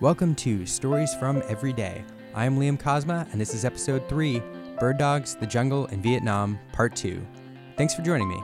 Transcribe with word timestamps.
Welcome 0.00 0.34
to 0.36 0.64
Stories 0.64 1.14
from 1.14 1.42
Every 1.46 1.74
Day. 1.74 2.02
I 2.34 2.46
am 2.46 2.58
Liam 2.58 2.80
Cosma, 2.80 3.30
and 3.32 3.38
this 3.38 3.52
is 3.52 3.66
episode 3.66 4.08
3 4.08 4.42
Bird 4.78 4.96
Dogs, 4.96 5.34
the 5.34 5.46
Jungle, 5.46 5.88
and 5.88 6.02
Vietnam, 6.02 6.58
Part 6.72 6.96
2. 6.96 7.20
Thanks 7.76 7.94
for 7.94 8.00
joining 8.00 8.26
me. 8.26 8.42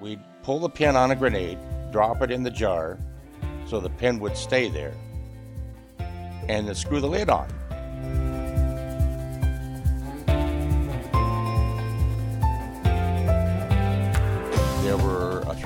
We'd 0.00 0.18
pull 0.42 0.58
the 0.58 0.68
pin 0.68 0.96
on 0.96 1.12
a 1.12 1.14
grenade, 1.14 1.60
drop 1.92 2.20
it 2.22 2.32
in 2.32 2.42
the 2.42 2.50
jar 2.50 2.98
so 3.64 3.78
the 3.78 3.90
pin 3.90 4.18
would 4.18 4.36
stay 4.36 4.68
there, 4.68 4.94
and 6.48 6.66
then 6.66 6.74
screw 6.74 7.00
the 7.00 7.06
lid 7.06 7.30
on. 7.30 7.46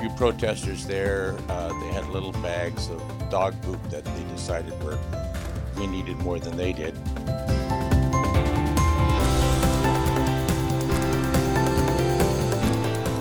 Few 0.07 0.17
protesters 0.17 0.85
there. 0.85 1.35
Uh, 1.49 1.69
they 1.81 1.87
had 1.87 2.07
little 2.09 2.31
bags 2.33 2.89
of 2.89 3.29
dog 3.29 3.59
poop 3.61 3.81
that 3.89 4.03
they 4.05 4.23
decided 4.25 4.71
were 4.83 4.97
we 5.77 5.87
needed 5.87 6.17
more 6.17 6.39
than 6.39 6.57
they 6.57 6.73
did. 6.73 6.95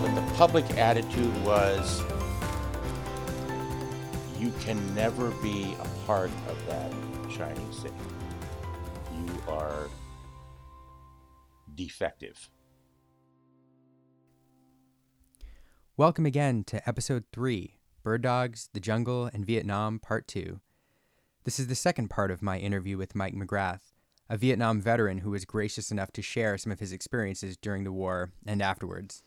But 0.03 0.15
the 0.15 0.33
public 0.37 0.69
attitude 0.79 1.45
was 1.45 2.03
you 4.39 4.53
can 4.61 4.95
never 4.95 5.31
be 5.43 5.77
a 5.81 6.07
part 6.07 6.31
of 6.49 6.67
that 6.67 6.93
shining 7.31 7.73
city. 7.73 7.95
You 9.27 9.53
are 9.53 9.89
defective. 11.75 12.49
Welcome 15.99 16.27
again 16.27 16.63
to 16.65 16.87
episode 16.87 17.25
3 17.33 17.79
Bird 18.03 18.21
Dogs, 18.21 18.69
the 18.75 18.81
Jungle, 18.81 19.31
and 19.33 19.47
Vietnam, 19.47 19.99
Part 19.99 20.29
2. 20.29 20.61
This 21.45 21.59
is 21.59 21.69
the 21.69 21.75
second 21.75 22.11
part 22.11 22.31
of 22.31 22.43
my 22.43 22.59
interview 22.59 22.99
with 22.99 23.15
Mike 23.15 23.33
McGrath, 23.33 23.93
a 24.29 24.37
Vietnam 24.37 24.79
veteran 24.79 25.21
who 25.21 25.31
was 25.31 25.47
gracious 25.47 25.91
enough 25.91 26.13
to 26.13 26.21
share 26.21 26.59
some 26.59 26.71
of 26.71 26.81
his 26.81 26.93
experiences 26.93 27.57
during 27.57 27.85
the 27.85 27.93
war 27.93 28.31
and 28.45 28.61
afterwards. 28.61 29.23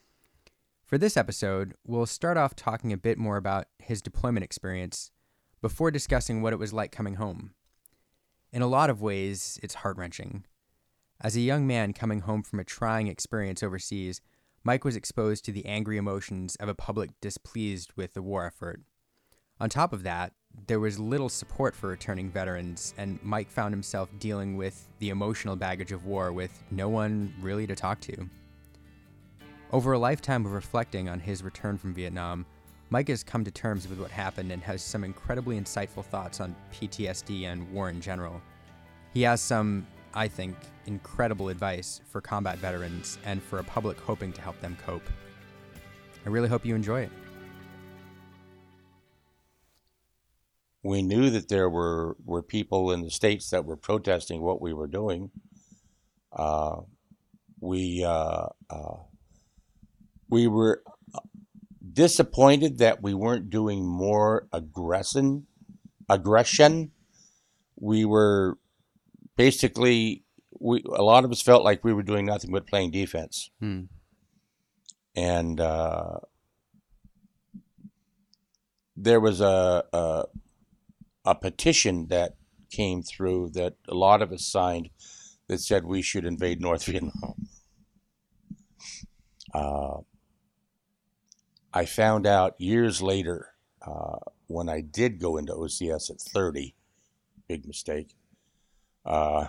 For 0.86 1.00
this 1.00 1.18
episode, 1.18 1.74
we'll 1.88 2.06
start 2.06 2.38
off 2.38 2.56
talking 2.56 2.94
a 2.94 2.98
bit 2.98 3.18
more 3.18 3.38
about 3.38 3.66
his 3.80 4.00
deployment 4.00 4.44
experience 4.44 5.10
before 5.64 5.90
discussing 5.90 6.44
what 6.44 6.54
it 6.54 6.60
was 6.60 6.72
like 6.72 6.92
coming 6.92 7.16
home. 7.16 7.56
In 8.54 8.62
a 8.62 8.68
lot 8.68 8.92
of 8.92 9.02
ways, 9.02 9.60
it's 9.64 9.74
heart 9.74 9.98
wrenching. 9.98 10.46
As 11.20 11.36
a 11.36 11.42
young 11.42 11.66
man 11.66 11.94
coming 11.94 12.20
home 12.20 12.44
from 12.44 12.60
a 12.60 12.64
trying 12.64 13.08
experience 13.08 13.64
overseas, 13.64 14.22
Mike 14.64 14.84
was 14.84 14.96
exposed 14.96 15.46
to 15.46 15.52
the 15.52 15.66
angry 15.66 15.98
emotions 15.98 16.56
of 16.58 16.70
a 16.70 16.76
public 16.76 17.12
displeased 17.22 17.92
with 17.96 18.14
the 18.14 18.22
war 18.22 18.46
effort. 18.46 18.82
On 19.60 19.70
top 19.70 19.94
of 19.94 20.04
that, 20.04 20.34
there 20.68 20.80
was 20.80 21.00
little 21.00 21.30
support 21.30 21.76
for 21.76 21.90
returning 21.90 22.30
veterans, 22.30 22.94
and 22.98 23.20
Mike 23.24 23.50
found 23.50 23.74
himself 23.74 24.10
dealing 24.20 24.58
with 24.58 24.88
the 25.00 25.10
emotional 25.10 25.56
baggage 25.56 25.92
of 25.92 26.06
war 26.06 26.32
with 26.32 26.64
no 26.72 26.90
one 26.90 27.34
really 27.42 27.68
to 27.68 27.76
talk 27.76 28.00
to. 28.02 28.30
Over 29.72 29.94
a 29.94 30.00
lifetime 30.00 30.46
of 30.46 30.54
reflecting 30.54 31.10
on 31.10 31.20
his 31.20 31.44
return 31.44 31.78
from 31.78 31.94
Vietnam, 31.94 32.46
Mike 32.90 33.10
has 33.10 33.24
come 33.24 33.44
to 33.44 33.52
terms 33.52 33.88
with 33.88 34.00
what 34.00 34.10
happened 34.10 34.52
and 34.52 34.64
has 34.64 34.82
some 34.82 35.04
incredibly 35.04 35.60
insightful 35.60 36.04
thoughts 36.04 36.40
on 36.40 36.56
PTSD 36.74 37.44
and 37.44 37.72
war 37.72 37.90
in 37.90 38.02
general. 38.02 38.42
He 39.14 39.22
has 39.22 39.42
some, 39.42 39.86
I 40.14 40.28
think, 40.28 40.56
incredible 40.86 41.50
advice 41.50 42.02
for 42.10 42.22
combat 42.22 42.58
veterans 42.58 43.18
and 43.26 43.42
for 43.42 43.60
a 43.60 43.64
public 43.64 44.00
hoping 44.00 44.34
to 44.34 44.42
help 44.42 44.60
them 44.60 44.78
cope. 44.86 45.08
I 46.26 46.30
really 46.30 46.50
hope 46.50 46.66
you 46.66 46.76
enjoy 46.76 47.02
it. 47.02 47.12
We 50.82 51.02
knew 51.02 51.30
that 51.30 51.50
there 51.50 51.70
were, 51.70 52.16
were 52.26 52.42
people 52.42 52.92
in 52.92 53.04
the 53.04 53.12
states 53.12 53.50
that 53.50 53.66
were 53.66 53.78
protesting 53.78 54.42
what 54.42 54.62
we 54.62 54.74
were 54.74 54.88
doing. 54.88 55.30
Uh, 56.32 56.82
we 57.60 58.04
uh, 58.06 58.48
uh, 58.70 58.96
we 60.30 60.48
were 60.48 60.84
disappointed 61.92 62.78
that 62.78 63.02
we 63.02 63.14
weren't 63.14 63.50
doing 63.50 63.86
more 63.86 64.48
aggression. 64.54 65.48
Aggression. 66.08 66.92
We 67.76 68.06
were 68.06 68.58
basically 69.40 70.26
we 70.60 70.84
a 70.86 71.02
lot 71.02 71.24
of 71.24 71.32
us 71.32 71.42
felt 71.42 71.64
like 71.64 71.84
we 71.86 71.94
were 71.94 72.04
doing 72.04 72.26
nothing 72.26 72.52
but 72.52 72.68
playing 72.68 72.92
defense, 72.92 73.50
Hmm. 73.62 73.84
and 75.16 75.60
uh, 75.62 76.18
there 78.98 79.22
was 79.22 79.40
a, 79.42 79.84
a 79.94 80.26
a 81.26 81.36
petition 81.36 82.08
that 82.08 82.36
came 82.70 83.02
through 83.02 83.50
that 83.52 83.76
a 83.88 83.96
lot 83.96 84.22
of 84.22 84.32
us 84.32 84.46
signed 84.46 84.90
that 85.48 85.60
said 85.60 85.86
we 85.86 86.02
should 86.02 86.26
invade 86.26 86.60
North 86.62 86.84
Vietnam. 86.92 87.48
Uh, 89.54 89.98
I 91.74 91.86
found 91.86 92.28
out 92.28 92.60
years 92.60 93.02
later 93.02 93.54
uh, 93.82 94.18
when 94.48 94.68
I 94.70 94.82
did 94.82 95.20
go 95.20 95.38
into 95.38 95.54
OCS 95.54 96.10
at 96.12 96.20
30, 96.22 96.76
big 97.48 97.66
mistake. 97.66 98.16
Uh, 99.10 99.48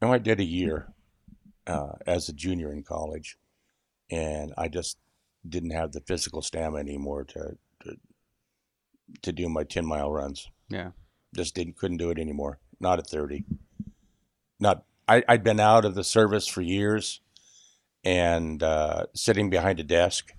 no, 0.00 0.12
I 0.12 0.18
did 0.18 0.40
a 0.40 0.44
year 0.44 0.88
uh, 1.66 1.92
as 2.06 2.28
a 2.28 2.32
junior 2.32 2.72
in 2.72 2.82
college, 2.82 3.36
and 4.10 4.54
I 4.56 4.68
just 4.68 4.96
didn't 5.46 5.70
have 5.70 5.92
the 5.92 6.00
physical 6.00 6.40
stamina 6.40 6.78
anymore 6.78 7.24
to 7.24 7.56
to, 7.84 7.96
to 9.20 9.32
do 9.32 9.48
my 9.48 9.64
10 9.64 9.84
mile 9.84 10.10
runs. 10.10 10.48
Yeah. 10.70 10.90
Just 11.34 11.54
didn't 11.54 11.76
couldn't 11.76 11.98
do 11.98 12.10
it 12.10 12.18
anymore. 12.18 12.58
Not 12.80 12.98
at 12.98 13.06
30. 13.06 13.44
Not 14.58 14.84
I, 15.06 15.22
I'd 15.28 15.44
been 15.44 15.60
out 15.60 15.84
of 15.84 15.94
the 15.94 16.04
service 16.04 16.46
for 16.46 16.62
years 16.62 17.20
and 18.02 18.62
uh, 18.62 19.06
sitting 19.14 19.50
behind 19.50 19.78
a 19.78 19.84
desk. 19.84 20.32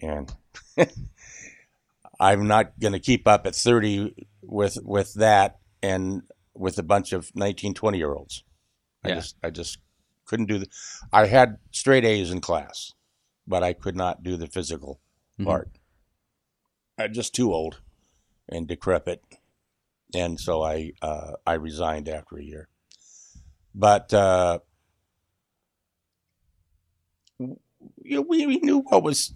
And 0.00 0.32
I'm 2.20 2.48
not 2.48 2.78
going 2.80 2.92
to 2.92 2.98
keep 2.98 3.28
up 3.28 3.46
at 3.46 3.54
30 3.54 4.26
with 4.52 4.78
with 4.82 5.14
that 5.14 5.58
and 5.82 6.22
with 6.54 6.78
a 6.78 6.82
bunch 6.82 7.12
of 7.12 7.30
19, 7.34 7.74
20 7.74 7.98
year 7.98 8.12
olds. 8.14 8.44
I 9.04 9.08
Yeah. 9.08 9.14
just 9.16 9.36
I 9.42 9.50
just 9.50 9.78
couldn't 10.24 10.46
do 10.46 10.58
the. 10.58 10.68
I 11.12 11.26
had 11.26 11.58
straight 11.70 12.04
A's 12.04 12.30
in 12.30 12.40
class, 12.40 12.92
but 13.46 13.62
I 13.62 13.72
could 13.72 13.96
not 13.96 14.22
do 14.22 14.36
the 14.36 14.46
physical 14.46 15.00
Mhm. 15.38 15.44
part. 15.44 15.70
I'm 16.98 17.12
just 17.12 17.34
too 17.34 17.52
old 17.52 17.80
and 18.48 18.68
decrepit, 18.68 19.22
and 20.14 20.38
so 20.38 20.62
I 20.62 20.92
uh, 21.02 21.32
I 21.46 21.54
resigned 21.54 22.08
after 22.08 22.36
a 22.36 22.44
year. 22.44 22.68
But 23.74 24.12
uh, 24.12 24.58
we, 27.38 28.18
we 28.46 28.58
knew 28.60 28.80
what 28.80 29.02
was 29.02 29.34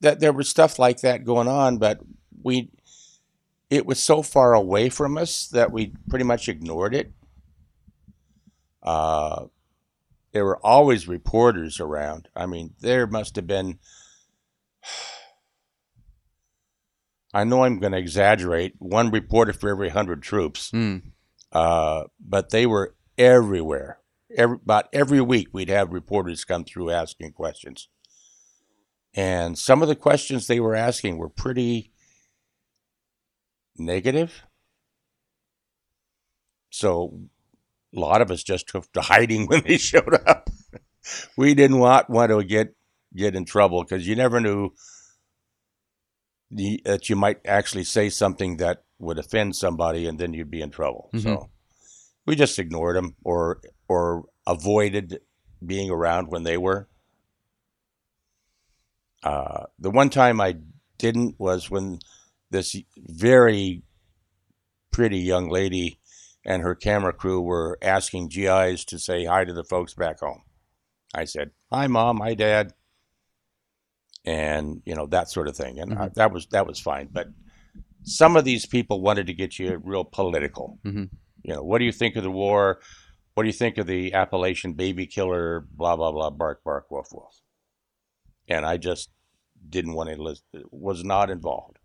that 0.00 0.20
there 0.20 0.32
was 0.32 0.48
stuff 0.48 0.78
like 0.78 1.00
that 1.00 1.24
going 1.24 1.48
on, 1.48 1.78
but 1.78 2.00
we 2.42 2.70
it 3.72 3.86
was 3.86 4.02
so 4.02 4.20
far 4.20 4.52
away 4.52 4.90
from 4.90 5.16
us 5.16 5.46
that 5.48 5.72
we 5.72 5.94
pretty 6.10 6.26
much 6.26 6.46
ignored 6.46 6.94
it. 6.94 7.10
Uh, 8.82 9.46
there 10.32 10.44
were 10.44 10.58
always 10.64 11.08
reporters 11.08 11.80
around. 11.80 12.28
I 12.36 12.44
mean, 12.44 12.74
there 12.80 13.06
must 13.06 13.34
have 13.36 13.46
been. 13.46 13.78
I 17.34 17.44
know 17.44 17.64
I'm 17.64 17.78
going 17.78 17.92
to 17.92 17.98
exaggerate. 17.98 18.74
One 18.78 19.10
reporter 19.10 19.54
for 19.54 19.70
every 19.70 19.88
hundred 19.88 20.22
troops, 20.22 20.70
Hmm. 20.70 20.98
uh, 21.50 22.04
but 22.20 22.50
they 22.50 22.66
were 22.66 22.94
everywhere. 23.16 24.00
Every, 24.36 24.56
about 24.56 24.88
every 24.92 25.22
week, 25.22 25.48
we'd 25.52 25.70
have 25.70 25.94
reporters 25.94 26.44
come 26.44 26.64
through 26.64 26.90
asking 26.90 27.32
questions, 27.32 27.88
and 29.14 29.58
some 29.58 29.80
of 29.80 29.88
the 29.88 29.96
questions 29.96 30.46
they 30.46 30.60
were 30.60 30.74
asking 30.74 31.16
were 31.16 31.30
pretty 31.30 31.91
negative. 33.76 34.42
So, 36.70 37.20
a 37.94 38.00
lot 38.00 38.22
of 38.22 38.30
us 38.30 38.42
just 38.42 38.68
took 38.68 38.90
to 38.92 39.00
hiding 39.02 39.46
when 39.48 39.62
they 39.62 39.76
showed 39.78 40.14
up. 40.26 40.48
we 41.36 41.54
didn't 41.54 41.78
want 41.78 42.08
want 42.08 42.30
to 42.30 42.42
get 42.44 42.74
get 43.14 43.34
in 43.34 43.44
trouble 43.44 43.82
because 43.82 44.06
you 44.06 44.16
never 44.16 44.40
knew 44.40 44.70
the, 46.50 46.80
that 46.84 47.08
you 47.10 47.16
might 47.16 47.38
actually 47.46 47.84
say 47.84 48.08
something 48.08 48.58
that 48.58 48.84
would 48.98 49.18
offend 49.18 49.56
somebody, 49.56 50.06
and 50.06 50.18
then 50.18 50.32
you'd 50.32 50.50
be 50.50 50.60
in 50.62 50.70
trouble. 50.70 51.10
Mhm. 51.12 51.22
So 51.22 51.50
we 52.26 52.36
just 52.36 52.58
ignored 52.58 52.96
them 52.96 53.16
or 53.24 53.60
or 53.88 54.24
avoided 54.46 55.20
being 55.64 55.90
around 55.90 56.28
when 56.28 56.42
they 56.44 56.56
were. 56.56 56.88
Uh, 59.22 59.64
the 59.78 59.90
one 59.90 60.10
time 60.10 60.40
I 60.40 60.56
didn't 60.98 61.38
was 61.38 61.70
when 61.70 62.00
this 62.52 62.76
very 62.96 63.82
pretty 64.92 65.18
young 65.18 65.50
lady 65.50 65.98
and 66.44 66.62
her 66.62 66.74
camera 66.74 67.12
crew 67.12 67.40
were 67.40 67.78
asking 67.82 68.28
GIs 68.28 68.84
to 68.84 68.98
say 68.98 69.24
hi 69.24 69.44
to 69.44 69.52
the 69.52 69.64
folks 69.64 69.94
back 69.94 70.20
home. 70.20 70.42
I 71.14 71.24
said, 71.24 71.50
Hi, 71.72 71.86
mom. 71.86 72.20
Hi, 72.20 72.34
dad. 72.34 72.74
and 74.24 74.82
you 74.86 74.94
know 74.94 75.06
that 75.06 75.28
sort 75.28 75.48
of 75.48 75.56
thing, 75.56 75.80
and 75.80 75.94
I, 75.98 76.08
Mhm. 76.08 76.14
that 76.14 76.32
was 76.32 76.46
that 76.48 76.66
was 76.66 76.78
fine. 76.78 77.08
But 77.10 77.28
some 78.04 78.36
of 78.36 78.44
these 78.44 78.66
people 78.66 79.00
wanted 79.00 79.26
to 79.26 79.34
get 79.34 79.58
you 79.58 79.76
real 79.82 80.04
political. 80.04 80.78
Mhm. 80.84 81.10
You 81.42 81.54
know, 81.54 81.62
what 81.64 81.78
do 81.78 81.84
you 81.84 81.90
think 81.92 82.14
of 82.14 82.22
the 82.22 82.30
war? 82.30 82.80
What 83.34 83.42
do 83.42 83.48
you 83.48 83.52
think 83.52 83.78
of 83.78 83.86
the 83.88 84.12
Appalachian 84.12 84.74
baby 84.74 85.06
killer? 85.06 85.66
Blah 85.72 85.96
blah 85.96 86.12
blah. 86.12 86.30
Bark 86.30 86.62
bark. 86.62 86.88
Woof 86.90 87.08
woof. 87.12 87.40
And 88.48 88.64
I 88.64 88.76
just 88.76 89.10
didn't 89.68 89.94
want 89.94 90.10
to 90.10 90.22
listen. 90.22 90.44
Was 90.70 91.02
not 91.02 91.28
involved 91.30 91.78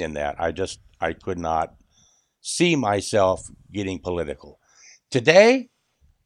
in 0.00 0.14
that. 0.14 0.36
I 0.40 0.52
just 0.52 0.80
I 1.00 1.12
could 1.12 1.38
not 1.38 1.74
see 2.40 2.76
myself 2.76 3.48
getting 3.72 3.98
political. 3.98 4.58
Today, 5.10 5.68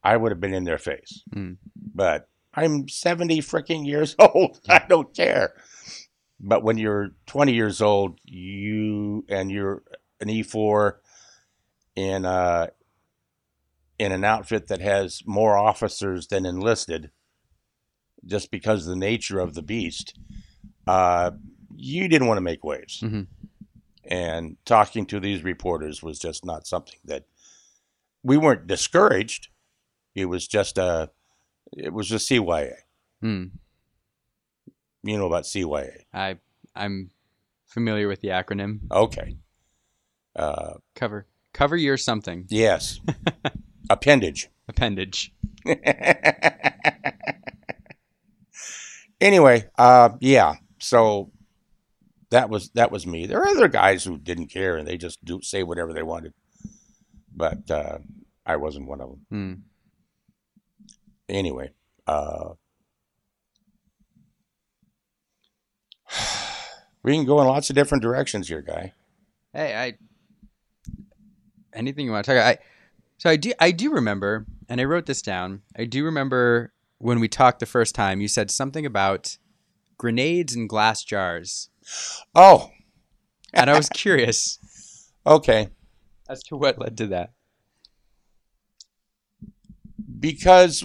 I 0.03 0.17
would 0.17 0.33
have 0.33 0.41
been 0.41 0.55
in 0.55 0.65
their 0.65 0.79
face. 0.79 1.23
Mm. 1.35 1.57
But 1.77 2.29
I'm 2.55 2.89
70 2.89 3.41
freaking 3.41 3.87
years 3.87 4.15
old. 4.19 4.61
I 4.69 4.83
don't 4.89 5.15
care. 5.15 5.55
But 6.41 6.63
when 6.63 6.79
you're 6.79 7.11
20 7.27 7.53
years 7.53 7.81
old, 7.81 8.19
you 8.25 9.25
and 9.29 9.51
you're 9.51 9.83
an 10.21 10.29
E4 10.29 10.95
in 11.97 12.25
uh 12.25 12.67
in 13.99 14.11
an 14.13 14.25
outfit 14.25 14.67
that 14.67 14.81
has 14.81 15.23
more 15.25 15.57
officers 15.57 16.27
than 16.27 16.45
enlisted, 16.45 17.11
just 18.27 18.51
because 18.51 18.85
of 18.87 18.91
the 18.91 18.97
nature 18.97 19.39
of 19.39 19.55
the 19.55 19.63
beast, 19.63 20.19
uh, 20.89 21.31
you 21.77 22.09
didn't 22.09 22.27
want 22.27 22.37
to 22.39 22.43
make 22.43 22.65
waves. 22.65 23.01
Mhm. 23.03 23.29
And 24.07 24.57
talking 24.65 25.07
to 25.07 25.21
these 25.21 25.43
reporters 25.43 26.03
was 26.03 26.19
just 26.19 26.45
not 26.45 26.67
something 26.67 26.99
that 27.05 27.25
we 28.23 28.37
weren't 28.37 28.67
discouraged. 28.67 29.49
It 30.15 30.27
was 30.27 30.47
just 30.47 30.79
a, 30.79 31.11
it 31.77 31.93
was 31.93 32.13
a 32.13 32.17
CYA. 32.17 32.75
Hmm. 33.21 33.45
You 35.03 35.19
know 35.19 35.27
about 35.27 35.45
CYA? 35.45 36.03
I 36.13 36.39
I'm 36.75 37.11
familiar 37.67 38.09
with 38.09 38.21
the 38.21 38.29
acronym. 38.29 38.81
Okay. 38.91 39.37
Uh, 40.37 40.75
Cover 40.95 41.27
cover 41.53 41.77
your 41.77 41.97
something 41.97 42.47
yes. 42.49 43.01
Appendage. 43.91 44.49
appendage. 44.69 45.33
anyway, 49.21 49.69
uh, 49.79 50.11
yeah. 50.21 50.55
So 50.79 51.31
that 52.35 52.51
was 52.51 52.71
that 52.71 52.91
was 52.91 53.07
me. 53.07 53.27
There 53.27 53.41
are 53.41 53.47
other 53.47 53.69
guys 53.69 54.03
who 54.03 54.19
didn't 54.19 54.49
care 54.49 54.77
and 54.77 54.89
they 54.89 54.97
just 54.97 55.25
do 55.25 55.41
say 55.41 55.63
whatever 55.63 55.93
they 55.93 56.03
wanted, 56.03 56.35
but 57.35 57.71
uh, 57.71 57.99
I 58.45 58.57
wasn't 58.57 58.89
one 58.89 59.01
of 59.01 59.11
them. 59.11 59.27
Hmm. 59.31 59.53
Anyway, 61.29 61.71
uh, 62.09 62.55
we 67.05 67.13
can 67.13 67.25
go 67.25 67.41
in 67.41 67.47
lots 67.47 67.71
of 67.71 67.77
different 67.77 68.03
directions 68.03 68.49
here, 68.49 68.63
guy. 68.63 68.93
Hey, 69.53 69.77
I 69.77 69.95
anything 71.73 72.05
you 72.05 72.11
want 72.11 72.25
to 72.25 72.33
talk 72.33 72.41
about. 72.41 72.57
I 72.57 72.59
so 73.17 73.31
I 73.31 73.37
do 73.37 73.53
I 73.61 73.71
do 73.71 73.93
remember, 73.93 74.45
and 74.69 74.81
I 74.81 74.85
wrote 74.85 75.07
this 75.07 75.23
down. 75.23 75.63
I 75.79 75.85
do 75.85 76.05
remember 76.05 76.73
when 76.99 77.21
we 77.21 77.29
talked 77.29 77.61
the 77.61 77.67
first 77.67 77.95
time. 77.95 78.21
You 78.21 78.27
said 78.27 78.51
something 78.51 78.85
about 78.85 79.39
grenades 79.99 80.57
and 80.57 80.69
glass 80.69 81.05
jars, 81.05 81.71
Oh, 82.35 82.71
and 83.53 83.71
I 83.71 83.77
was 83.77 83.89
curious 83.89 84.59
okay. 85.27 85.69
as 86.29 86.43
to 86.45 86.57
what 86.57 86.79
led 86.79 86.97
to 86.99 87.07
that. 87.09 87.33
Because 90.21 90.85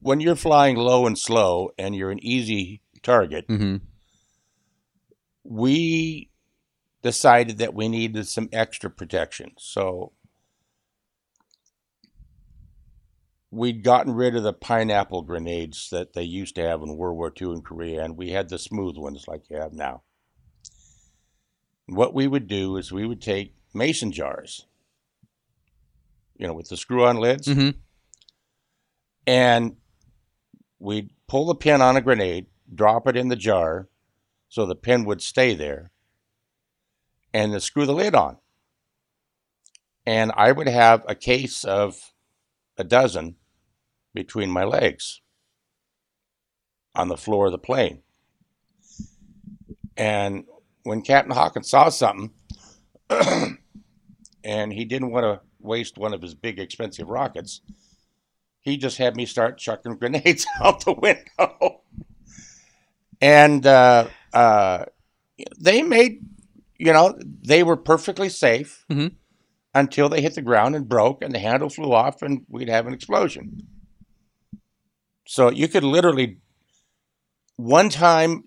when 0.00 0.20
you're 0.20 0.36
flying 0.36 0.76
low 0.76 1.06
and 1.06 1.18
slow 1.18 1.70
and 1.78 1.94
you're 1.94 2.10
an 2.10 2.24
easy 2.24 2.82
target, 3.02 3.46
Mm-hmm. 3.48 3.76
we 5.44 6.30
decided 7.02 7.58
that 7.58 7.74
we 7.74 7.88
needed 7.88 8.26
some 8.26 8.48
extra 8.52 8.90
protection. 8.90 9.52
So 9.58 10.12
we'd 13.50 13.82
gotten 13.82 14.12
rid 14.14 14.36
of 14.36 14.42
the 14.42 14.52
pineapple 14.52 15.22
grenades 15.22 15.88
that 15.90 16.12
they 16.12 16.22
used 16.22 16.54
to 16.56 16.62
have 16.62 16.82
in 16.82 16.96
World 16.96 17.16
War 17.16 17.32
II 17.40 17.52
in 17.52 17.62
Korea, 17.62 18.04
and 18.04 18.16
we 18.16 18.30
had 18.30 18.48
the 18.48 18.58
smooth 18.58 18.96
ones 18.96 19.24
like 19.26 19.48
you 19.48 19.56
have 19.56 19.72
now. 19.72 20.02
What 21.86 22.12
we 22.14 22.26
would 22.26 22.46
do 22.46 22.76
is 22.76 22.92
we 22.92 23.06
would 23.06 23.22
take 23.22 23.54
mason 23.72 24.12
jars, 24.12 24.66
you 26.36 26.46
know, 26.46 26.52
with 26.52 26.68
the 26.68 26.76
screw 26.76 27.04
on 27.04 27.16
lids, 27.16 27.48
Mm-hmm. 27.48 27.70
and 29.26 29.76
we'd 30.78 31.10
pull 31.26 31.46
the 31.46 31.54
pin 31.54 31.80
on 31.80 31.96
a 31.96 32.00
grenade, 32.02 32.46
drop 32.74 33.06
it 33.08 33.16
in 33.16 33.28
the 33.28 33.36
jar 33.36 33.88
so 34.50 34.64
the 34.66 34.74
pin 34.76 35.04
would 35.04 35.22
stay 35.22 35.54
there, 35.54 35.90
and 37.32 37.52
then 37.52 37.60
screw 37.60 37.86
the 37.86 37.94
lid 37.94 38.14
on. 38.14 38.36
And 40.06 40.32
I 40.36 40.52
would 40.52 40.68
have 40.68 41.04
a 41.06 41.14
case 41.14 41.64
of 41.64 42.12
a 42.78 42.84
dozen 42.84 43.36
between 44.14 44.50
my 44.50 44.64
legs 44.64 45.20
on 46.94 47.08
the 47.08 47.16
floor 47.16 47.46
of 47.46 47.52
the 47.52 47.58
plane. 47.58 48.02
And 49.96 50.44
when 50.84 51.02
Captain 51.02 51.34
Hawkins 51.34 51.68
saw 51.70 51.88
something, 51.88 52.32
and 54.44 54.72
he 54.72 54.84
didn't 54.84 55.10
want 55.10 55.24
to 55.24 55.40
waste 55.60 55.98
one 55.98 56.14
of 56.14 56.22
his 56.22 56.34
big 56.34 56.58
expensive 56.58 57.08
rockets, 57.08 57.60
he 58.60 58.76
just 58.76 58.98
had 58.98 59.16
me 59.16 59.26
start 59.26 59.58
chucking 59.58 59.96
grenades 59.98 60.46
out 60.60 60.84
the 60.84 60.92
window. 60.92 61.82
and 63.20 63.66
uh, 63.66 64.08
uh, 64.32 64.84
they 65.58 65.82
made, 65.82 66.20
you 66.78 66.92
know, 66.92 67.18
they 67.42 67.62
were 67.62 67.76
perfectly 67.76 68.28
safe 68.28 68.84
Mhm. 68.90 69.14
until 69.74 70.08
they 70.08 70.20
hit 70.20 70.34
the 70.34 70.42
ground 70.42 70.74
and 70.76 70.88
broke, 70.88 71.22
and 71.22 71.34
the 71.34 71.38
handle 71.38 71.68
flew 71.68 71.92
off, 71.92 72.22
and 72.22 72.44
we'd 72.48 72.68
have 72.68 72.86
an 72.86 72.94
explosion. 72.94 73.66
So 75.30 75.50
you 75.50 75.68
could 75.68 75.84
literally, 75.84 76.38
one 77.56 77.90
time, 77.90 78.44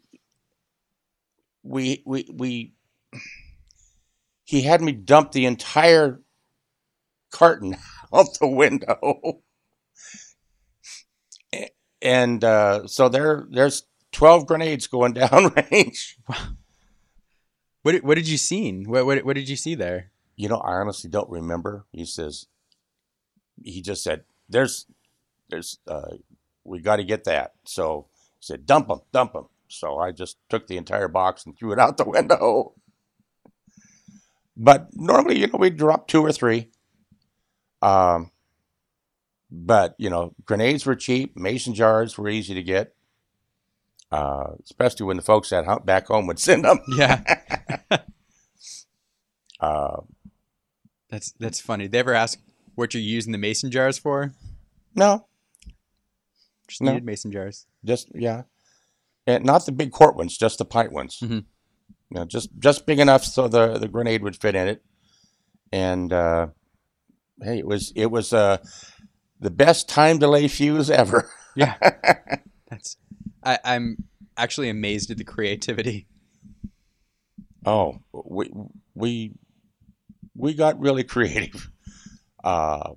we 1.62 2.02
we 2.08 2.28
we, 2.34 2.74
he 4.46 4.64
had 4.64 4.82
me 4.82 4.92
dump 4.92 5.32
the 5.32 5.46
entire 5.46 6.22
carton 7.30 7.78
out 8.14 8.40
the 8.40 8.48
window 8.48 9.42
and 12.02 12.44
uh, 12.44 12.88
so 12.88 13.08
there 13.08 13.48
there's 13.52 13.84
12 14.12 14.48
grenades 14.48 14.88
going 14.88 15.14
down 15.22 15.54
range 15.72 16.18
What 17.84 17.94
did, 17.94 18.04
what 18.04 18.16
did 18.16 18.28
you 18.28 18.38
seen? 18.38 18.90
What, 18.90 19.06
what 19.06 19.24
what 19.24 19.36
did 19.36 19.50
you 19.50 19.56
see 19.56 19.76
there? 19.76 20.12
you 20.36 20.50
know 20.50 20.58
i 20.58 20.74
honestly 20.74 21.10
don't 21.10 21.30
remember 21.30 21.86
he 21.92 22.04
says 22.04 22.48
he 23.64 23.82
just 23.82 24.04
said 24.04 24.24
there's 24.50 24.88
there's 25.50 25.78
uh, 25.88 26.16
we 26.64 26.80
got 26.80 26.98
to 26.98 27.04
get 27.04 27.24
that. 27.26 27.54
So 27.66 28.08
he 28.40 28.46
said 28.46 28.66
dump 28.66 28.88
them 28.88 29.02
dump 29.12 29.34
them 29.34 29.48
so 29.68 29.98
i 30.00 30.12
just 30.12 30.38
took 30.50 30.68
the 30.68 30.78
entire 30.78 31.08
box 31.08 31.46
and 31.46 31.58
threw 31.58 31.72
it 31.72 31.80
out 31.80 31.98
the 31.98 32.04
window. 32.08 32.74
But 34.58 34.90
normally 34.94 35.40
you 35.40 35.48
know 35.48 35.58
we'd 35.60 35.78
drop 35.78 36.08
two 36.08 36.22
or 36.24 36.32
three. 36.32 36.70
Um 37.82 38.32
but 39.50 39.96
you 39.98 40.10
know 40.10 40.34
grenades 40.46 40.86
were 40.86 40.96
cheap 40.96 41.36
mason 41.36 41.74
jars 41.74 42.18
were 42.18 42.30
easy 42.30 42.54
to 42.54 42.64
get 42.64 42.94
uh, 44.12 44.56
especially 44.64 45.06
when 45.06 45.16
the 45.16 45.24
folks 45.24 45.54
at 45.54 45.66
home, 45.66 45.82
back 45.86 46.08
home 46.08 46.28
would 46.28 46.40
send 46.40 46.66
them 46.66 46.80
Yeah, 46.98 47.24
uh, 49.60 50.02
that's 51.10 51.32
that's 51.40 51.62
funny. 51.62 51.88
They 51.88 52.00
ever 52.00 52.14
ask 52.14 52.40
what 52.76 52.94
you're 52.94 53.02
using 53.04 53.32
the 53.32 53.38
mason 53.38 53.72
jars 53.72 53.98
for? 53.98 54.34
no 54.96 55.26
Just 56.72 56.82
No. 56.82 56.92
needed 56.94 57.06
mason 57.06 57.32
jars. 57.32 57.66
Just 57.86 58.10
yeah, 58.16 58.44
and 59.28 59.44
not 59.46 59.66
the 59.66 59.72
big 59.72 59.92
quart 59.92 60.16
ones, 60.16 60.38
just 60.38 60.58
the 60.58 60.66
pint 60.66 60.92
ones. 60.92 61.20
Mhm. 61.22 61.46
You 62.10 62.16
know, 62.16 62.26
just 62.26 62.50
just 62.60 62.86
big 62.86 63.00
enough 63.00 63.24
so 63.24 63.48
the 63.48 63.78
the 63.78 63.88
grenade 63.88 64.24
would 64.24 64.36
fit 64.36 64.56
in 64.56 64.68
it. 64.68 64.84
And 65.72 66.12
uh, 66.12 66.48
hey, 67.42 67.60
it 67.60 67.68
was 67.68 67.94
it 67.96 68.08
was 68.12 68.34
uh, 68.34 68.58
the 69.40 69.50
best 69.52 69.88
time 69.90 70.18
delay 70.20 70.48
fuse 70.48 70.90
ever. 70.90 71.30
Yeah, 71.54 71.76
that's. 72.70 72.96
I, 73.44 73.60
I'm 73.66 73.98
actually 74.38 74.70
amazed 74.70 75.12
at 75.12 75.18
the 75.18 75.26
creativity. 75.26 76.08
Oh, 77.66 78.00
we 78.14 78.50
we 78.96 79.34
we 80.34 80.54
got 80.54 80.80
really 80.80 81.04
creative. 81.16 81.70
Uh, 82.42 82.92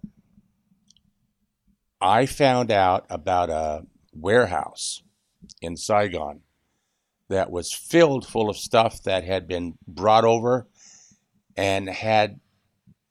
I 2.05 2.27
found 2.27 2.71
out 2.71 3.07
about 3.09 3.49
a 3.49 3.87
warehouse 4.13 5.03
in 5.63 5.79
Saigon 5.79 6.43
that 7.31 7.51
was 7.51 7.73
filled 7.73 8.27
full 8.27 8.51
of 8.51 8.59
stuff 8.59 9.03
that 9.05 9.25
had 9.25 9.49
been 9.49 9.79
brought 9.89 10.27
over 10.27 10.69
and 11.57 11.89
had 11.89 12.41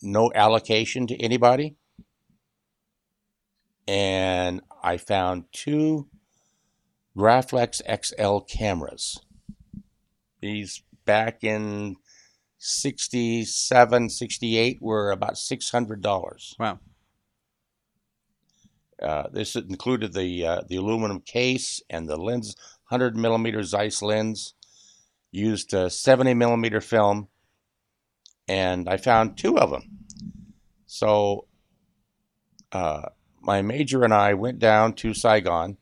no 0.04 0.32
allocation 0.36 1.08
to 1.08 1.18
anybody. 1.20 1.76
And 3.88 4.62
I 4.84 4.98
found 4.98 5.46
two 5.52 6.08
Graflex 7.18 7.82
XL 7.82 8.46
cameras. 8.46 9.20
These 10.40 10.84
back 11.04 11.44
in 11.44 11.96
67, 12.60 14.10
68 14.10 14.78
were 14.82 15.10
about 15.10 15.34
$600. 15.34 16.60
Wow. 16.60 16.80
Uh, 19.04 19.28
this 19.32 19.56
included 19.56 20.14
the 20.14 20.46
uh, 20.46 20.62
the 20.68 20.78
aluminum 20.78 21.20
case 21.20 21.82
and 21.90 22.08
the 22.08 22.16
lens, 22.16 22.56
100 22.90 23.18
millimeter 23.18 23.62
Zeiss 23.64 24.02
lens, 24.02 24.54
used 25.32 25.74
a 25.74 25.90
70 25.90 26.34
millimeter 26.36 26.80
film, 26.80 27.28
and 28.48 28.88
I 28.88 28.98
found 28.98 29.38
two 29.38 29.58
of 29.58 29.72
them. 29.72 29.84
So 30.86 31.48
uh, 32.72 33.10
my 33.42 33.62
major 33.62 34.04
and 34.04 34.14
I 34.14 34.36
went 34.36 34.60
down 34.60 34.94
to 34.94 35.14
Saigon. 35.14 35.78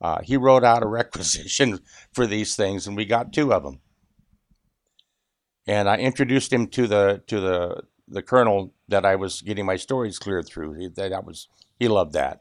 Uh, 0.00 0.20
he 0.22 0.36
wrote 0.36 0.64
out 0.64 0.82
a 0.82 0.86
requisition 1.00 1.80
for 2.12 2.26
these 2.26 2.54
things, 2.54 2.86
and 2.86 2.96
we 2.96 3.04
got 3.04 3.32
two 3.32 3.52
of 3.52 3.64
them. 3.64 3.80
And 5.66 5.88
I 5.88 5.96
introduced 5.96 6.52
him 6.52 6.68
to 6.68 6.86
the 6.86 7.22
to 7.26 7.40
the 7.40 7.82
the 8.06 8.22
colonel 8.22 8.74
that 8.88 9.06
I 9.06 9.16
was 9.16 9.40
getting 9.40 9.64
my 9.64 9.76
stories 9.76 10.18
cleared 10.18 10.46
through. 10.46 10.90
That 10.90 11.24
was 11.24 11.48
he 11.78 11.88
loved 11.88 12.12
that. 12.14 12.40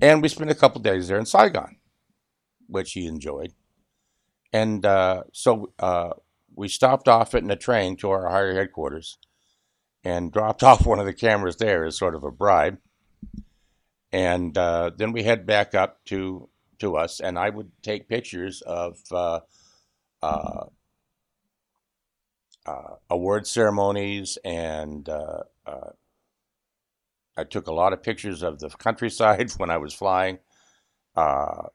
And 0.00 0.22
we 0.22 0.28
spent 0.28 0.50
a 0.50 0.54
couple 0.54 0.80
days 0.80 1.08
there 1.08 1.18
in 1.18 1.26
Saigon, 1.26 1.76
which 2.66 2.92
he 2.92 3.06
enjoyed. 3.06 3.52
And 4.52 4.84
uh, 4.84 5.24
so 5.32 5.72
uh, 5.78 6.10
we 6.54 6.68
stopped 6.68 7.08
off 7.08 7.34
in 7.34 7.46
Nha 7.46 7.56
Trang 7.56 7.98
to 7.98 8.10
our 8.10 8.30
higher 8.30 8.54
headquarters 8.54 9.18
and 10.04 10.32
dropped 10.32 10.62
off 10.64 10.86
one 10.86 10.98
of 10.98 11.06
the 11.06 11.14
cameras 11.14 11.56
there 11.56 11.84
as 11.84 11.98
sort 11.98 12.14
of 12.14 12.24
a 12.24 12.30
bribe. 12.30 12.78
And 14.12 14.56
uh, 14.56 14.90
then 14.96 15.12
we 15.12 15.24
head 15.24 15.46
back 15.46 15.74
up 15.74 16.04
to 16.06 16.48
to 16.78 16.96
us, 16.96 17.20
and 17.20 17.38
I 17.38 17.48
would 17.48 17.70
take 17.82 18.06
pictures 18.06 18.60
of 18.60 18.98
uh, 19.10 19.40
uh, 20.22 20.66
uh, 22.66 22.94
award 23.08 23.46
ceremonies 23.46 24.36
and 24.44 25.08
I 27.36 27.44
took 27.44 27.66
a 27.66 27.72
lot 27.72 27.92
of 27.92 28.02
pictures 28.02 28.42
of 28.42 28.58
the 28.58 28.70
countryside 28.70 29.50
when 29.56 29.70
I 29.70 29.78
was 29.78 29.94
flying. 29.94 30.38
Uh, 31.14 31.68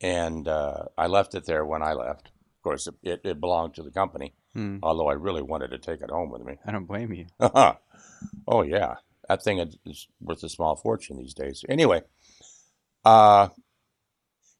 and 0.00 0.46
uh, 0.46 0.84
I 0.96 1.06
left 1.06 1.34
it 1.34 1.46
there 1.46 1.64
when 1.64 1.82
I 1.82 1.92
left. 1.92 2.28
Of 2.28 2.62
course, 2.62 2.88
it, 3.02 3.20
it, 3.24 3.40
belonged 3.40 3.74
to 3.74 3.82
the 3.82 3.90
company, 3.90 4.34
Hmm. 4.52 4.78
although 4.82 5.08
I 5.08 5.14
really 5.14 5.42
wanted 5.42 5.68
to 5.68 5.78
take 5.78 6.00
it 6.02 6.10
home 6.10 6.30
with 6.30 6.44
me. 6.44 6.56
I 6.66 6.72
don't 6.72 6.86
blame 6.86 7.12
you. 7.12 7.26
oh, 7.40 8.62
yeah. 8.62 8.96
That 9.28 9.42
thing 9.42 9.58
is 9.84 10.08
worth 10.20 10.42
a 10.42 10.48
small 10.48 10.76
fortune 10.76 11.18
these 11.18 11.34
days. 11.34 11.64
Anyway, 11.68 12.02
uh, 13.04 13.48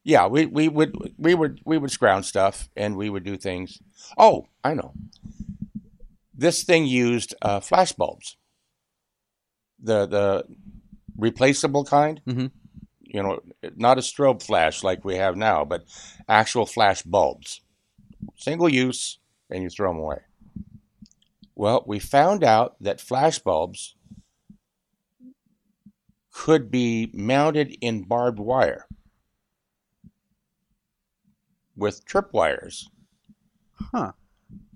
yeah, 0.04 0.26
we, 0.26 0.46
we 0.46 0.68
would 0.68 0.94
we 1.18 1.34
would 1.34 1.60
we 1.64 1.78
would 1.78 1.90
scrounge 1.90 2.26
stuff 2.26 2.68
and 2.76 2.96
we 2.96 3.08
would 3.08 3.24
do 3.24 3.36
things. 3.36 3.78
Oh, 4.16 4.46
I 4.62 4.74
know. 4.74 4.92
This 6.34 6.64
thing 6.64 6.86
used 6.86 7.34
uh, 7.42 7.60
flash 7.60 7.92
bulbs 7.92 8.36
the 9.78 10.06
the 10.06 10.44
replaceable 11.16 11.84
kind. 11.84 12.20
Mhm. 12.26 12.50
You 13.00 13.22
know, 13.22 13.40
not 13.76 13.98
a 13.98 14.02
strobe 14.02 14.42
flash 14.42 14.82
like 14.82 15.04
we 15.04 15.16
have 15.16 15.36
now, 15.36 15.64
but 15.64 15.84
actual 16.28 16.66
flash 16.66 17.02
bulbs, 17.02 17.62
single 18.36 18.68
use, 18.68 19.18
and 19.50 19.62
you 19.62 19.70
throw 19.70 19.90
them 19.92 20.00
away. 20.00 20.20
Well, 21.54 21.82
we 21.86 21.98
found 21.98 22.44
out 22.44 22.76
that 22.80 23.00
flash 23.00 23.38
bulbs 23.38 23.96
could 26.30 26.70
be 26.70 27.10
mounted 27.12 27.76
in 27.80 28.04
barbed 28.04 28.38
wire 28.38 28.86
with 31.76 32.04
tripwires 32.04 32.84
Huh. 33.74 34.12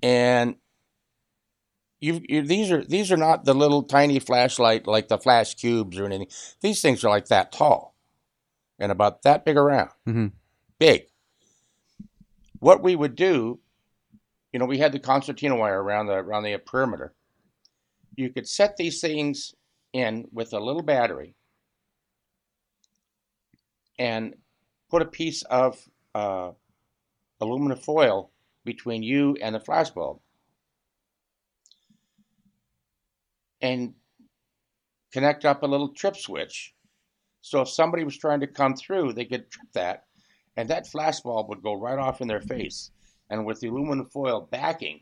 and 0.03 0.57
you, 2.03 2.21
you 2.29 2.43
these 2.43 2.73
are 2.73 2.85
these 2.85 3.13
are 3.13 3.17
not 3.17 3.45
the 3.45 3.55
little 3.55 3.85
tiny 3.85 4.19
flashlight 4.19 4.89
like 4.89 5.07
the 5.07 5.19
flash 5.19 5.55
cubes 5.55 5.99
or 5.99 6.05
anything. 6.05 6.27
These 6.61 6.83
things 6.83 7.05
are 7.05 7.09
like 7.09 7.27
that 7.29 7.53
tall 7.53 7.95
and 8.79 8.91
about 8.91 9.23
that 9.23 9.45
big 9.45 9.57
around. 9.57 9.91
Mhm. 10.07 10.33
Big. 10.81 11.07
What 12.59 12.83
we 12.83 12.97
would 12.97 13.15
do, 13.15 13.61
you 14.53 14.59
know, 14.59 14.67
we 14.67 14.79
had 14.79 14.91
the 14.91 14.99
concertina 14.99 15.55
wire 15.55 15.81
around 15.81 16.07
the 16.07 16.15
around 16.15 16.43
the 16.43 16.59
perimeter. 16.59 17.15
You 18.17 18.31
could 18.31 18.49
set 18.49 18.77
these 18.77 19.01
things 19.01 19.55
in 19.93 20.27
with 20.33 20.53
a 20.53 20.59
little 20.61 20.83
battery 20.83 21.37
and 23.97 24.35
put 24.91 25.03
a 25.03 25.07
piece 25.07 25.43
of 25.43 25.89
uh, 26.17 26.51
aluminum 27.41 27.79
foil 27.79 28.33
between 28.65 29.05
you 29.05 29.37
and 29.41 29.55
the 29.55 29.61
flash 29.61 29.91
bulb 29.91 30.21
and 33.63 33.95
connect 35.13 35.45
up 35.45 35.63
a 35.63 35.67
little 35.67 35.89
trip 35.89 36.17
switch. 36.17 36.75
So 37.41 37.63
if 37.63 37.69
somebody 37.69 38.05
was 38.05 38.19
trying 38.19 38.41
to 38.41 38.47
come 38.47 38.75
through, 38.75 39.13
they 39.13 39.25
could 39.25 39.51
trip 39.51 39.69
that, 39.73 40.05
and 40.57 40.69
that 40.69 40.87
flash 40.87 41.21
bulb 41.21 41.49
would 41.49 41.63
go 41.63 41.75
right 41.75 41.99
off 41.99 42.21
in 42.21 42.29
their 42.29 42.41
face. 42.41 42.91
And 43.31 43.47
with 43.47 43.61
the 43.61 43.69
aluminum 43.69 44.07
foil 44.07 44.49
backing, 44.51 45.01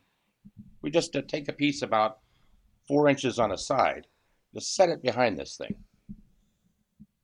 we 0.82 0.90
just 0.90 1.16
uh, 1.16 1.22
take 1.26 1.48
a 1.48 1.52
piece 1.52 1.82
about 1.82 2.18
four 2.86 3.08
inches 3.08 3.38
on 3.38 3.52
a 3.52 3.58
side, 3.58 4.06
just 4.54 4.74
set 4.74 4.88
it 4.88 5.02
behind 5.02 5.38
this 5.38 5.56
thing, 5.56 5.74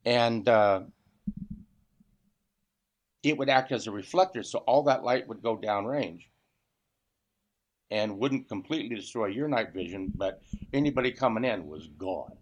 and 0.04 0.48
uh, 0.48 0.80
it 3.22 3.36
would 3.36 3.48
act 3.48 3.72
as 3.72 3.86
a 3.86 3.90
reflector, 3.90 4.42
so 4.42 4.58
all 4.60 4.82
that 4.84 5.02
light 5.02 5.26
would 5.28 5.42
go 5.42 5.56
downrange 5.56 6.24
and 7.90 8.18
wouldn't 8.18 8.48
completely 8.48 8.96
destroy 8.96 9.26
your 9.26 9.48
night 9.48 9.72
vision, 9.72 10.12
but 10.16 10.42
anybody 10.72 11.12
coming 11.12 11.44
in 11.44 11.66
was 11.66 11.88
gone. 11.98 12.32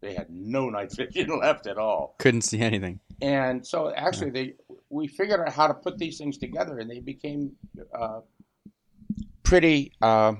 They 0.00 0.14
had 0.14 0.28
no 0.30 0.68
night 0.68 0.92
vision 0.96 1.38
left 1.40 1.66
at 1.66 1.78
all. 1.78 2.16
Couldn't 2.18 2.42
see 2.42 2.60
anything. 2.60 3.00
And 3.22 3.66
so 3.66 3.92
actually, 3.94 4.30
they 4.30 4.54
we 4.90 5.06
figured 5.06 5.40
out 5.40 5.52
how 5.52 5.66
to 5.68 5.74
put 5.74 5.98
these 5.98 6.18
things 6.18 6.36
together, 6.38 6.78
and 6.78 6.90
they 6.90 7.00
became 7.00 7.52
uh, 7.96 8.20
pretty 9.42 9.92
uh, 10.02 10.34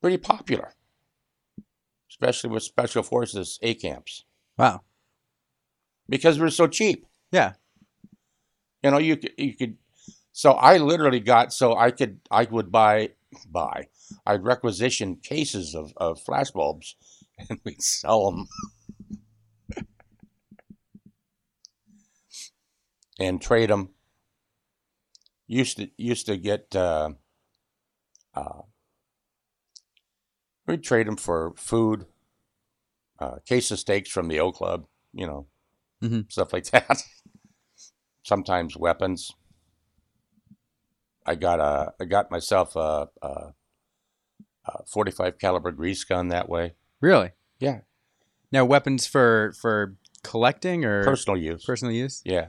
pretty 0.00 0.16
popular, 0.18 0.72
especially 2.10 2.50
with 2.50 2.62
special 2.62 3.02
forces 3.02 3.58
A 3.62 3.74
camps 3.74 4.24
Wow. 4.56 4.82
because 6.08 6.38
they're 6.38 6.50
so 6.50 6.66
cheap. 6.68 7.06
Yeah. 7.32 7.54
You 8.82 8.92
know, 8.92 8.98
you 8.98 9.16
could, 9.16 9.32
you 9.36 9.54
could. 9.54 9.76
So 10.38 10.52
I 10.52 10.76
literally 10.76 11.18
got 11.18 11.52
so 11.52 11.76
I 11.76 11.90
could 11.90 12.20
I 12.30 12.44
would 12.44 12.70
buy 12.70 13.10
buy 13.50 13.88
I'd 14.24 14.44
requisition 14.44 15.16
cases 15.16 15.74
of, 15.74 15.92
of 15.96 16.20
flash 16.20 16.52
bulbs 16.52 16.94
and 17.50 17.58
we'd 17.64 17.82
sell 17.82 18.30
them 18.30 18.46
and 23.18 23.42
trade 23.42 23.68
them. 23.68 23.90
Used 25.48 25.78
to 25.78 25.90
used 25.96 26.26
to 26.26 26.36
get 26.36 26.76
uh, 26.76 27.10
uh, 28.32 28.60
we'd 30.68 30.84
trade 30.84 31.08
them 31.08 31.16
for 31.16 31.52
food, 31.56 32.06
uh, 33.18 33.38
case 33.44 33.72
of 33.72 33.80
steaks 33.80 34.08
from 34.08 34.28
the 34.28 34.38
O 34.38 34.52
Club, 34.52 34.86
you 35.12 35.26
know, 35.26 35.48
Mhm. 36.00 36.30
stuff 36.30 36.52
like 36.52 36.66
that. 36.70 37.02
Sometimes 38.22 38.76
weapons. 38.76 39.32
I 41.28 41.34
got 41.34 41.60
a 41.60 41.92
I 42.00 42.04
got 42.06 42.30
myself 42.30 42.74
a, 42.76 43.08
a, 43.22 43.52
a 44.66 44.84
45 44.86 45.38
caliber 45.38 45.72
grease 45.72 46.04
gun 46.04 46.28
that 46.28 46.48
way. 46.48 46.74
Really? 47.00 47.32
Yeah, 47.60 47.80
Now 48.52 48.64
weapons 48.64 49.06
for 49.06 49.52
for 49.60 49.96
collecting 50.22 50.84
or 50.84 51.04
personal 51.04 51.36
use. 51.36 51.64
personal 51.64 51.92
use? 51.94 52.22
Yeah. 52.24 52.48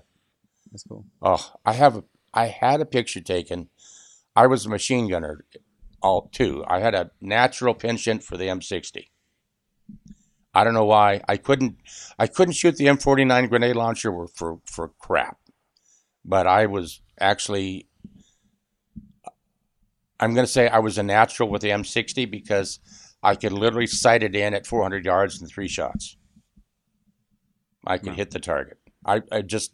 That's 0.72 0.84
cool. 0.84 1.06
Oh, 1.22 1.52
I 1.66 1.74
have. 1.74 1.98
A, 1.98 2.04
I 2.34 2.46
had 2.46 2.80
a 2.80 2.86
picture 2.86 3.22
taken. 3.22 3.70
I 4.36 4.46
was 4.46 4.66
a 4.66 4.70
machine 4.70 5.10
gunner, 5.10 5.46
all 6.02 6.30
too. 6.32 6.64
I 6.68 6.80
had 6.80 6.94
a 6.94 7.10
natural 7.20 7.74
penchant 7.74 8.24
for 8.24 8.38
the 8.38 8.46
M60. 8.46 9.08
I 10.54 10.64
don't 10.64 10.76
know 10.76 10.86
why. 10.86 11.22
I 11.28 11.38
couldn't. 11.38 11.78
I 12.20 12.28
couldn't 12.28 12.54
shoot 12.54 12.76
the 12.78 12.86
M49 12.86 13.50
grenade 13.50 13.76
launcher 13.76 14.12
for 14.12 14.28
for, 14.28 14.60
for 14.66 14.88
crap. 15.00 15.38
But 16.24 16.46
I 16.48 16.68
was 16.68 17.02
actually. 17.20 17.89
I'm 20.20 20.34
going 20.34 20.46
to 20.46 20.52
say 20.52 20.68
I 20.68 20.80
was 20.80 20.98
a 20.98 21.04
natural 21.04 21.50
with 21.50 21.62
the 21.62 21.70
M60 21.70 22.30
because 22.30 22.80
I 23.24 23.36
could 23.36 23.54
literally 23.54 23.88
sight 23.88 24.24
it 24.24 24.36
in 24.36 24.54
at 24.54 24.68
400 24.68 25.06
yards 25.06 25.42
in 25.42 25.48
three 25.48 25.68
shots. 25.68 26.18
I 27.86 27.98
could 27.98 28.10
Wow. 28.10 28.16
hit 28.16 28.32
the 28.32 28.40
target. 28.40 28.78
I, 29.06 29.22
I 29.32 29.42
just 29.42 29.74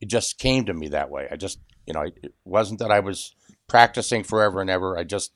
it 0.00 0.08
just 0.08 0.38
came 0.38 0.66
to 0.66 0.74
me 0.74 0.88
that 0.88 1.10
way. 1.10 1.26
I 1.30 1.36
just, 1.36 1.58
you 1.86 1.94
know, 1.94 2.02
it 2.02 2.34
wasn't 2.44 2.80
that 2.80 2.90
I 2.90 3.00
was 3.00 3.34
practicing 3.66 4.22
forever 4.24 4.60
and 4.60 4.68
ever. 4.68 4.98
I 4.98 5.04
just, 5.04 5.32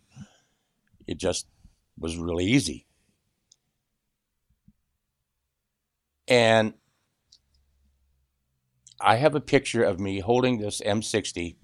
it 1.07 1.17
just 1.19 1.47
was 1.99 2.17
really 2.19 2.45
easy. 2.45 2.87
And 6.29 6.75
I 9.01 9.17
have 9.17 9.35
a 9.35 9.41
picture 9.41 9.83
of 9.83 9.99
me 9.99 10.21
holding 10.21 10.59
this 10.59 10.81
M60 10.85 11.57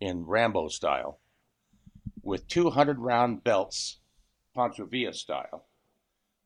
in 0.00 0.24
Rambo 0.24 0.68
style 0.68 1.18
with 2.24 2.48
200 2.48 2.98
round 2.98 3.44
belts, 3.44 3.98
Pancho 4.54 4.86
Villa 4.86 5.12
style, 5.12 5.66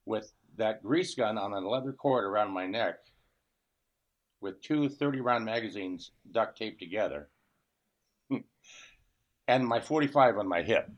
with 0.05 0.33
that 0.57 0.83
grease 0.83 1.15
gun 1.15 1.39
on 1.39 1.53
a 1.53 1.61
leather 1.61 1.93
cord 1.93 2.25
around 2.25 2.53
my 2.53 2.67
neck, 2.67 2.97
with 4.41 4.61
two 4.61 4.89
30 4.89 5.21
round 5.21 5.45
magazines 5.45 6.11
duct 6.31 6.59
taped 6.59 6.81
together, 6.81 7.29
and 9.49 9.67
my 9.67 9.81
45 9.81 10.39
on 10.39 10.49
my 10.49 10.63
hip. 10.63 10.91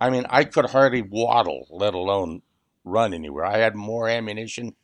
I 0.00 0.10
mean, 0.10 0.26
I 0.30 0.44
could 0.44 0.66
hardly 0.66 1.02
waddle, 1.02 1.66
let 1.70 1.94
alone 1.94 2.42
run 2.84 3.12
anywhere. 3.12 3.44
I 3.44 3.58
had 3.58 3.74
more 3.74 4.08
ammunition, 4.08 4.76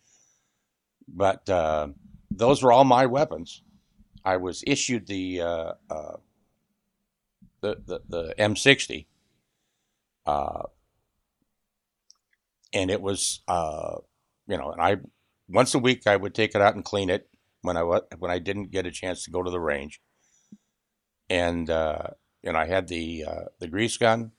but 1.07 1.49
uh, 1.49 1.89
those 2.31 2.63
were 2.63 2.73
all 2.73 2.85
my 2.85 3.07
weapons. 3.07 3.63
I 4.25 4.39
was 4.39 4.65
issued 4.67 5.07
the 5.07 5.43
uh, 5.43 5.73
uh, 5.89 6.17
the, 7.65 7.83
the, 7.87 8.01
the 8.09 8.35
M60, 8.39 9.07
uh, 10.27 10.65
and 12.73 12.91
it 12.91 13.01
was 13.01 13.41
uh, 13.49 13.97
you 14.47 14.59
know, 14.59 14.71
and 14.71 14.81
I 14.81 14.97
once 15.49 15.75
a 15.75 15.79
week 15.79 16.07
I 16.07 16.17
would 16.17 16.35
take 16.35 16.55
it 16.55 16.61
out 16.61 16.75
and 16.75 16.85
clean 16.85 17.11
it 17.11 17.29
when 17.63 17.77
I 17.77 17.83
when 17.83 18.31
I 18.31 18.39
didn't 18.39 18.71
get 18.71 18.87
a 18.87 18.91
chance 18.91 19.25
to 19.25 19.31
go 19.31 19.43
to 19.43 19.51
the 19.51 19.61
range, 19.61 20.01
and 21.31 21.71
uh, 21.71 22.09
and 22.43 22.57
I 22.57 22.67
had 22.67 22.89
the 22.89 23.25
uh, 23.27 23.45
the 23.59 23.69
grease 23.69 23.97
gun 23.97 24.33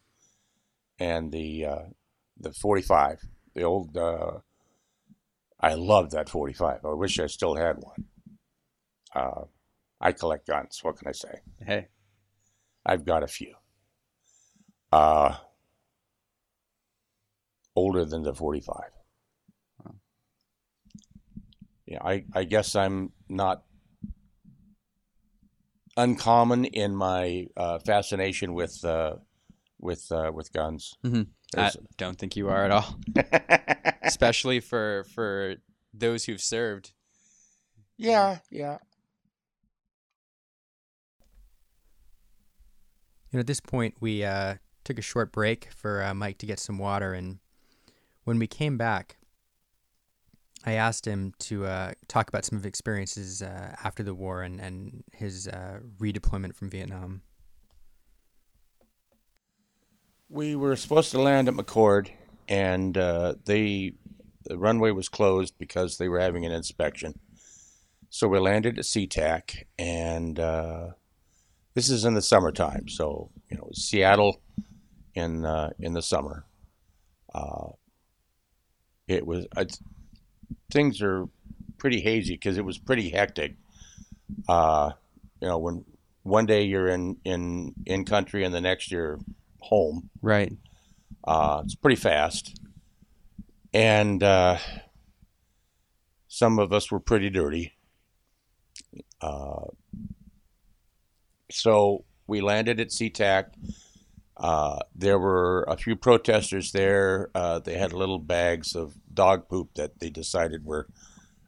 and 1.00 1.32
the 1.32 1.66
uh, 1.66 1.84
the 2.38 2.54
45, 2.54 3.22
the 3.54 3.64
old. 3.64 3.98
Uh, 3.98 4.40
I 5.60 5.74
loved 5.74 6.12
that 6.12 6.30
45. 6.30 6.86
I 6.86 6.94
wish 6.94 7.20
I 7.20 7.28
still 7.28 7.56
had 7.56 7.78
one. 7.78 8.06
Uh, 9.16 9.46
I 10.00 10.12
collect 10.12 10.48
guns. 10.48 10.80
What 10.84 10.98
can 10.98 11.08
I 11.08 11.14
say? 11.14 11.40
Hey, 11.66 11.88
I've 12.86 13.06
got 13.06 13.24
a 13.24 13.28
few. 13.28 13.56
Uh, 14.92 15.36
older 17.76 18.06
than 18.06 18.24
the 18.24 18.34
45. 18.34 18.76
Yeah, 21.88 22.00
I, 22.04 22.24
I 22.34 22.46
guess 22.46 22.76
I'm 22.76 23.12
not 23.30 23.64
uncommon 25.98 26.66
in 26.66 26.96
my 26.96 27.48
uh, 27.56 27.80
fascination 27.80 28.56
with 28.56 28.84
uh, 28.84 29.18
with 29.80 30.12
uh, 30.12 30.32
with 30.34 30.52
guns. 30.52 30.96
Mm-hmm. 31.04 31.24
I 31.60 31.72
don't 31.98 32.18
think 32.18 32.36
you 32.36 32.50
are 32.50 32.66
at 32.66 32.72
all, 32.72 33.00
especially 34.02 34.60
for 34.62 35.06
for 35.14 35.56
those 35.94 36.26
who've 36.26 36.42
served. 36.42 36.92
yeah, 37.98 38.40
yeah. 38.50 38.80
At 43.36 43.48
this 43.48 43.60
point, 43.60 43.96
we 44.00 44.24
uh, 44.24 44.56
took 44.84 44.98
a 44.98 45.02
short 45.02 45.32
break 45.32 45.70
for 45.76 46.02
uh, 46.02 46.14
Mike 46.14 46.38
to 46.38 46.46
get 46.46 46.60
some 46.60 46.78
water, 46.78 47.14
and 47.14 47.40
when 48.24 48.40
we 48.40 48.48
came 48.48 48.78
back, 48.78 49.18
I 50.66 50.74
asked 50.74 51.06
him 51.06 51.34
to 51.40 51.66
uh, 51.66 51.92
talk 52.08 52.30
about 52.30 52.46
some 52.46 52.58
of 52.58 52.64
his 52.64 52.70
experiences 52.70 53.42
uh, 53.42 53.76
after 53.84 54.04
the 54.04 54.16
war 54.16 54.42
and 54.42 54.60
and 54.60 55.04
his 55.14 55.48
uh, 55.48 55.80
redeployment 56.00 56.56
from 56.56 56.70
Vietnam. 56.70 57.22
We 60.30 60.56
were 60.56 60.76
supposed 60.76 61.12
to 61.12 61.22
land 61.22 61.48
at 61.48 61.54
McChord, 61.54 62.10
and 62.48 62.98
uh, 62.98 63.36
they 63.46 63.94
the 64.46 64.58
runway 64.58 64.92
was 64.92 65.10
closed 65.10 65.58
because 65.58 65.98
they 65.98 66.08
were 66.08 66.20
having 66.20 66.46
an 66.46 66.52
inspection. 66.52 67.20
So 68.10 68.28
we 68.28 68.40
landed 68.40 68.80
at 68.80 68.86
SeaTac, 68.86 69.64
and 69.78 70.40
this 71.76 71.90
is 71.90 72.06
in 72.06 72.16
the 72.16 72.22
summertime. 72.22 72.88
So 72.88 73.30
you 73.52 73.58
know, 73.58 73.70
Seattle 73.74 74.42
in 75.14 75.46
uh, 75.46 75.72
in 75.80 75.94
the 75.94 76.02
summer. 76.02 76.46
Uh, 77.34 77.70
it 79.08 79.28
was 79.28 79.46
I, 79.56 79.68
things 80.72 81.02
are 81.02 81.28
pretty 81.78 82.02
hazy 82.02 82.34
because 82.34 82.58
it 82.58 82.66
was 82.66 82.78
pretty 82.78 83.10
hectic. 83.10 83.56
Uh, 84.48 84.92
you 85.42 85.48
know, 85.48 85.58
when 85.58 85.86
one 86.24 86.46
day 86.46 86.64
you're 86.64 86.88
in 86.88 87.18
in 87.24 87.74
in 87.86 88.06
country 88.06 88.44
and 88.44 88.54
the 88.54 88.62
next 88.62 88.92
you're 88.92 89.20
home. 89.60 90.10
Right. 90.22 90.54
Uh, 91.24 91.62
it's 91.66 91.76
pretty 91.76 91.96
fast, 91.96 92.60
and 93.74 94.22
uh, 94.22 94.58
some 96.28 96.60
of 96.60 96.72
us 96.72 96.92
were 96.92 97.00
pretty 97.00 97.30
dirty. 97.30 97.74
Uh, 99.22 99.66
so 101.52 102.06
we 102.28 102.42
landed 102.42 102.80
at 102.80 102.90
SeaTac. 102.90 103.46
Uh, 104.38 104.80
there 104.94 105.18
were 105.18 105.64
a 105.68 105.78
few 105.78 105.96
protesters 105.96 106.72
there. 106.72 107.30
Uh, 107.34 107.60
they 107.60 107.78
had 107.78 107.94
little 107.94 108.20
bags 108.20 108.76
of 108.76 108.94
dog 109.14 109.48
poop 109.48 109.74
that 109.76 110.00
they 110.00 110.10
decided 110.10 110.66
were 110.66 110.88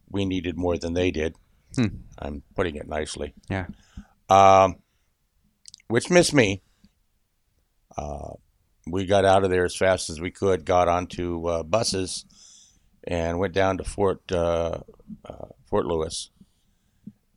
we 0.09 0.25
needed 0.25 0.57
more 0.57 0.77
than 0.77 0.93
they 0.93 1.11
did. 1.11 1.35
Hmm. 1.75 1.87
I'm 2.17 2.43
putting 2.55 2.75
it 2.75 2.87
nicely. 2.87 3.33
Yeah. 3.49 3.67
Um, 4.29 4.77
which 5.87 6.09
missed 6.09 6.33
me. 6.33 6.61
Uh, 7.97 8.33
we 8.85 9.05
got 9.05 9.25
out 9.25 9.43
of 9.43 9.49
there 9.49 9.65
as 9.65 9.75
fast 9.75 10.09
as 10.09 10.21
we 10.21 10.31
could, 10.31 10.65
got 10.65 10.87
onto 10.87 11.45
uh, 11.47 11.63
buses, 11.63 12.25
and 13.03 13.39
went 13.39 13.53
down 13.53 13.77
to 13.77 13.83
Fort 13.83 14.21
uh, 14.31 14.79
uh, 15.25 15.47
Fort 15.65 15.85
Lewis, 15.85 16.29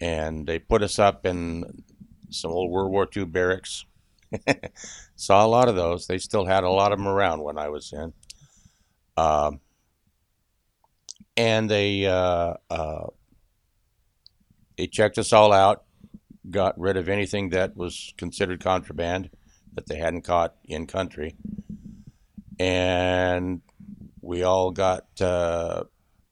and 0.00 0.46
they 0.46 0.58
put 0.58 0.82
us 0.82 0.98
up 0.98 1.26
in 1.26 1.82
some 2.30 2.50
old 2.50 2.70
World 2.70 2.90
War 2.90 3.08
II 3.14 3.26
barracks. 3.26 3.84
Saw 5.16 5.44
a 5.44 5.48
lot 5.48 5.68
of 5.68 5.76
those. 5.76 6.06
They 6.06 6.18
still 6.18 6.46
had 6.46 6.64
a 6.64 6.70
lot 6.70 6.92
of 6.92 6.98
them 6.98 7.08
around 7.08 7.42
when 7.42 7.58
I 7.58 7.68
was 7.68 7.92
in. 7.92 8.12
Um, 9.16 9.60
and 11.36 11.70
they 11.70 12.06
uh, 12.06 12.54
uh, 12.70 13.06
they 14.76 14.86
checked 14.86 15.18
us 15.18 15.32
all 15.32 15.52
out, 15.52 15.84
got 16.48 16.78
rid 16.78 16.96
of 16.96 17.08
anything 17.08 17.50
that 17.50 17.76
was 17.76 18.14
considered 18.16 18.62
contraband 18.62 19.30
that 19.74 19.86
they 19.86 19.96
hadn't 19.96 20.22
caught 20.22 20.54
in 20.64 20.86
country, 20.86 21.34
and 22.58 23.62
we 24.20 24.42
all 24.42 24.70
got 24.70 25.20
uh, 25.20 25.84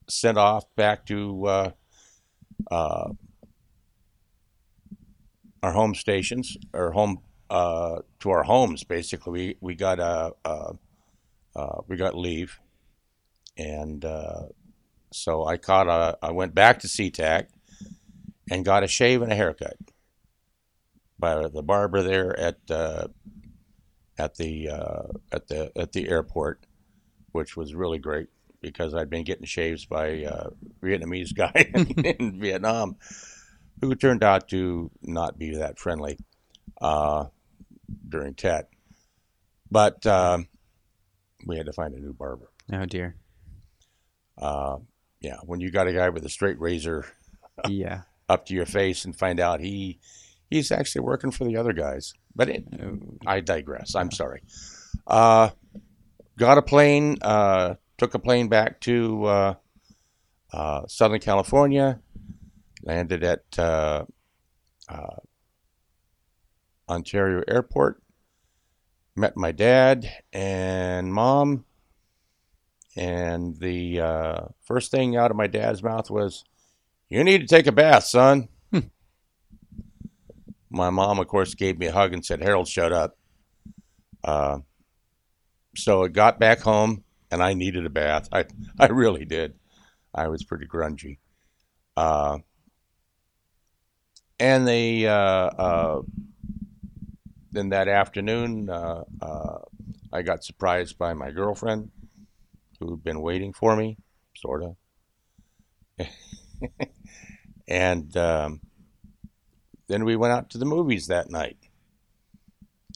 sent 0.08 0.38
off 0.38 0.64
back 0.76 1.06
to 1.06 1.46
uh, 1.46 1.70
uh, 2.70 3.11
our 5.62 5.73
home 5.73 5.94
stations, 5.94 6.57
or 6.73 6.92
home 6.92 7.18
uh, 7.51 8.01
to 8.21 8.31
our 8.31 8.42
homes. 8.42 8.85
Basically, 8.85 9.33
we 9.33 9.57
we 9.61 9.75
got 9.75 9.99
a 9.99 10.33
uh, 10.44 10.73
uh, 11.57 11.81
we 11.87 11.97
got 11.97 12.16
leave, 12.16 12.59
and 13.57 14.05
uh, 14.05 14.47
so 15.12 15.47
I 15.47 15.57
caught 15.57 15.88
a. 15.88 16.18
I 16.23 16.33
went 16.33 16.55
back 16.55 16.81
to 16.81 16.88
SeaTac 16.88 17.47
and 18.51 18.64
got 18.64 18.85
a 18.85 18.88
shave 18.88 19.23
and 19.23 19.33
a 19.33 19.35
haircut 19.35 19.77
by 21.18 21.49
the 21.49 21.62
barber 21.62 22.03
there 22.03 22.38
at 22.38 22.59
uh, 22.71 23.09
at 24.18 24.37
the 24.37 24.68
uh, 24.68 25.09
at 25.33 25.49
the 25.49 25.73
at 25.77 25.92
the 25.92 26.09
airport, 26.09 26.66
which 27.33 27.57
was 27.57 27.75
really 27.75 27.99
great 27.99 28.29
because 28.61 28.94
I'd 28.94 29.11
been 29.11 29.25
getting 29.25 29.47
shaves 29.47 29.87
by 29.87 30.07
a 30.07 30.49
Vietnamese 30.83 31.35
guy 31.35 31.71
in 32.18 32.40
Vietnam, 32.40 32.97
who 33.81 33.95
turned 33.95 34.23
out 34.25 34.49
to 34.49 34.91
not 35.03 35.38
be 35.38 35.57
that 35.57 35.79
friendly 35.79 36.19
uh, 36.81 37.27
during 38.09 38.35
Tet. 38.35 38.69
But 39.71 40.05
um, 40.07 40.49
we 41.47 41.57
had 41.57 41.67
to 41.67 41.73
find 41.73 41.95
a 41.95 42.01
new 42.01 42.12
barber. 42.12 42.51
Oh 42.73 42.85
dear. 42.87 43.17
Uh, 44.37 44.77
yeah, 45.21 45.37
when 45.45 45.61
you 45.61 45.71
got 45.71 45.88
a 45.88 45.93
guy 45.93 46.09
with 46.11 46.25
a 46.25 46.29
straight 46.29 46.61
razor 46.61 47.05
Yeah. 47.69 48.03
up 48.29 48.47
to 48.47 48.55
your 48.55 48.67
face 48.67 49.05
and 49.05 49.17
find 49.17 49.41
out 49.41 49.61
he 49.61 49.99
he's 50.51 50.71
actually 50.71 51.03
working 51.03 51.31
for 51.31 51.45
the 51.45 51.57
other 51.57 51.73
guys. 51.73 52.12
But 52.35 52.49
it, 52.49 52.64
Oh, 52.81 52.99
I 53.27 53.41
digress. 53.41 53.95
I'm 53.95 54.11
sorry. 54.12 54.43
Uh, 55.07 55.51
got 56.38 56.57
a 56.59 56.62
plane. 56.62 57.19
Uh, 57.21 57.75
took 57.99 58.14
a 58.14 58.19
plane 58.21 58.49
back 58.49 58.81
to 58.83 59.25
uh, 59.25 59.55
uh, 60.53 60.87
Southern 60.87 61.19
California. 61.21 62.01
Landed 62.83 63.25
at 63.25 63.59
uh, 63.59 64.05
uh, 64.88 65.17
Ontario 66.88 67.43
Airport. 67.49 68.03
Met 69.17 69.37
my 69.37 69.53
dad 69.53 70.09
and 70.33 71.12
mom. 71.12 71.64
And 72.97 73.57
the 73.59 74.01
uh, 74.01 74.41
first 74.64 74.91
thing 74.91 75.17
out 75.17 75.31
of 75.31 75.37
my 75.37 75.47
dad's 75.47 75.83
mouth 75.83 76.11
was, 76.11 76.45
"You 77.09 77.23
need 77.23 77.41
to 77.41 77.47
take 77.47 77.67
a 77.67 77.73
bath, 77.73 78.05
son." 78.05 78.49
my 80.71 80.91
mom, 80.91 81.19
of 81.19 81.29
course, 81.29 81.55
gave 81.55 81.79
me 81.79 81.87
a 81.87 81.93
hug 81.93 82.12
and 82.12 82.25
said, 82.25 82.43
Harold, 82.43 82.69
shut 82.69 82.93
up. 82.93 83.17
Uh, 84.23 84.59
so 85.77 86.05
I 86.05 86.09
got 86.09 86.38
back 86.38 86.61
home 86.61 87.05
and 87.31 87.43
I 87.43 87.55
needed 87.55 87.87
a 87.87 87.91
bath. 87.91 88.29
I, 88.33 88.45
I 88.79 88.87
really 88.87 89.25
did. 89.25 89.55
I 90.14 90.29
was 90.29 90.45
pretty 90.45 90.67
grungy. 90.67 91.19
Uh, 91.97 92.38
and 94.40 94.66
they 94.66 95.07
uh, 95.07 95.14
uh, 95.14 96.03
then 97.51 97.70
that 97.70 97.88
afternoon, 97.88 98.68
uh, 98.70 99.05
uh, 99.20 99.59
I 100.12 100.22
got 100.22 100.44
surprised 100.44 100.98
by 100.98 101.14
my 101.14 101.31
girlfriend, 101.31 101.90
who'd 102.79 103.03
been 103.03 103.20
waiting 103.20 103.53
for 103.53 103.74
me, 103.74 103.96
sort 104.37 104.62
of. 104.62 104.77
and 107.68 108.16
um, 108.16 108.61
then 109.88 110.05
we 110.05 110.16
went 110.16 110.33
out 110.33 110.51
to 110.51 110.59
the 110.59 110.64
movies 110.64 111.07
that 111.07 111.31
night. 111.31 111.59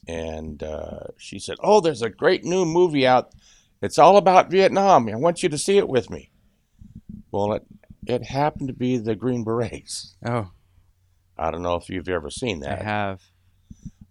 And 0.07 0.63
uh, 0.63 1.09
she 1.17 1.39
said, 1.39 1.57
Oh, 1.61 1.81
there's 1.81 2.03
a 2.03 2.11
great 2.11 2.45
new 2.45 2.65
movie 2.65 3.07
out. 3.07 3.33
It's 3.81 3.99
all 3.99 4.17
about 4.17 4.51
Vietnam. 4.51 5.09
I 5.09 5.17
want 5.17 5.43
you 5.43 5.49
to 5.49 5.59
see 5.59 5.79
it 5.79 5.89
with 5.89 6.11
me. 6.11 6.31
Well, 7.31 7.55
it, 7.55 7.65
it 8.07 8.25
happened 8.25 8.69
to 8.69 8.75
be 8.75 8.99
the 8.99 9.15
Green 9.15 9.45
Berets. 9.45 10.17
Oh, 10.25 10.51
I 11.39 11.51
don't 11.51 11.63
know 11.63 11.77
if 11.77 11.89
you've 11.89 12.09
ever 12.09 12.31
seen 12.31 12.61
that. 12.61 12.81
I 12.81 12.85
have. 12.85 13.21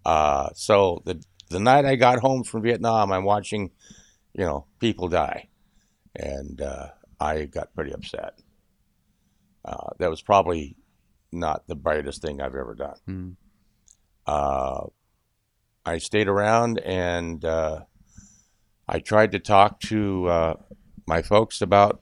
Uh, 0.06 0.50
so 0.54 1.02
the 1.06 1.24
the 1.50 1.60
night 1.60 1.86
I 1.86 1.96
got 1.96 2.20
home 2.20 2.44
from 2.44 2.62
Vietnam, 2.64 3.12
I'm 3.12 3.26
watching, 3.26 3.72
you 4.34 4.46
know, 4.46 4.66
people 4.80 5.10
die, 5.10 5.50
and 6.16 6.62
uh, 6.62 6.88
I 7.20 7.46
got 7.46 7.74
pretty 7.76 7.94
upset. 7.94 8.40
Uh, 9.64 9.90
that 10.00 10.10
was 10.10 10.22
probably 10.22 10.76
not 11.32 11.68
the 11.68 11.76
brightest 11.76 12.22
thing 12.22 12.42
I've 12.42 12.56
ever 12.56 12.74
done. 12.74 12.96
Mm. 13.08 13.36
Uh, 14.26 14.88
I 15.86 15.98
stayed 15.98 16.28
around 16.28 16.80
and 16.80 17.44
uh, 17.44 17.82
I 18.88 19.00
tried 19.00 19.32
to 19.34 19.40
talk 19.40 19.80
to 19.82 20.28
uh, 20.28 20.54
my 21.08 21.22
folks 21.22 21.62
about 21.62 22.02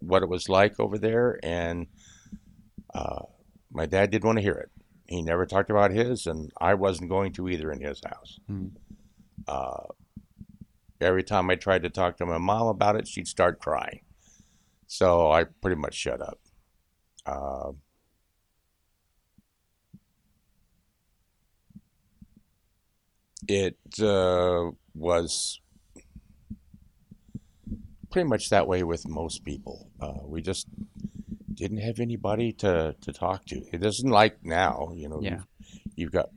what 0.00 0.22
it 0.22 0.28
was 0.28 0.48
like 0.48 0.78
over 0.78 0.98
there, 0.98 1.38
and 1.42 1.86
uh, 2.94 3.22
my 3.72 3.86
dad 3.86 4.10
didn't 4.10 4.24
want 4.24 4.38
to 4.38 4.42
hear 4.42 4.54
it. 4.54 4.70
He 5.06 5.22
never 5.22 5.46
talked 5.46 5.70
about 5.70 5.90
his, 5.90 6.26
and 6.26 6.52
I 6.60 6.74
wasn't 6.74 7.08
going 7.08 7.32
to 7.34 7.48
either 7.48 7.72
in 7.72 7.80
his 7.80 8.00
house. 8.04 8.38
Mm. 8.50 8.72
Uh, 9.46 9.84
every 11.00 11.22
time 11.22 11.48
I 11.50 11.54
tried 11.54 11.82
to 11.84 11.90
talk 11.90 12.16
to 12.18 12.26
my 12.26 12.38
mom 12.38 12.66
about 12.66 12.96
it, 12.96 13.08
she'd 13.08 13.28
start 13.28 13.60
crying. 13.60 14.00
So 14.86 15.30
I 15.30 15.44
pretty 15.44 15.80
much 15.80 15.94
shut 15.94 16.20
up. 16.20 16.40
Uh, 17.24 17.72
it 23.46 23.76
uh, 24.02 24.70
was 24.94 25.60
pretty 28.10 28.28
much 28.28 28.50
that 28.50 28.66
way 28.66 28.82
with 28.82 29.08
most 29.08 29.44
people. 29.44 29.90
Uh, 30.00 30.20
we 30.24 30.40
just 30.40 30.66
didn't 31.58 31.78
have 31.78 31.98
anybody 31.98 32.52
to, 32.52 32.94
to 33.00 33.12
talk 33.12 33.44
to. 33.46 33.62
It 33.72 33.84
isn't 33.84 34.08
like 34.08 34.44
now, 34.44 34.92
you 34.94 35.08
know. 35.08 35.20
Yeah. 35.20 35.40
You've, 35.58 35.80
you've 35.96 36.12
got 36.12 36.30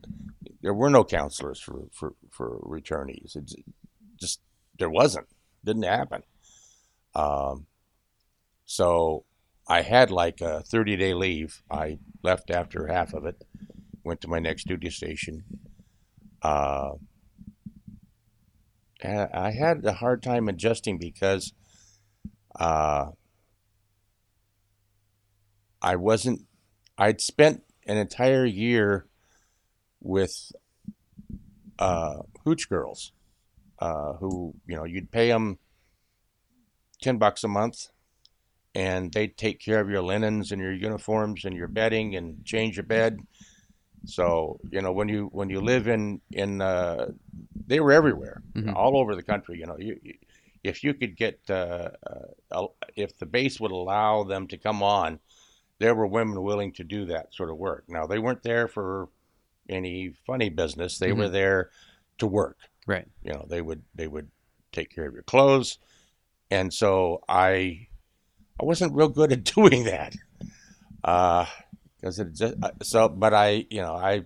there 0.60 0.74
were 0.74 0.90
no 0.90 1.04
counselors 1.04 1.60
for 1.60 1.84
for 1.92 2.14
for 2.30 2.58
returnees. 2.60 3.36
It 3.36 3.52
just 4.18 4.40
there 4.78 4.90
wasn't. 4.90 5.28
Didn't 5.64 5.84
happen. 5.84 6.22
Um, 7.14 7.66
so 8.64 9.24
I 9.68 9.82
had 9.82 10.10
like 10.10 10.40
a 10.40 10.62
30 10.62 10.96
day 10.96 11.14
leave. 11.14 11.62
I 11.70 11.98
left 12.22 12.50
after 12.50 12.86
half 12.86 13.14
of 13.14 13.24
it, 13.26 13.44
went 14.04 14.20
to 14.22 14.28
my 14.28 14.38
next 14.38 14.66
duty 14.66 14.90
station. 14.90 15.44
Uh, 16.40 16.92
and 19.00 19.28
I 19.32 19.52
had 19.52 19.84
a 19.84 19.92
hard 19.92 20.22
time 20.22 20.48
adjusting 20.48 20.98
because 20.98 21.52
uh, 22.58 23.10
I 25.82 25.96
wasn't, 25.96 26.42
I'd 26.96 27.20
spent 27.20 27.62
an 27.86 27.96
entire 27.96 28.44
year 28.46 29.06
with 30.00 30.52
uh, 31.78 32.18
hooch 32.44 32.68
girls 32.68 33.12
uh, 33.80 34.14
who, 34.14 34.54
you 34.66 34.76
know, 34.76 34.84
you'd 34.84 35.10
pay 35.10 35.28
them 35.28 35.58
10 37.02 37.18
bucks 37.18 37.42
a 37.42 37.48
month 37.48 37.88
and 38.74 39.12
they'd 39.12 39.36
take 39.36 39.58
care 39.60 39.80
of 39.80 39.90
your 39.90 40.02
linens 40.02 40.52
and 40.52 40.62
your 40.62 40.72
uniforms 40.72 41.44
and 41.44 41.56
your 41.56 41.68
bedding 41.68 42.14
and 42.14 42.44
change 42.44 42.76
your 42.76 42.86
bed. 42.86 43.18
So, 44.04 44.60
you 44.70 44.80
know, 44.80 44.92
when 44.92 45.08
you, 45.08 45.28
when 45.32 45.50
you 45.50 45.60
live 45.60 45.88
in, 45.88 46.20
in, 46.30 46.60
uh, 46.60 47.08
they 47.66 47.80
were 47.80 47.92
everywhere, 47.92 48.42
Mhm. 48.54 48.74
all 48.74 48.96
over 48.96 49.16
the 49.16 49.22
country, 49.22 49.58
you 49.58 49.66
know, 49.66 49.76
you, 49.78 49.98
you 50.02 50.14
if 50.62 50.84
you 50.84 50.94
could 50.94 51.16
get, 51.16 51.40
uh, 51.50 51.90
uh, 52.52 52.66
if 52.94 53.18
the 53.18 53.26
base 53.26 53.58
would 53.58 53.72
allow 53.72 54.22
them 54.22 54.46
to 54.46 54.56
come 54.56 54.80
on, 54.80 55.18
there 55.82 55.94
were 55.96 56.06
women 56.06 56.40
willing 56.42 56.72
to 56.72 56.84
do 56.84 57.06
that 57.06 57.34
sort 57.34 57.50
of 57.50 57.56
work. 57.56 57.84
Now 57.88 58.06
they 58.06 58.20
weren't 58.20 58.44
there 58.44 58.68
for 58.68 59.08
any 59.68 60.14
funny 60.26 60.48
business. 60.48 60.98
They 60.98 61.12
were 61.12 61.28
there 61.28 61.70
to 62.18 62.26
work. 62.26 62.56
Right. 62.86 63.08
You 63.24 63.32
know, 63.32 63.46
they 63.48 63.60
would 63.60 63.82
they 63.94 64.06
would 64.06 64.28
take 64.70 64.94
care 64.94 65.06
of 65.06 65.12
your 65.12 65.24
clothes, 65.24 65.78
and 66.50 66.72
so 66.72 67.22
I 67.28 67.88
I 68.60 68.64
wasn't 68.64 68.94
real 68.94 69.08
good 69.08 69.32
at 69.32 69.44
doing 69.56 69.84
that. 69.84 70.14
Uh, 71.02 71.46
because 71.96 72.18
it 72.20 72.32
just 72.34 72.54
uh, 72.62 72.70
so, 72.82 73.08
but 73.08 73.34
I 73.34 73.66
you 73.68 73.80
know 73.80 73.94
I 73.94 74.22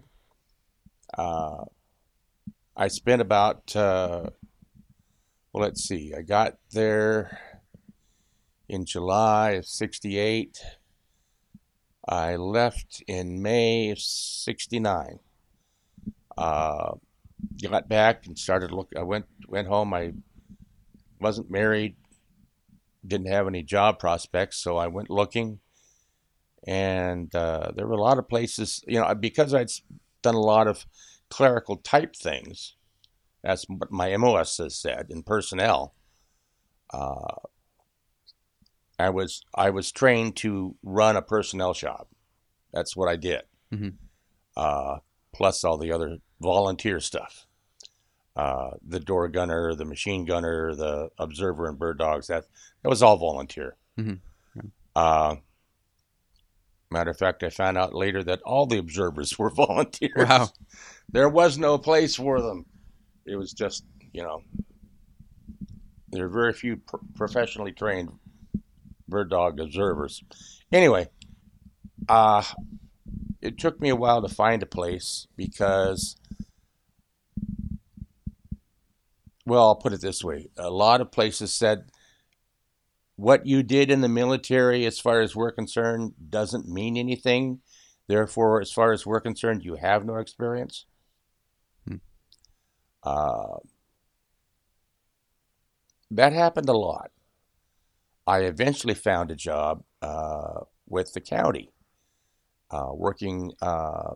uh 1.16 1.64
I 2.76 2.88
spent 2.88 3.22
about 3.22 3.74
uh 3.74 4.28
well 5.52 5.64
let's 5.64 5.84
see 5.84 6.12
I 6.16 6.20
got 6.20 6.58
there 6.72 7.38
in 8.68 8.84
July 8.84 9.52
of 9.52 9.66
'68. 9.66 10.58
I 12.08 12.36
left 12.36 13.02
in 13.06 13.42
May 13.42 13.90
of 13.90 13.98
'69. 13.98 15.18
Uh, 16.36 16.92
got 17.62 17.88
back 17.88 18.26
and 18.26 18.38
started 18.38 18.70
look. 18.70 18.92
I 18.96 19.02
went 19.02 19.26
went 19.48 19.68
home. 19.68 19.92
I 19.94 20.12
wasn't 21.20 21.50
married, 21.50 21.96
didn't 23.06 23.28
have 23.28 23.46
any 23.46 23.62
job 23.62 23.98
prospects, 23.98 24.58
so 24.58 24.76
I 24.76 24.86
went 24.86 25.10
looking. 25.10 25.60
And 26.66 27.34
uh, 27.34 27.70
there 27.74 27.86
were 27.86 27.94
a 27.94 28.00
lot 28.00 28.18
of 28.18 28.28
places, 28.28 28.82
you 28.86 29.00
know, 29.00 29.14
because 29.14 29.54
I'd 29.54 29.70
done 30.22 30.34
a 30.34 30.40
lot 30.40 30.66
of 30.66 30.86
clerical 31.30 31.76
type 31.76 32.16
things. 32.16 32.74
That's 33.42 33.64
what 33.68 33.92
my 33.92 34.16
MOS 34.16 34.56
has 34.58 34.74
said 34.74 35.06
in 35.10 35.22
personnel. 35.22 35.94
Uh, 36.92 37.36
I 38.98 39.10
was 39.10 39.42
I 39.54 39.70
was 39.70 39.92
trained 39.92 40.36
to 40.36 40.74
run 40.82 41.16
a 41.16 41.22
personnel 41.22 41.74
shop. 41.74 42.08
That's 42.72 42.96
what 42.96 43.08
I 43.08 43.16
did. 43.16 43.42
Mhm. 43.72 43.94
Uh, 44.56 44.98
plus 45.34 45.64
all 45.64 45.76
the 45.78 45.92
other 45.92 46.18
volunteer 46.40 47.00
stuff. 47.00 47.46
Uh, 48.34 48.72
the 48.86 49.00
door 49.00 49.28
gunner, 49.28 49.74
the 49.74 49.84
machine 49.84 50.24
gunner, 50.24 50.74
the 50.74 51.10
observer, 51.18 51.68
and 51.68 51.78
bird 51.78 51.98
dogs. 51.98 52.26
That 52.28 52.44
that 52.82 52.88
was 52.88 53.02
all 53.02 53.16
volunteer. 53.16 53.76
Mhm. 53.98 54.20
Uh, 54.94 55.36
matter 56.90 57.10
of 57.10 57.18
fact, 57.18 57.42
I 57.42 57.50
found 57.50 57.76
out 57.76 57.94
later 57.94 58.22
that 58.24 58.40
all 58.42 58.66
the 58.66 58.78
observers 58.78 59.38
were 59.38 59.50
volunteers. 59.50 60.28
Wow. 60.28 60.48
There 61.10 61.28
was 61.28 61.58
no 61.58 61.76
place 61.78 62.16
for 62.16 62.40
them. 62.40 62.64
It 63.26 63.36
was 63.36 63.52
just 63.52 63.84
you 64.12 64.22
know. 64.22 64.42
There 66.08 66.24
are 66.24 66.30
very 66.30 66.52
few 66.54 66.76
pr- 66.78 66.96
professionally 67.14 67.72
trained 67.72 68.10
bird 69.08 69.30
dog 69.30 69.60
observers. 69.60 70.22
Anyway, 70.72 71.08
uh, 72.08 72.42
it 73.40 73.58
took 73.58 73.80
me 73.80 73.88
a 73.88 73.96
while 73.96 74.22
to 74.22 74.28
find 74.28 74.62
a 74.62 74.66
place 74.66 75.26
because, 75.36 76.16
well, 79.44 79.68
I'll 79.68 79.76
put 79.76 79.92
it 79.92 80.00
this 80.00 80.24
way: 80.24 80.48
a 80.56 80.70
lot 80.70 81.00
of 81.00 81.12
places 81.12 81.52
said 81.52 81.90
what 83.16 83.46
you 83.46 83.62
did 83.62 83.90
in 83.90 84.02
the 84.02 84.08
military, 84.08 84.84
as 84.84 85.00
far 85.00 85.20
as 85.20 85.34
we're 85.34 85.50
concerned, 85.50 86.12
doesn't 86.28 86.68
mean 86.68 86.96
anything. 86.96 87.60
Therefore, 88.08 88.60
as 88.60 88.70
far 88.70 88.92
as 88.92 89.04
we're 89.04 89.20
concerned, 89.20 89.64
you 89.64 89.76
have 89.76 90.04
no 90.04 90.16
experience. 90.16 90.84
Hmm. 91.88 91.96
Uh, 93.02 93.56
that 96.10 96.32
happened 96.32 96.68
a 96.68 96.76
lot. 96.76 97.10
I 98.26 98.40
eventually 98.40 98.94
found 98.94 99.30
a 99.30 99.36
job 99.36 99.84
uh, 100.02 100.60
with 100.88 101.12
the 101.12 101.20
county, 101.20 101.72
uh, 102.70 102.90
working 102.92 103.52
uh, 103.62 104.14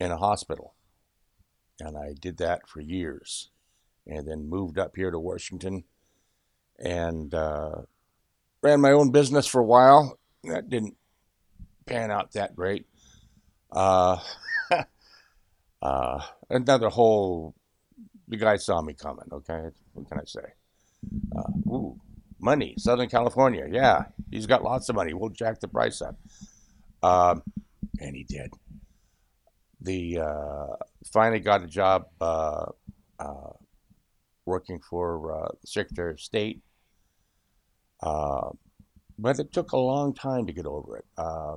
in 0.00 0.10
a 0.10 0.16
hospital. 0.16 0.74
And 1.80 1.96
I 1.96 2.14
did 2.18 2.38
that 2.38 2.68
for 2.68 2.80
years. 2.80 3.50
And 4.06 4.28
then 4.28 4.48
moved 4.48 4.78
up 4.78 4.96
here 4.96 5.10
to 5.10 5.18
Washington 5.18 5.84
and 6.78 7.32
uh, 7.32 7.82
ran 8.62 8.80
my 8.80 8.92
own 8.92 9.10
business 9.10 9.46
for 9.46 9.60
a 9.60 9.64
while. 9.64 10.18
That 10.42 10.68
didn't 10.68 10.96
pan 11.86 12.10
out 12.10 12.32
that 12.32 12.54
great. 12.54 12.86
Uh, 13.72 14.18
uh, 15.82 16.20
another 16.50 16.88
whole, 16.90 17.54
the 18.28 18.36
guy 18.36 18.56
saw 18.56 18.82
me 18.82 18.92
coming, 18.92 19.26
okay? 19.32 19.70
What 19.94 20.08
can 20.08 20.18
I 20.18 20.24
say? 20.26 20.52
Ooh, 21.66 21.98
money, 22.44 22.74
Southern 22.78 23.08
California. 23.08 23.66
Yeah, 23.70 24.04
he's 24.30 24.46
got 24.46 24.62
lots 24.62 24.88
of 24.88 24.96
money. 24.96 25.14
We'll 25.14 25.30
jack 25.30 25.60
the 25.60 25.68
price 25.68 26.02
up. 26.02 26.16
Um, 27.02 27.42
and 28.00 28.14
he 28.16 28.24
did. 28.24 28.52
the 29.80 30.18
uh, 30.20 30.76
finally 31.12 31.40
got 31.40 31.62
a 31.62 31.66
job 31.66 32.06
uh, 32.20 32.66
uh, 33.18 33.52
working 34.46 34.80
for 34.80 35.44
uh, 35.44 35.48
the 35.60 35.66
Secretary 35.66 36.12
of 36.12 36.20
State, 36.20 36.62
uh, 38.02 38.50
but 39.18 39.38
it 39.38 39.52
took 39.52 39.72
a 39.72 39.76
long 39.78 40.14
time 40.14 40.46
to 40.46 40.52
get 40.52 40.66
over 40.66 40.98
it. 40.98 41.06
Uh, 41.16 41.56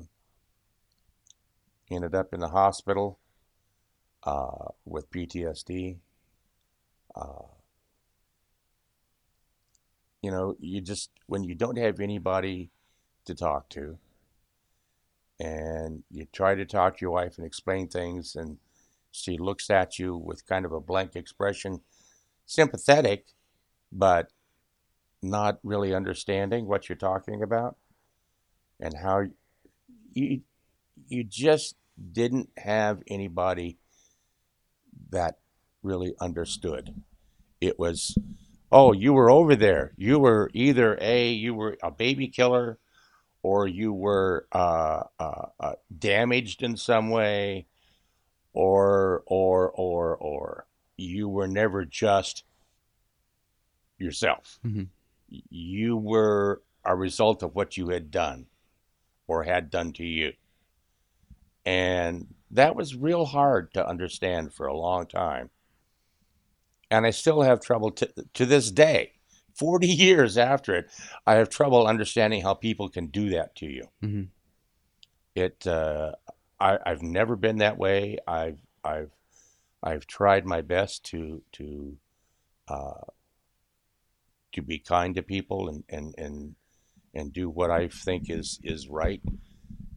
ended 1.89 2.15
up 2.15 2.33
in 2.33 2.39
the 2.41 2.49
hospital 2.49 3.19
with 4.85 5.09
PTSD. 5.11 5.97
You 10.27 10.31
know, 10.33 10.57
you 10.59 10.81
just 10.81 11.09
when 11.27 11.45
you 11.45 11.55
don't 11.55 11.77
have 11.77 12.01
anybody 12.01 12.69
to 13.23 13.33
talk 13.33 13.69
to, 13.69 13.97
and 15.39 16.03
you 16.11 16.27
try 16.33 16.53
to 16.53 16.65
talk 16.65 16.97
to 16.97 17.01
your 17.05 17.11
wife 17.11 17.37
and 17.37 17.47
explain 17.47 17.87
things, 17.87 18.35
and 18.35 18.57
she 19.09 19.37
looks 19.37 19.69
at 19.69 19.97
you 19.97 20.17
with 20.17 20.45
kind 20.45 20.65
of 20.65 20.73
a 20.73 20.81
blank 20.81 21.15
expression, 21.15 21.79
sympathetic, 22.45 23.27
but 23.89 24.33
not 25.21 25.59
really 25.63 25.95
understanding 25.95 26.67
what 26.67 26.89
you're 26.89 26.97
talking 26.97 27.41
about 27.41 27.77
and 28.81 28.97
how 28.97 29.23
you 30.11 30.41
you 31.07 31.23
just 31.23 31.77
didn't 32.11 32.49
have 32.57 33.01
anybody 33.07 33.77
that 35.09 35.37
really 35.83 36.15
understood. 36.19 37.01
It 37.61 37.79
was, 37.79 38.17
oh, 38.71 38.93
you 38.93 39.13
were 39.13 39.29
over 39.29 39.55
there. 39.55 39.93
You 39.97 40.19
were 40.19 40.49
either 40.53 40.97
a 41.01 41.31
you 41.31 41.53
were 41.53 41.77
a 41.81 41.91
baby 41.91 42.27
killer 42.27 42.77
or 43.43 43.67
you 43.67 43.93
were 43.93 44.47
uh, 44.51 45.03
uh, 45.19 45.45
uh, 45.59 45.73
damaged 45.97 46.63
in 46.63 46.75
some 46.75 47.09
way, 47.09 47.67
or 48.53 49.23
or 49.25 49.71
or 49.71 50.17
or 50.17 50.65
you 50.97 51.29
were 51.29 51.47
never 51.47 51.85
just 51.85 52.43
yourself. 53.97 54.59
Mm-hmm. 54.65 54.83
You 55.49 55.97
were 55.97 56.61
a 56.83 56.95
result 56.95 57.43
of 57.43 57.55
what 57.55 57.77
you 57.77 57.89
had 57.89 58.11
done 58.11 58.47
or 59.27 59.43
had 59.43 59.69
done 59.69 59.91
to 59.93 60.05
you. 60.05 60.33
And 61.65 62.27
that 62.51 62.75
was 62.75 62.95
real 62.95 63.25
hard 63.25 63.73
to 63.73 63.85
understand 63.85 64.53
for 64.53 64.67
a 64.67 64.77
long 64.77 65.05
time. 65.05 65.49
And 66.89 67.05
I 67.05 67.11
still 67.11 67.41
have 67.41 67.59
trouble 67.61 67.91
to, 67.91 68.09
to 68.33 68.45
this 68.45 68.71
day 68.71 69.13
40 69.55 69.87
years 69.87 70.37
after 70.37 70.75
it, 70.75 70.89
I 71.25 71.35
have 71.35 71.49
trouble 71.49 71.87
understanding 71.87 72.41
how 72.41 72.53
people 72.53 72.89
can 72.89 73.07
do 73.07 73.29
that 73.31 73.55
to 73.57 73.65
you. 73.65 73.87
Mm-hmm. 74.03 74.23
It, 75.35 75.67
uh, 75.67 76.13
I, 76.59 76.79
have 76.85 77.03
never 77.03 77.35
been 77.35 77.57
that 77.57 77.77
way. 77.77 78.17
I've, 78.27 78.59
I've, 78.83 79.11
I've 79.83 80.07
tried 80.07 80.45
my 80.45 80.61
best 80.61 81.03
to, 81.05 81.43
to, 81.53 81.97
uh, 82.67 83.01
to 84.53 84.61
be 84.61 84.79
kind 84.79 85.13
to 85.15 85.21
people 85.21 85.69
and, 85.69 85.83
and, 85.89 86.15
and, 86.17 86.55
and 87.13 87.31
do 87.31 87.49
what 87.49 87.69
I 87.69 87.87
think 87.89 88.29
is, 88.29 88.59
is 88.63 88.87
right. 88.87 89.21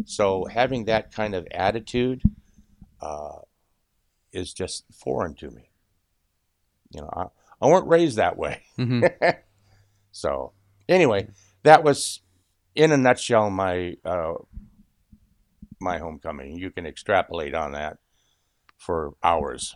So 0.05 0.45
having 0.45 0.85
that 0.87 1.13
kind 1.13 1.35
of 1.35 1.47
attitude, 1.53 2.23
uh, 3.01 3.39
is 4.33 4.53
just 4.53 4.85
foreign 4.93 5.35
to 5.37 5.51
me. 5.51 5.70
You 6.91 7.03
know, 7.03 7.11
I, 7.13 7.27
I 7.65 7.69
weren't 7.69 7.89
raised 7.89 8.17
that 8.17 8.37
way. 8.37 8.63
Mm-hmm. 8.79 9.27
So 10.13 10.53
anyway, 10.89 11.29
that 11.63 11.85
was 11.85 12.21
in 12.75 12.93
a 12.93 12.97
nutshell 12.97 13.51
my 13.51 13.97
uh, 14.05 14.35
my 15.81 15.99
homecoming. 15.99 16.57
You 16.57 16.71
can 16.71 16.87
extrapolate 16.87 17.55
on 17.55 17.73
that 17.73 17.99
for 18.77 19.13
hours. 19.23 19.75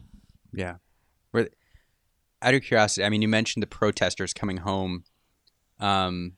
Yeah. 0.52 0.76
Out 2.42 2.52
of 2.52 2.62
curiosity, 2.62 3.04
I 3.04 3.08
mean, 3.08 3.22
you 3.22 3.28
mentioned 3.28 3.62
the 3.62 3.66
protesters 3.66 4.34
coming 4.34 4.58
home, 4.58 5.04
um, 5.80 6.32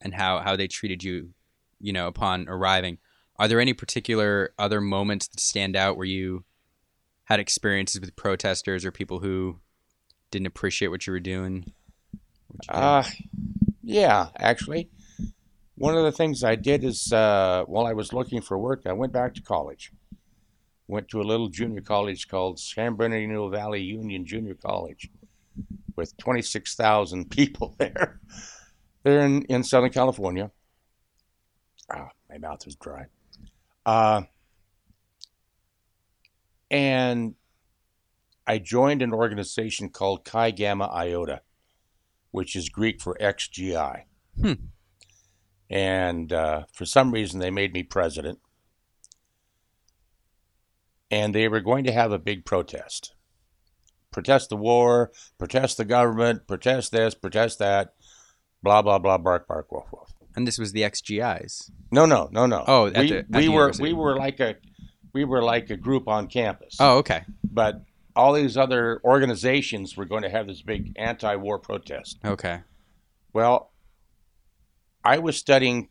and 0.00 0.12
how 0.14 0.40
how 0.40 0.56
they 0.56 0.66
treated 0.66 1.04
you, 1.04 1.30
you 1.78 1.92
know, 1.92 2.08
upon 2.08 2.48
arriving. 2.48 2.98
Are 3.36 3.46
there 3.46 3.60
any 3.60 3.72
particular 3.72 4.52
other 4.58 4.80
moments 4.80 5.28
that 5.28 5.38
stand 5.38 5.76
out 5.76 5.96
where 5.96 6.06
you 6.06 6.44
had 7.24 7.38
experiences 7.38 8.00
with 8.00 8.16
protesters 8.16 8.84
or 8.84 8.90
people 8.90 9.20
who 9.20 9.60
didn't 10.30 10.46
appreciate 10.46 10.88
what 10.88 11.06
you 11.06 11.12
were 11.12 11.20
doing? 11.20 11.72
Uh, 12.68 13.04
yeah, 13.82 14.28
actually. 14.36 14.90
One 15.76 15.96
of 15.96 16.04
the 16.04 16.12
things 16.12 16.42
I 16.42 16.56
did 16.56 16.82
is 16.82 17.12
uh, 17.12 17.64
while 17.66 17.86
I 17.86 17.92
was 17.92 18.12
looking 18.12 18.40
for 18.40 18.58
work, 18.58 18.82
I 18.86 18.92
went 18.92 19.12
back 19.12 19.34
to 19.34 19.42
college. 19.42 19.92
Went 20.88 21.08
to 21.08 21.20
a 21.20 21.22
little 21.22 21.48
junior 21.48 21.82
college 21.82 22.28
called 22.28 22.58
San 22.58 22.94
Bernardino 22.94 23.48
Valley 23.48 23.82
Union 23.82 24.24
Junior 24.24 24.54
College 24.54 25.10
with 25.96 26.16
26,000 26.16 27.30
people 27.30 27.74
there. 27.78 28.20
They're 29.02 29.20
in, 29.20 29.42
in 29.44 29.62
Southern 29.62 29.90
California. 29.90 30.50
Ah, 31.90 32.08
my 32.28 32.38
mouth 32.38 32.66
is 32.66 32.74
dry. 32.74 33.06
Uh, 33.86 34.22
and 36.70 37.34
I 38.48 38.58
joined 38.58 39.02
an 39.02 39.12
organization 39.12 39.90
called 39.90 40.24
Chi 40.24 40.50
Gamma 40.50 40.86
Iota 40.86 41.42
which 42.30 42.54
is 42.56 42.68
Greek 42.68 43.00
for 43.00 43.16
XGI. 43.20 44.02
Hmm. 44.40 44.52
And 45.70 46.32
uh, 46.32 46.64
for 46.72 46.84
some 46.84 47.12
reason, 47.12 47.40
they 47.40 47.50
made 47.50 47.72
me 47.72 47.82
president. 47.82 48.38
And 51.10 51.34
they 51.34 51.48
were 51.48 51.60
going 51.60 51.84
to 51.84 51.92
have 51.92 52.12
a 52.12 52.18
big 52.18 52.44
protest 52.44 53.14
protest 54.10 54.48
the 54.48 54.56
war, 54.56 55.12
protest 55.36 55.76
the 55.76 55.84
government, 55.84 56.46
protest 56.46 56.92
this, 56.92 57.14
protest 57.14 57.58
that, 57.58 57.92
blah, 58.62 58.80
blah, 58.80 58.98
blah, 58.98 59.18
bark, 59.18 59.46
bark, 59.46 59.70
woof, 59.70 59.84
woof. 59.92 60.14
And 60.34 60.46
this 60.46 60.58
was 60.58 60.72
the 60.72 60.80
XGIs. 60.80 61.70
No, 61.92 62.06
no, 62.06 62.28
no, 62.32 62.46
no. 62.46 62.64
Oh, 62.66 62.84
we, 62.84 62.90
the, 62.90 63.26
we 63.28 63.48
were 63.48 63.72
we 63.78 63.92
were 63.92 64.16
like 64.16 64.40
a 64.40 64.56
we 65.12 65.24
were 65.24 65.42
like 65.42 65.70
a 65.70 65.76
group 65.76 66.08
on 66.08 66.26
campus. 66.26 66.76
Oh, 66.80 66.98
okay. 66.98 67.24
But 67.44 67.82
all 68.16 68.32
these 68.32 68.56
other 68.56 69.00
organizations 69.04 69.96
were 69.96 70.04
going 70.04 70.22
to 70.22 70.30
have 70.30 70.46
this 70.46 70.62
big 70.62 70.92
anti-war 70.96 71.58
protest. 71.58 72.18
Okay. 72.24 72.60
Well, 73.32 73.72
I 75.04 75.18
was 75.18 75.36
studying 75.36 75.88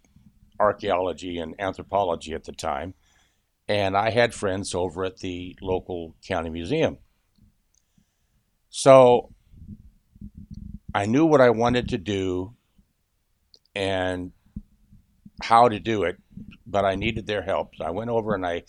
archaeology 0.60 1.38
and 1.38 1.56
anthropology 1.60 2.34
at 2.34 2.44
the 2.44 2.52
time, 2.52 2.94
and 3.68 3.96
I 3.96 4.10
had 4.10 4.34
friends 4.34 4.76
over 4.76 5.06
at 5.06 5.18
the 5.18 5.58
local 5.62 6.16
county 6.28 6.50
museum. 6.50 6.98
So 8.70 9.34
I 10.94 11.06
knew 11.06 11.26
what 11.26 11.42
I 11.42 11.50
wanted 11.52 11.90
to 11.90 11.98
do 11.98 12.56
and 13.76 14.32
how 15.42 15.70
to 15.70 15.80
do 15.80 16.04
it, 16.04 16.18
but 16.66 16.84
I 16.86 16.96
needed 16.96 17.28
their 17.28 17.44
help. 17.44 17.76
So 17.76 17.86
I 17.86 17.92
went 17.92 18.10
over 18.10 18.34
and 18.34 18.46
I 18.46 18.64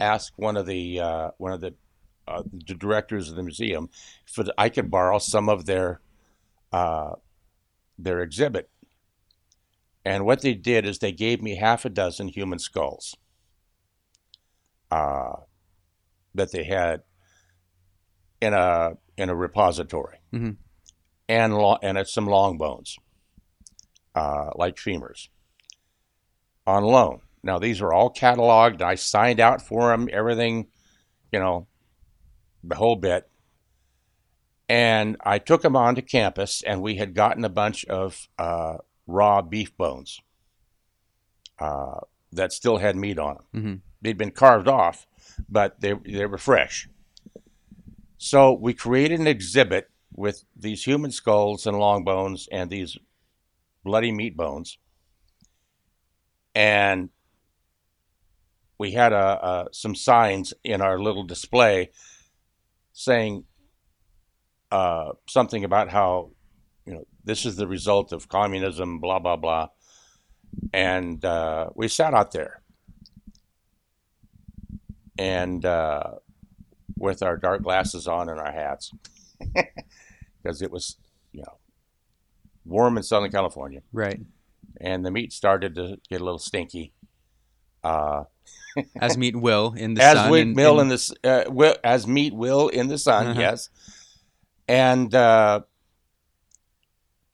asked 0.00 0.32
one 0.36 0.56
of 0.56 0.66
the 0.66 1.00
uh, 1.00 1.30
one 1.38 1.52
of 1.52 1.60
the 1.60 1.74
uh, 2.26 2.42
the 2.52 2.74
directors 2.74 3.28
of 3.28 3.36
the 3.36 3.42
museum 3.42 3.88
for 4.26 4.44
the, 4.44 4.54
I 4.56 4.68
could 4.68 4.90
borrow 4.90 5.18
some 5.18 5.48
of 5.48 5.66
their 5.66 6.00
uh, 6.72 7.12
their 7.98 8.20
exhibit. 8.20 8.70
And 10.04 10.26
what 10.26 10.42
they 10.42 10.54
did 10.54 10.84
is 10.84 10.98
they 10.98 11.12
gave 11.12 11.40
me 11.40 11.56
half 11.56 11.84
a 11.84 11.88
dozen 11.88 12.28
human 12.28 12.58
skulls 12.58 13.16
uh, 14.90 15.36
that 16.34 16.52
they 16.52 16.64
had 16.64 17.02
in 18.40 18.52
a 18.52 18.92
in 19.16 19.30
a 19.30 19.34
repository, 19.34 20.18
mm-hmm. 20.32 20.50
and 21.28 21.56
lo- 21.56 21.78
and 21.82 21.96
it's 21.96 22.12
some 22.12 22.26
long 22.26 22.58
bones, 22.58 22.96
uh, 24.14 24.50
like 24.56 24.76
femurs, 24.76 25.28
on 26.66 26.84
loan. 26.84 27.20
Now 27.42 27.58
these 27.58 27.80
are 27.80 27.92
all 27.92 28.12
cataloged. 28.12 28.82
I 28.82 28.96
signed 28.96 29.40
out 29.40 29.62
for 29.62 29.90
them. 29.90 30.08
Everything, 30.12 30.66
you 31.32 31.38
know, 31.38 31.66
the 32.66 32.76
whole 32.76 32.96
bit. 32.96 33.28
And 34.68 35.16
I 35.24 35.38
took 35.38 35.64
him 35.64 35.76
onto 35.76 36.02
campus, 36.02 36.62
and 36.66 36.80
we 36.80 36.96
had 36.96 37.14
gotten 37.14 37.44
a 37.44 37.50
bunch 37.50 37.84
of 37.84 38.28
uh, 38.38 38.78
raw 39.06 39.42
beef 39.42 39.76
bones 39.76 40.20
uh, 41.58 42.00
that 42.32 42.52
still 42.52 42.78
had 42.78 42.96
meat 42.96 43.18
on 43.18 43.34
them. 43.34 43.44
Mm-hmm. 43.54 43.74
They'd 44.00 44.18
been 44.18 44.30
carved 44.30 44.68
off, 44.68 45.06
but 45.48 45.80
they, 45.80 45.94
they 46.06 46.26
were 46.26 46.38
fresh. 46.38 46.88
So 48.16 48.52
we 48.52 48.72
created 48.72 49.20
an 49.20 49.26
exhibit 49.26 49.90
with 50.14 50.44
these 50.56 50.84
human 50.84 51.10
skulls 51.10 51.66
and 51.66 51.78
long 51.78 52.04
bones 52.04 52.48
and 52.50 52.70
these 52.70 52.96
bloody 53.84 54.12
meat 54.12 54.36
bones. 54.36 54.78
And 56.54 57.10
we 58.78 58.92
had 58.92 59.12
a, 59.12 59.46
a, 59.46 59.66
some 59.72 59.94
signs 59.94 60.54
in 60.62 60.80
our 60.80 60.98
little 60.98 61.24
display 61.24 61.90
saying 62.94 63.44
uh, 64.70 65.12
something 65.28 65.64
about 65.64 65.90
how 65.90 66.30
you 66.86 66.94
know 66.94 67.04
this 67.24 67.44
is 67.44 67.56
the 67.56 67.66
result 67.66 68.12
of 68.12 68.28
communism, 68.28 68.98
blah 69.00 69.18
blah 69.18 69.36
blah, 69.36 69.68
and 70.72 71.22
uh, 71.24 71.68
we 71.74 71.88
sat 71.88 72.14
out 72.14 72.32
there, 72.32 72.62
and 75.18 75.64
uh, 75.64 76.12
with 76.96 77.22
our 77.22 77.36
dark 77.36 77.62
glasses 77.62 78.06
on 78.08 78.28
and 78.28 78.40
our 78.40 78.52
hats 78.52 78.92
because 80.42 80.62
it 80.62 80.70
was, 80.70 80.96
you 81.32 81.40
know, 81.42 81.58
warm 82.64 82.96
in 82.96 83.02
Southern 83.02 83.30
California, 83.30 83.80
Right. 83.92 84.20
and 84.80 85.04
the 85.04 85.10
meat 85.10 85.32
started 85.32 85.74
to 85.76 85.98
get 86.08 86.20
a 86.20 86.24
little 86.24 86.38
stinky. 86.38 86.92
Uh, 87.84 88.24
As 88.96 89.16
meat 89.16 89.36
will 89.36 89.74
in 89.74 89.94
the 89.94 90.02
as 90.10 90.14
sun. 90.16 90.34
and- 90.34 90.56
will 90.56 90.80
and- 90.80 90.90
in 90.92 90.98
the 91.22 91.46
uh, 91.48 91.50
will, 91.50 91.76
as 91.84 92.06
meat 92.06 92.34
will 92.34 92.68
in 92.68 92.88
the 92.88 92.98
sun, 92.98 93.28
Uh-huh. 93.28 93.40
yes. 93.40 93.68
And 94.66 95.14
uh, 95.14 95.60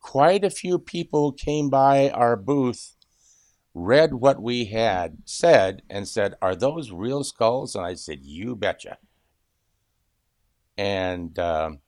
quite 0.00 0.44
a 0.44 0.50
few 0.50 0.78
people 0.78 1.32
came 1.32 1.70
by 1.70 2.10
our 2.10 2.36
booth, 2.36 2.96
read 3.72 4.14
what 4.14 4.42
we 4.42 4.66
had 4.66 5.18
said, 5.24 5.82
and 5.88 6.06
said, 6.08 6.34
"Are 6.42 6.56
those 6.56 6.90
real 6.90 7.22
skulls?" 7.24 7.74
And 7.74 7.86
I 7.86 7.94
said, 7.94 8.18
"You 8.24 8.56
betcha." 8.56 8.98
And 10.76 11.38
um, 11.38 11.78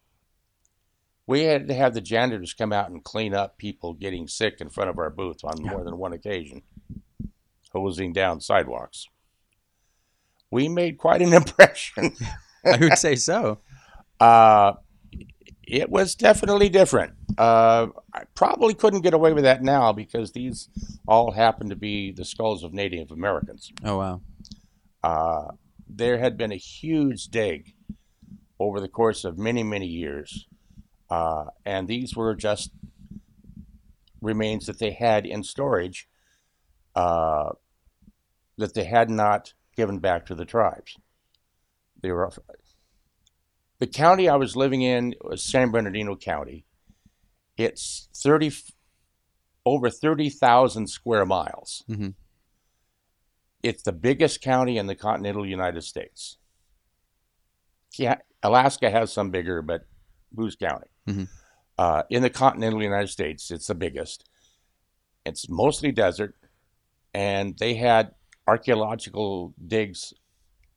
we 1.26 1.42
had 1.42 1.68
to 1.68 1.74
have 1.74 1.94
the 1.94 2.00
janitors 2.00 2.52
come 2.54 2.72
out 2.72 2.90
and 2.90 3.02
clean 3.02 3.34
up 3.34 3.56
people 3.58 3.94
getting 3.94 4.28
sick 4.28 4.60
in 4.60 4.68
front 4.68 4.90
of 4.90 4.98
our 4.98 5.10
booth 5.10 5.44
on 5.44 5.62
more 5.62 5.82
than 5.82 5.96
one 5.96 6.12
occasion, 6.12 6.62
hosing 7.72 8.12
down 8.12 8.40
sidewalks. 8.40 9.06
We 10.50 10.68
made 10.68 10.98
quite 10.98 11.22
an 11.22 11.32
impression. 11.42 12.14
I 12.64 12.76
would 12.76 12.98
say 12.98 13.16
so. 13.16 13.58
Uh, 14.20 14.74
it 15.66 15.90
was 15.90 16.14
definitely 16.14 16.68
different. 16.68 17.14
Uh, 17.36 17.88
I 18.14 18.22
probably 18.36 18.72
couldn't 18.72 19.00
get 19.00 19.14
away 19.14 19.32
with 19.32 19.42
that 19.42 19.64
now 19.64 19.92
because 19.92 20.30
these 20.30 20.68
all 21.08 21.32
happen 21.32 21.70
to 21.70 21.74
be 21.74 22.12
the 22.12 22.24
skulls 22.24 22.62
of 22.62 22.72
Native 22.72 23.10
Americans. 23.10 23.72
Oh 23.84 23.98
wow. 23.98 24.20
Uh, 25.02 25.48
there 25.88 26.18
had 26.18 26.36
been 26.36 26.52
a 26.52 26.56
huge 26.56 27.30
dig 27.30 27.74
over 28.60 28.78
the 28.78 28.88
course 28.88 29.24
of 29.24 29.38
many, 29.38 29.64
many 29.64 29.86
years, 29.86 30.46
uh, 31.10 31.46
and 31.66 31.88
these 31.88 32.14
were 32.14 32.36
just 32.36 32.70
remains 34.20 34.66
that 34.66 34.78
they 34.78 34.92
had 34.92 35.26
in 35.26 35.42
storage 35.42 36.08
uh, 36.94 37.50
that 38.58 38.74
they 38.74 38.84
had 38.84 39.10
not 39.10 39.54
given 39.76 39.98
back 39.98 40.26
to 40.26 40.34
the 40.34 40.44
tribes. 40.44 40.96
They 42.00 42.10
were 42.10 42.30
the 43.78 43.86
county 43.86 44.28
I 44.28 44.36
was 44.36 44.54
living 44.56 44.82
in 44.82 45.14
was 45.22 45.42
San 45.42 45.70
Bernardino 45.70 46.14
County. 46.16 46.64
It's 47.56 48.08
thirty 48.14 48.52
over 49.66 49.90
thirty 49.90 50.28
thousand 50.30 50.88
square 50.88 51.26
miles. 51.26 51.84
hmm 51.86 52.10
It's 53.62 53.82
the 53.82 53.92
biggest 53.92 54.40
county 54.40 54.78
in 54.78 54.86
the 54.86 54.94
continental 54.94 55.46
United 55.46 55.82
States. 55.82 56.38
Yeah, 57.96 58.18
Alaska 58.42 58.90
has 58.90 59.12
some 59.12 59.30
bigger, 59.30 59.62
but 59.62 59.82
who's 60.34 60.56
counting? 60.56 60.88
Mhm. 61.06 61.28
Uh, 61.78 62.02
in 62.10 62.22
the 62.22 62.30
continental 62.30 62.82
United 62.82 63.08
States, 63.08 63.50
it's 63.50 63.66
the 63.66 63.74
biggest. 63.74 64.28
It's 65.24 65.48
mostly 65.48 65.92
desert, 65.92 66.36
and 67.14 67.56
they 67.58 67.74
had 67.74 68.14
archaeological 68.46 69.54
digs 69.64 70.12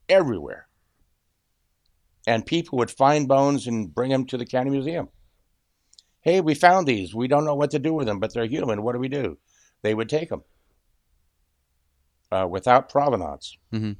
everywhere. 0.08 0.68
And 2.26 2.44
people 2.44 2.78
would 2.78 2.90
find 2.90 3.28
bones 3.28 3.66
and 3.66 3.94
bring 3.94 4.10
them 4.10 4.26
to 4.26 4.36
the 4.36 4.46
county 4.46 4.70
museum. 4.70 5.08
Hey, 6.20 6.40
we 6.40 6.54
found 6.54 6.86
these. 6.88 7.14
We 7.14 7.28
don't 7.28 7.44
know 7.44 7.54
what 7.54 7.70
to 7.70 7.78
do 7.78 7.94
with 7.94 8.06
them, 8.06 8.18
but 8.18 8.34
they're 8.34 8.46
human. 8.46 8.82
What 8.82 8.94
do 8.94 8.98
we 8.98 9.08
do? 9.08 9.38
They 9.82 9.94
would 9.94 10.08
take 10.08 10.30
them 10.30 10.42
uh, 12.32 12.46
without 12.50 12.88
provenance 12.88 13.56
Mhm. 13.72 13.96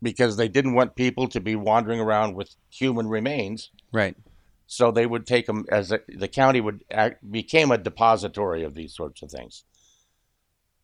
because 0.00 0.36
they 0.38 0.48
didn't 0.48 0.74
want 0.74 0.96
people 0.96 1.28
to 1.28 1.40
be 1.40 1.54
wandering 1.54 2.00
around 2.00 2.34
with 2.34 2.56
human 2.70 3.06
remains. 3.08 3.70
Right. 3.92 4.16
So 4.66 4.90
they 4.90 5.04
would 5.04 5.26
take 5.26 5.44
them 5.44 5.66
as 5.70 5.92
a, 5.92 6.00
the 6.08 6.28
county 6.28 6.62
would 6.62 6.84
act, 6.90 7.30
became 7.30 7.70
a 7.70 7.76
depository 7.76 8.64
of 8.64 8.74
these 8.74 8.94
sorts 8.94 9.20
of 9.22 9.30
things. 9.30 9.64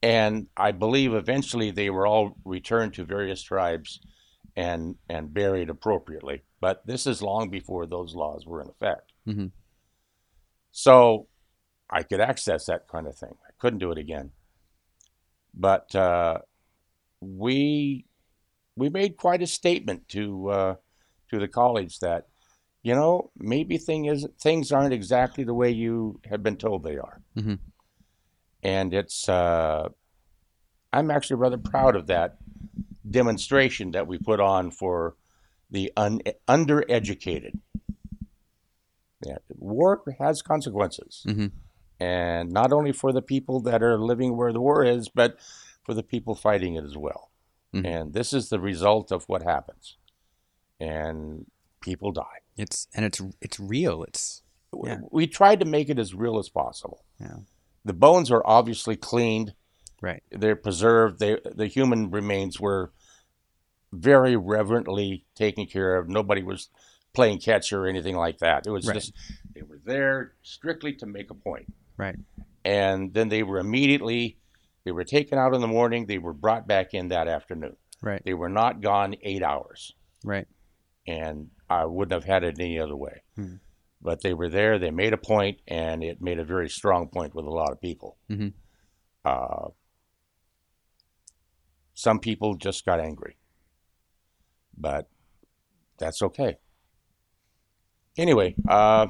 And 0.02 0.46
I 0.56 0.72
believe 0.72 1.12
eventually 1.14 1.70
they 1.70 1.90
were 1.90 2.06
all 2.06 2.36
returned 2.44 2.94
to 2.94 3.04
various 3.04 3.42
tribes 3.42 4.00
and 4.56 4.96
and 5.08 5.32
buried 5.32 5.70
appropriately. 5.70 6.42
But 6.60 6.86
this 6.86 7.06
is 7.06 7.22
long 7.22 7.50
before 7.50 7.86
those 7.86 8.14
laws 8.14 8.46
were 8.46 8.62
in 8.62 8.68
effect. 8.68 9.12
Mhm. 9.26 9.50
So 10.72 11.28
I 11.90 12.02
could 12.02 12.20
access 12.20 12.66
that 12.66 12.88
kind 12.88 13.06
of 13.06 13.16
thing. 13.16 13.34
I 13.46 13.52
couldn't 13.58 13.80
do 13.80 13.92
it 13.92 13.98
again. 13.98 14.32
But 15.54 15.94
uh, 15.94 16.38
we 17.20 18.06
we 18.76 18.88
made 18.88 19.16
quite 19.16 19.42
a 19.42 19.46
statement 19.46 20.08
to 20.10 20.48
uh, 20.50 20.74
to 21.30 21.38
the 21.38 21.48
college 21.48 21.98
that 22.00 22.28
you 22.82 22.94
know 22.94 23.30
maybe 23.36 23.78
thing 23.78 24.06
is 24.06 24.26
things 24.40 24.72
aren't 24.72 24.94
exactly 24.94 25.44
the 25.44 25.54
way 25.54 25.70
you 25.70 26.20
have 26.30 26.42
been 26.42 26.56
told 26.56 26.84
they 26.84 26.98
are, 26.98 27.20
Mhm. 27.36 27.58
And 28.62 28.92
it's 28.94 29.28
uh, 29.28 29.88
I'm 30.92 31.10
actually 31.10 31.36
rather 31.36 31.58
proud 31.58 31.96
of 31.96 32.06
that 32.08 32.36
demonstration 33.08 33.90
that 33.92 34.06
we 34.06 34.18
put 34.18 34.40
on 34.40 34.70
for 34.70 35.16
the 35.70 35.92
un- 35.96 36.20
undereducated. 36.48 37.58
Yeah, 39.24 39.38
war 39.50 40.02
has 40.18 40.40
consequences 40.42 41.24
Mhm. 41.28 41.52
and 42.00 42.50
not 42.50 42.72
only 42.72 42.92
for 42.92 43.12
the 43.12 43.20
people 43.22 43.60
that 43.60 43.82
are 43.82 43.98
living 43.98 44.36
where 44.36 44.52
the 44.52 44.60
war 44.60 44.82
is, 44.84 45.08
but 45.08 45.38
for 45.84 45.92
the 45.94 46.02
people 46.02 46.34
fighting 46.34 46.74
it 46.74 46.84
as 46.84 46.96
well. 46.96 47.30
Mhm. 47.74 47.84
And 47.86 48.12
this 48.14 48.32
is 48.32 48.48
the 48.48 48.58
result 48.58 49.12
of 49.12 49.28
what 49.28 49.42
happens, 49.42 49.96
and 50.80 51.46
people 51.80 52.12
die. 52.12 52.40
It's 52.56 52.88
and 52.94 53.04
it's 53.04 53.20
it's 53.40 53.60
real. 53.60 54.02
It's 54.02 54.42
Yeah. 54.84 55.00
We 55.10 55.26
tried 55.26 55.60
to 55.60 55.66
make 55.66 55.88
it 55.88 55.98
as 55.98 56.14
real 56.14 56.38
as 56.38 56.48
possible. 56.48 57.04
Yeah. 57.20 57.38
The 57.84 57.92
bones 57.92 58.30
were 58.30 58.46
obviously 58.46 58.96
cleaned; 58.96 59.54
right. 60.02 60.22
they're 60.30 60.56
preserved. 60.56 61.18
They, 61.18 61.38
the 61.44 61.66
human 61.66 62.10
remains 62.10 62.60
were 62.60 62.92
very 63.92 64.36
reverently 64.36 65.24
taken 65.34 65.66
care 65.66 65.96
of. 65.96 66.08
Nobody 66.08 66.42
was 66.42 66.68
playing 67.12 67.40
catch 67.40 67.72
or 67.72 67.86
anything 67.86 68.16
like 68.16 68.38
that. 68.38 68.66
It 68.66 68.70
was 68.70 68.86
Right. 68.86 68.94
just 68.94 69.12
they 69.54 69.62
were 69.62 69.80
there 69.84 70.34
strictly 70.42 70.92
to 70.94 71.06
make 71.06 71.30
a 71.30 71.34
point. 71.34 71.72
Right. 71.96 72.16
and 72.64 73.12
then 73.12 73.28
they 73.28 73.42
were 73.42 73.58
immediately 73.58 74.38
they 74.84 74.90
were 74.92 75.04
taken 75.04 75.38
out 75.38 75.54
in 75.54 75.60
the 75.60 75.66
morning 75.66 76.06
they 76.06 76.16
were 76.18 76.32
brought 76.32 76.66
back 76.66 76.94
in 76.94 77.08
that 77.08 77.28
afternoon 77.28 77.76
Right. 78.00 78.22
they 78.24 78.32
were 78.32 78.48
not 78.48 78.80
gone 78.80 79.16
eight 79.22 79.42
hours 79.42 79.92
Right. 80.24 80.46
and 81.06 81.50
i 81.68 81.84
wouldn't 81.84 82.12
have 82.12 82.24
had 82.24 82.42
it 82.42 82.58
any 82.58 82.78
other 82.78 82.96
way 82.96 83.22
Hmm. 83.36 83.56
But 84.02 84.22
they 84.22 84.34
were 84.34 84.48
there 84.48 84.78
they 84.78 84.90
made 84.90 85.12
a 85.12 85.18
point 85.18 85.58
and 85.68 86.02
it 86.02 86.20
made 86.20 86.38
a 86.38 86.44
very 86.44 86.68
strong 86.68 87.08
point 87.08 87.34
with 87.34 87.44
a 87.44 87.50
lot 87.50 87.72
of 87.72 87.80
people 87.80 88.16
Mhm. 88.28 88.52
uh, 89.24 89.68
some 91.94 92.18
people 92.18 92.54
just 92.54 92.84
got 92.84 93.00
angry 93.00 93.36
but 94.76 95.08
that's 95.98 96.22
okay 96.22 96.56
anyway 98.16 98.54
uh, 98.68 99.06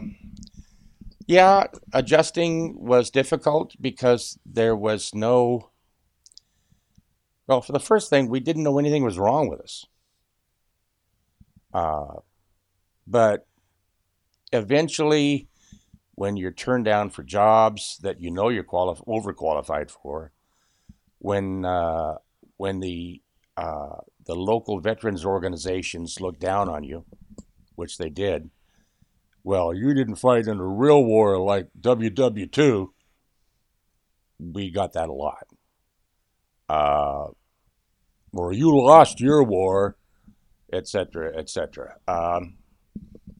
yeah, 1.26 1.66
adjusting 1.92 2.74
was 2.84 3.08
difficult 3.08 3.74
because 3.80 4.36
there 4.44 4.74
was 4.74 5.14
no. 5.14 5.70
Well, 7.46 7.62
for 7.62 7.70
the 7.70 7.78
first 7.78 8.10
thing, 8.10 8.28
we 8.28 8.40
didn't 8.40 8.64
know 8.64 8.80
anything 8.80 9.04
was 9.04 9.16
wrong 9.16 9.48
with 9.48 9.60
us. 9.60 9.84
Uh, 11.72 12.14
but 13.06 13.46
eventually, 14.52 15.48
when 16.14 16.36
you're 16.36 16.52
turned 16.52 16.84
down 16.84 17.10
for 17.10 17.22
jobs 17.22 17.98
that 18.02 18.20
you 18.20 18.30
know 18.30 18.48
you're 18.48 18.64
quali- 18.64 19.00
overqualified 19.06 19.90
for, 19.90 20.32
when 21.18 21.64
uh, 21.64 22.16
when 22.56 22.80
the 22.80 23.22
uh, 23.56 23.96
the 24.26 24.34
local 24.34 24.80
veterans 24.80 25.24
organizations 25.24 26.20
look 26.20 26.38
down 26.38 26.68
on 26.68 26.84
you, 26.84 27.04
which 27.74 27.98
they 27.98 28.10
did, 28.10 28.50
well, 29.42 29.72
you 29.74 29.94
didn't 29.94 30.16
fight 30.16 30.46
in 30.46 30.58
a 30.58 30.66
real 30.66 31.04
war 31.04 31.38
like 31.38 31.68
WW2. 31.80 32.88
We 34.38 34.70
got 34.70 34.92
that 34.94 35.08
a 35.08 35.12
lot. 35.12 35.46
Uh, 36.68 37.28
or 38.32 38.52
you 38.52 38.76
lost 38.76 39.20
your 39.20 39.42
war, 39.42 39.96
etc., 40.72 41.36
etc. 41.36 41.96
Um, 42.06 42.58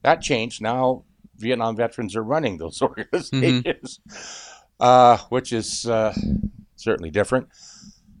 that 0.03 0.21
changed. 0.21 0.61
Now 0.61 1.05
Vietnam 1.41 1.75
veterans 1.75 2.15
are 2.15 2.23
running 2.23 2.57
those 2.57 2.81
organizations, 2.81 3.99
uh, 4.79 5.17
which 5.29 5.51
is 5.51 5.85
uh, 5.85 6.13
certainly 6.75 7.11
different. 7.11 7.49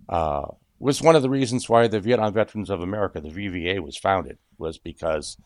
Uh, 0.09 0.45
was 0.79 1.01
one 1.01 1.15
of 1.15 1.21
the 1.21 1.29
reasons 1.29 1.69
why 1.69 1.87
the 1.87 1.99
Vietnam 1.99 2.33
Veterans 2.33 2.69
of 2.69 2.81
America, 2.81 3.21
the 3.21 3.29
VVA, 3.29 3.79
was 3.79 3.97
founded, 3.97 4.39
was 4.57 4.79
because 4.79 5.37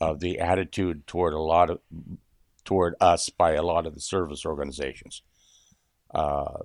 of 0.00 0.20
the 0.20 0.40
attitude 0.40 1.06
toward 1.06 1.34
a 1.34 1.38
lot 1.38 1.68
of 1.68 1.80
toward 2.64 2.94
us 3.00 3.28
by 3.28 3.52
a 3.52 3.62
lot 3.62 3.86
of 3.86 3.94
the 3.94 4.00
service 4.00 4.46
organizations, 4.46 5.22
uh, 6.14 6.58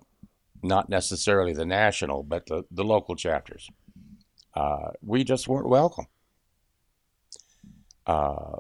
not 0.64 0.90
necessarily 0.90 1.54
the 1.54 1.66
national, 1.66 2.24
but 2.24 2.46
the, 2.46 2.64
the 2.72 2.84
local 2.84 3.16
chapters. 3.16 3.70
Uh, 4.54 4.92
we 5.02 5.24
just 5.24 5.48
weren't 5.48 5.68
welcome. 5.68 6.06
Uh, 8.08 8.60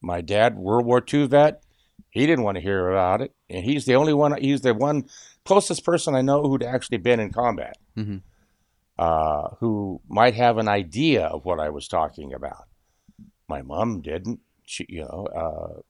my 0.00 0.20
dad, 0.20 0.56
World 0.56 0.86
War 0.86 1.02
II 1.12 1.26
vet, 1.26 1.62
he 2.10 2.26
didn't 2.26 2.44
want 2.44 2.56
to 2.56 2.62
hear 2.62 2.88
about 2.88 3.20
it, 3.20 3.34
and 3.48 3.64
he's 3.64 3.84
the 3.84 3.94
only 3.94 4.12
one. 4.12 4.40
He's 4.40 4.62
the 4.62 4.74
one 4.74 5.04
closest 5.44 5.84
person 5.84 6.14
I 6.14 6.22
know 6.22 6.42
who'd 6.42 6.62
actually 6.62 6.98
been 6.98 7.20
in 7.20 7.32
combat, 7.32 7.76
hmm 7.94 8.18
uh, 9.00 9.48
who 9.60 9.98
might 10.08 10.34
have 10.34 10.58
an 10.58 10.68
idea 10.68 11.24
of 11.24 11.46
what 11.46 11.58
I 11.58 11.70
was 11.70 11.88
talking 11.88 12.34
about. 12.34 12.68
My 13.48 13.62
mom 13.62 14.02
didn't. 14.02 14.40
She, 14.66 14.84
you 14.90 15.00
know, 15.00 15.26
uh, 15.34 15.80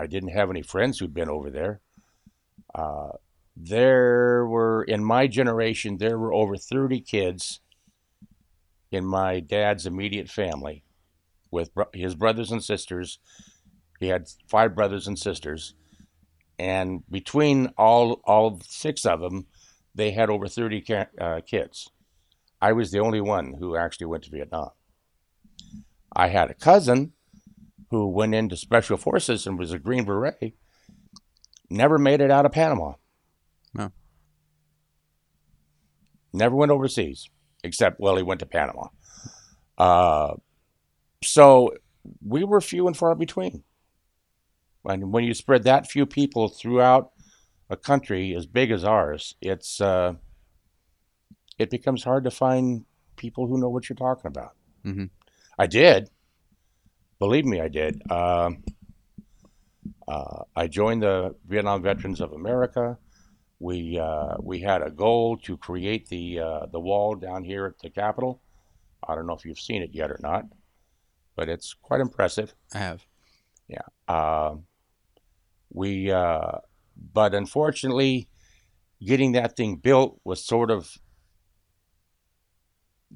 I 0.00 0.06
didn't 0.06 0.30
have 0.30 0.50
any 0.50 0.62
friends 0.62 0.98
who'd 0.98 1.12
been 1.12 1.28
over 1.28 1.50
there. 1.50 1.80
Uh, 2.72 3.10
there 3.56 4.46
were 4.46 4.84
in 4.84 5.02
my 5.02 5.26
generation 5.26 5.96
there 5.98 6.16
were 6.16 6.32
over 6.32 6.56
30 6.56 7.00
kids 7.00 7.60
in 8.92 9.04
my 9.04 9.40
dad's 9.40 9.84
immediate 9.84 10.30
family 10.30 10.84
with 11.50 11.70
his 11.92 12.14
brothers 12.14 12.50
and 12.50 12.62
sisters. 12.62 13.18
He 14.00 14.08
had 14.08 14.28
five 14.48 14.74
brothers 14.74 15.06
and 15.06 15.18
sisters. 15.18 15.74
And 16.58 17.02
between 17.10 17.68
all 17.76 18.20
all 18.24 18.60
six 18.64 19.04
of 19.06 19.20
them 19.20 19.46
they 19.94 20.12
had 20.12 20.30
over 20.30 20.46
30 20.46 20.80
ca- 20.82 21.06
uh, 21.20 21.40
kids. 21.40 21.90
I 22.60 22.72
was 22.72 22.92
the 22.92 23.00
only 23.00 23.20
one 23.20 23.54
who 23.58 23.76
actually 23.76 24.06
went 24.06 24.24
to 24.24 24.30
vietnam. 24.30 24.70
I 26.14 26.28
had 26.28 26.50
a 26.50 26.54
cousin 26.54 27.12
who 27.90 28.08
went 28.08 28.34
into 28.34 28.56
special 28.56 28.96
forces 28.96 29.46
and 29.46 29.58
was 29.58 29.72
a 29.72 29.78
green 29.78 30.04
beret 30.04 30.54
never 31.70 31.98
made 31.98 32.20
it 32.20 32.30
out 32.30 32.46
of 32.46 32.52
panama. 32.52 32.92
Wow. 33.74 33.92
Never 36.32 36.54
went 36.56 36.72
overseas, 36.72 37.28
except 37.64 38.00
well, 38.00 38.16
he 38.16 38.22
went 38.22 38.40
to 38.40 38.46
Panama. 38.46 38.88
Uh, 39.76 40.34
so 41.22 41.74
we 42.24 42.44
were 42.44 42.60
few 42.60 42.86
and 42.86 42.96
far 42.96 43.14
between. 43.14 43.64
And 44.84 45.12
when 45.12 45.24
you 45.24 45.34
spread 45.34 45.64
that 45.64 45.90
few 45.90 46.06
people 46.06 46.48
throughout 46.48 47.10
a 47.68 47.76
country 47.76 48.34
as 48.34 48.46
big 48.46 48.70
as 48.70 48.84
ours, 48.84 49.34
it's 49.40 49.80
uh, 49.80 50.14
it 51.58 51.70
becomes 51.70 52.04
hard 52.04 52.24
to 52.24 52.30
find 52.30 52.84
people 53.16 53.46
who 53.46 53.58
know 53.58 53.68
what 53.68 53.88
you're 53.88 53.96
talking 53.96 54.28
about. 54.28 54.54
hmm 54.84 55.06
I 55.58 55.66
did, 55.66 56.10
believe 57.18 57.44
me, 57.44 57.60
I 57.60 57.68
did. 57.68 58.00
Um 58.10 58.62
uh, 60.06 60.44
I 60.56 60.66
joined 60.68 61.02
the 61.02 61.34
Vietnam 61.46 61.82
Veterans 61.82 62.20
of 62.20 62.32
America. 62.32 62.98
We 63.60 63.98
uh, 63.98 64.36
we 64.40 64.60
had 64.60 64.82
a 64.82 64.90
goal 64.90 65.36
to 65.38 65.56
create 65.56 66.08
the 66.08 66.40
uh, 66.40 66.66
the 66.66 66.80
wall 66.80 67.14
down 67.14 67.44
here 67.44 67.66
at 67.66 67.78
the 67.80 67.90
Capitol. 67.90 68.40
I 69.06 69.14
don't 69.14 69.26
know 69.26 69.34
if 69.34 69.44
you've 69.44 69.60
seen 69.60 69.82
it 69.82 69.90
yet 69.92 70.10
or 70.10 70.18
not, 70.22 70.44
but 71.38 71.48
it's 71.48 71.72
quite 71.72 72.00
impressive. 72.00 72.52
I 72.74 72.78
have. 72.78 73.06
Yeah. 73.68 73.86
Uh, 74.08 74.56
we, 75.72 76.10
uh, 76.10 76.58
but 77.12 77.32
unfortunately, 77.32 78.28
getting 79.00 79.32
that 79.32 79.56
thing 79.56 79.76
built 79.76 80.20
was 80.24 80.44
sort 80.44 80.68
of 80.68 80.98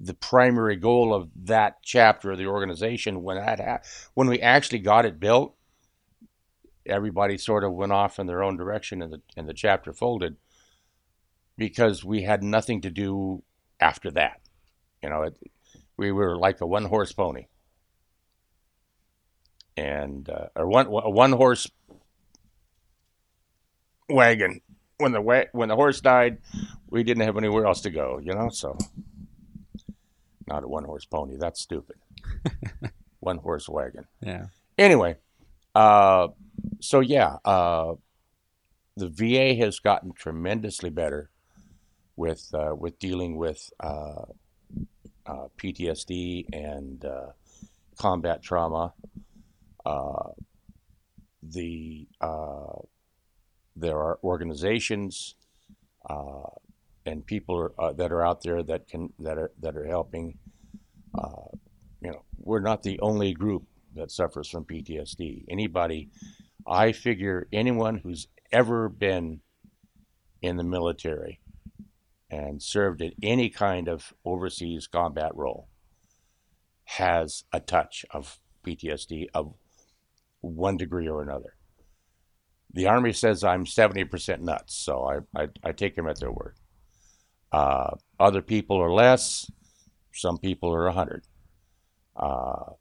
the 0.01 0.15
primary 0.15 0.77
goal 0.77 1.13
of 1.13 1.31
that 1.35 1.83
chapter 1.83 2.31
of 2.31 2.39
the 2.39 2.47
organization. 2.47 3.25
When 3.25 3.39
that 3.39 3.59
ha- 3.59 3.81
when 4.15 4.29
we 4.29 4.41
actually 4.41 4.79
got 4.79 5.05
it 5.05 5.19
built, 5.19 5.57
everybody 6.87 7.37
sort 7.37 7.65
of 7.65 7.73
went 7.73 7.91
off 7.91 8.21
in 8.21 8.29
their 8.29 8.45
own 8.45 8.57
direction, 8.57 9.03
and 9.03 9.13
the 9.13 9.23
and 9.37 9.49
the 9.49 9.55
chapter 9.55 9.93
folded 9.93 10.37
because 11.59 12.05
we 12.05 12.23
had 12.23 12.45
nothing 12.45 12.83
to 12.83 12.91
do 12.91 13.43
after 13.81 14.13
that. 14.13 14.41
You 15.03 15.11
know, 15.11 15.23
it, 15.23 15.37
we 15.97 16.13
were 16.13 16.37
like 16.37 16.61
a 16.61 16.67
one 16.69 16.85
horse 16.85 17.11
pony 17.11 17.47
and 19.77 20.29
uh, 20.29 20.47
or 20.57 20.67
one 20.67 20.87
a 20.87 21.11
one 21.11 21.33
horse 21.33 21.71
wagon. 24.09 24.61
When 24.99 25.13
the 25.13 25.21
wa- 25.21 25.47
when 25.53 25.69
the 25.69 25.77
horse 25.77 26.01
died, 26.01 26.39
we 26.89 27.03
didn't 27.03 27.25
have 27.25 27.37
anywhere 27.37 27.67
else 27.67 27.81
to 27.83 27.91
go. 27.91 28.21
You 28.23 28.35
know, 28.35 28.49
so 28.51 28.77
not 30.47 30.65
a 30.65 30.69
one 30.69 30.85
horse 30.85 31.05
pony. 31.05 31.37
That's 31.37 31.61
stupid. 31.61 31.97
one 33.21 33.39
horse 33.39 33.69
wagon. 33.69 34.07
Yeah. 34.21 34.47
Anyway, 34.79 35.17
uh, 35.75 36.29
so 36.81 37.01
yeah, 37.01 37.37
uh, 37.45 37.95
the 38.97 39.09
VA 39.09 39.55
has 39.55 39.79
gotten 39.79 40.13
tremendously 40.13 40.91
better 40.91 41.31
with 42.17 42.51
uh, 42.55 42.75
with 42.77 42.99
dealing 42.99 43.37
with 43.37 43.71
uh, 43.81 44.25
uh, 45.27 45.47
PTSD 45.57 46.47
and 46.53 47.05
uh, 47.05 47.27
combat 47.99 48.43
trauma. 48.43 48.93
Uh, 49.85 50.31
the 51.43 52.07
uh, 52.21 52.79
there 53.75 53.99
are 53.99 54.19
organizations 54.23 55.35
uh, 56.09 56.49
and 57.05 57.27
people 57.27 57.57
are, 57.57 57.73
uh, 57.79 57.93
that 57.93 58.13
are 58.13 58.25
out 58.25 58.43
there 58.43 58.63
that 58.63 58.89
can 58.89 59.13
that 59.19 59.39
are 59.39 59.51
that 59.61 59.77
are 59.77 59.87
helping. 59.87 60.39
Uh, 61.17 61.57
you 62.01 62.11
know, 62.11 62.23
we're 62.39 62.61
not 62.61 62.83
the 62.83 62.99
only 63.01 63.33
group 63.33 63.65
that 63.95 64.11
suffers 64.11 64.49
from 64.49 64.65
PTSD. 64.65 65.45
Anybody, 65.49 66.11
I 66.67 66.93
figure, 66.93 67.47
anyone 67.53 67.99
who's 67.99 68.29
ever 68.51 68.89
been 68.89 69.41
in 70.41 70.57
the 70.57 70.65
military 70.65 71.41
and 72.31 72.63
served 72.63 73.03
in 73.03 73.13
any 73.23 73.51
kind 73.51 73.89
of 73.89 74.15
overseas 74.25 74.87
combat 74.87 75.33
role 75.35 75.69
has 76.85 77.45
a 77.53 77.61
touch 77.61 78.05
of 78.11 78.39
PTSD 78.67 79.27
of 79.35 79.55
one 80.43 80.77
degree 80.77 81.09
or 81.09 81.23
another. 81.23 81.55
The 82.75 82.87
Army 82.87 83.13
says 83.13 83.45
I'm 83.45 83.65
70% 83.65 84.41
nuts, 84.41 84.75
so 84.77 85.05
I, 85.05 85.43
I, 85.43 85.49
I 85.63 85.73
take 85.73 85.97
them 85.97 86.09
at 86.09 86.21
their 86.21 86.33
word. 86.33 86.57
Uh, 87.51 87.97
other 88.19 88.43
people 88.43 88.81
are 88.81 88.93
less, 88.93 89.51
some 90.13 90.39
people 90.39 90.73
are 90.75 90.85
100. 90.87 91.25
Uh, 92.17 92.73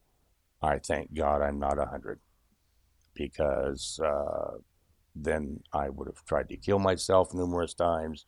I 0.62 0.80
thank 0.80 1.14
God 1.14 1.42
I'm 1.42 1.60
not 1.60 1.78
100 1.78 2.20
because 3.14 4.00
uh, 4.04 4.58
then 5.16 5.60
I 5.74 5.90
would 5.90 6.08
have 6.08 6.24
tried 6.26 6.50
to 6.50 6.58
kill 6.58 6.80
myself 6.80 7.34
numerous 7.34 7.74
times 7.74 8.26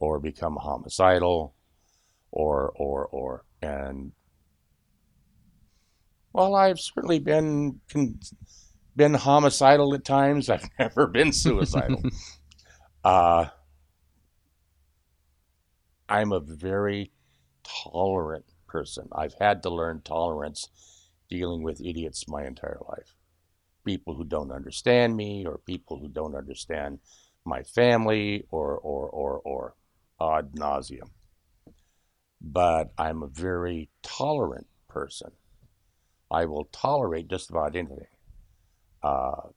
or 0.00 0.18
become 0.18 0.56
homicidal 0.56 1.54
or, 2.30 2.72
or, 2.76 3.06
or, 3.06 3.44
and 3.62 4.12
well, 6.32 6.54
I've 6.54 6.80
certainly 6.80 7.18
been 7.18 7.80
con- 7.90 8.20
been 8.96 9.14
homicidal 9.14 9.94
at 9.94 10.04
times. 10.04 10.50
I've 10.50 10.68
never 10.78 11.06
been 11.06 11.32
suicidal. 11.32 12.02
uh, 13.04 13.46
I'm 16.08 16.32
a 16.32 16.40
very 16.40 17.12
tolerant 17.62 18.46
person. 18.66 19.08
I've 19.12 19.34
had 19.40 19.62
to 19.62 19.70
learn 19.70 20.02
tolerance 20.02 20.68
dealing 21.28 21.62
with 21.62 21.80
idiots 21.80 22.28
my 22.28 22.44
entire 22.46 22.80
life. 22.88 23.14
People 23.84 24.14
who 24.14 24.24
don't 24.24 24.50
understand 24.52 25.16
me, 25.16 25.46
or 25.46 25.58
people 25.58 25.98
who 25.98 26.08
don't 26.08 26.34
understand 26.34 26.98
my 27.44 27.62
family, 27.62 28.44
or 28.50 28.76
or 28.76 29.08
or 29.08 29.40
or 29.44 29.74
ad 30.20 30.52
nauseum. 30.52 31.10
But 32.40 32.92
I'm 32.98 33.22
a 33.22 33.28
very 33.28 33.88
tolerant 34.02 34.66
person. 34.88 35.30
I 36.30 36.44
will 36.46 36.64
tolerate 36.72 37.28
just 37.28 37.50
about 37.50 37.74
anything. 37.76 38.06
Uh, 39.02 39.48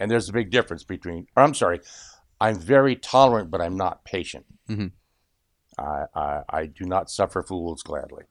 and 0.00 0.10
there's 0.10 0.28
a 0.28 0.32
big 0.32 0.50
difference 0.50 0.82
between, 0.84 1.26
or 1.36 1.42
I'm 1.42 1.54
sorry, 1.54 1.80
I'm 2.40 2.58
very 2.58 2.96
tolerant, 2.96 3.50
but 3.50 3.60
I'm 3.60 3.76
not 3.76 4.04
patient. 4.04 4.46
Mhm. 4.68 4.92
I, 5.78 6.04
I, 6.14 6.40
I 6.48 6.66
do 6.66 6.84
not 6.84 7.10
suffer 7.10 7.42
fools 7.42 7.82
gladly. 7.82 8.24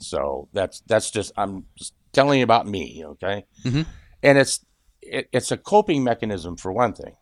So 0.00 0.48
that's 0.52 0.80
that's 0.86 1.10
just 1.10 1.32
I'm 1.36 1.64
just 1.76 1.94
telling 2.12 2.38
you 2.38 2.44
about 2.44 2.66
me, 2.66 3.02
okay? 3.04 3.44
Mhm. 3.64 3.86
And 4.22 4.38
it's 4.38 4.64
it, 5.02 5.28
it's 5.32 5.50
a 5.50 5.56
coping 5.56 6.04
mechanism 6.04 6.56
for 6.56 6.72
one 6.72 6.92
thing. 6.92 7.16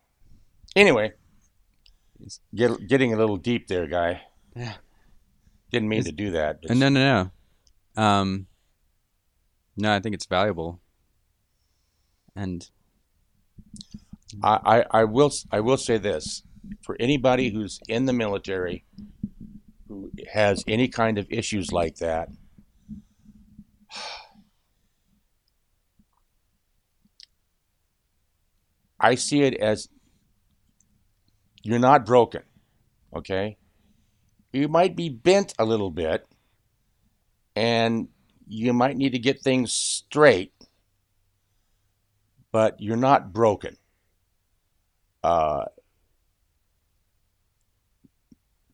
Anyway, 0.75 1.13
get, 2.53 2.87
getting 2.87 3.13
a 3.13 3.17
little 3.17 3.37
deep 3.37 3.67
there, 3.67 3.87
guy. 3.87 4.21
Yeah. 4.55 4.73
Didn't 5.71 5.89
mean 5.89 5.99
Is- 5.99 6.05
to 6.05 6.11
do 6.11 6.31
that. 6.31 6.59
No, 6.69 6.75
no, 6.75 6.89
no. 6.89 7.31
Um, 7.97 8.47
no, 9.75 9.93
I 9.93 9.99
think 9.99 10.15
it's 10.15 10.25
valuable. 10.25 10.79
And 12.35 12.69
I, 14.43 14.83
I, 14.91 14.99
I 14.99 15.03
will 15.05 15.31
I 15.51 15.59
will 15.59 15.77
say 15.77 15.97
this 15.97 16.43
for 16.83 16.95
anybody 16.99 17.49
who's 17.49 17.79
in 17.87 18.05
the 18.05 18.13
military 18.13 18.85
who 19.87 20.11
has 20.33 20.63
any 20.67 20.87
kind 20.87 21.17
of 21.17 21.27
issues 21.29 21.71
like 21.71 21.95
that 21.97 22.29
I 28.99 29.15
see 29.15 29.43
it 29.43 29.55
as 29.55 29.87
you're 31.63 31.79
not 31.79 32.05
broken 32.05 32.43
okay 33.15 33.57
you 34.51 34.67
might 34.67 34.95
be 34.95 35.09
bent 35.09 35.53
a 35.57 35.65
little 35.65 35.91
bit 35.91 36.27
and 37.57 38.07
you 38.47 38.71
might 38.71 38.97
need 38.97 39.13
to 39.13 39.19
get 39.19 39.41
things 39.41 39.73
straight, 39.73 40.53
but 42.51 42.79
you're 42.79 42.95
not 42.95 43.33
broken. 43.33 43.77
Uh, 45.23 45.65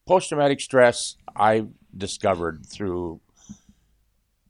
Post 0.05 0.27
traumatic 0.27 0.59
stress, 0.59 1.15
I 1.34 1.65
discovered 1.95 2.65
through 2.65 3.21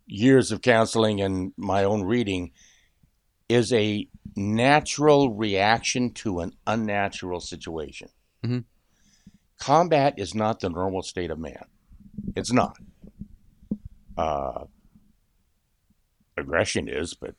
years 0.07 0.51
of 0.51 0.63
counseling 0.63 1.21
and 1.21 1.53
my 1.57 1.83
own 1.83 2.01
reading, 2.01 2.53
is 3.47 3.71
a 3.71 4.07
natural 4.35 5.31
reaction 5.31 6.09
to 6.13 6.39
an 6.39 6.53
unnatural 6.65 7.39
situation. 7.39 8.09
Mm-hmm. 8.43 8.59
Combat 9.59 10.15
is 10.17 10.33
not 10.33 10.59
the 10.59 10.71
normal 10.71 11.03
state 11.03 11.29
of 11.29 11.37
man. 11.37 11.65
It's 12.35 12.51
not. 12.51 12.77
Uh, 14.17 14.65
aggression 16.37 16.87
is, 16.87 17.13
but 17.13 17.35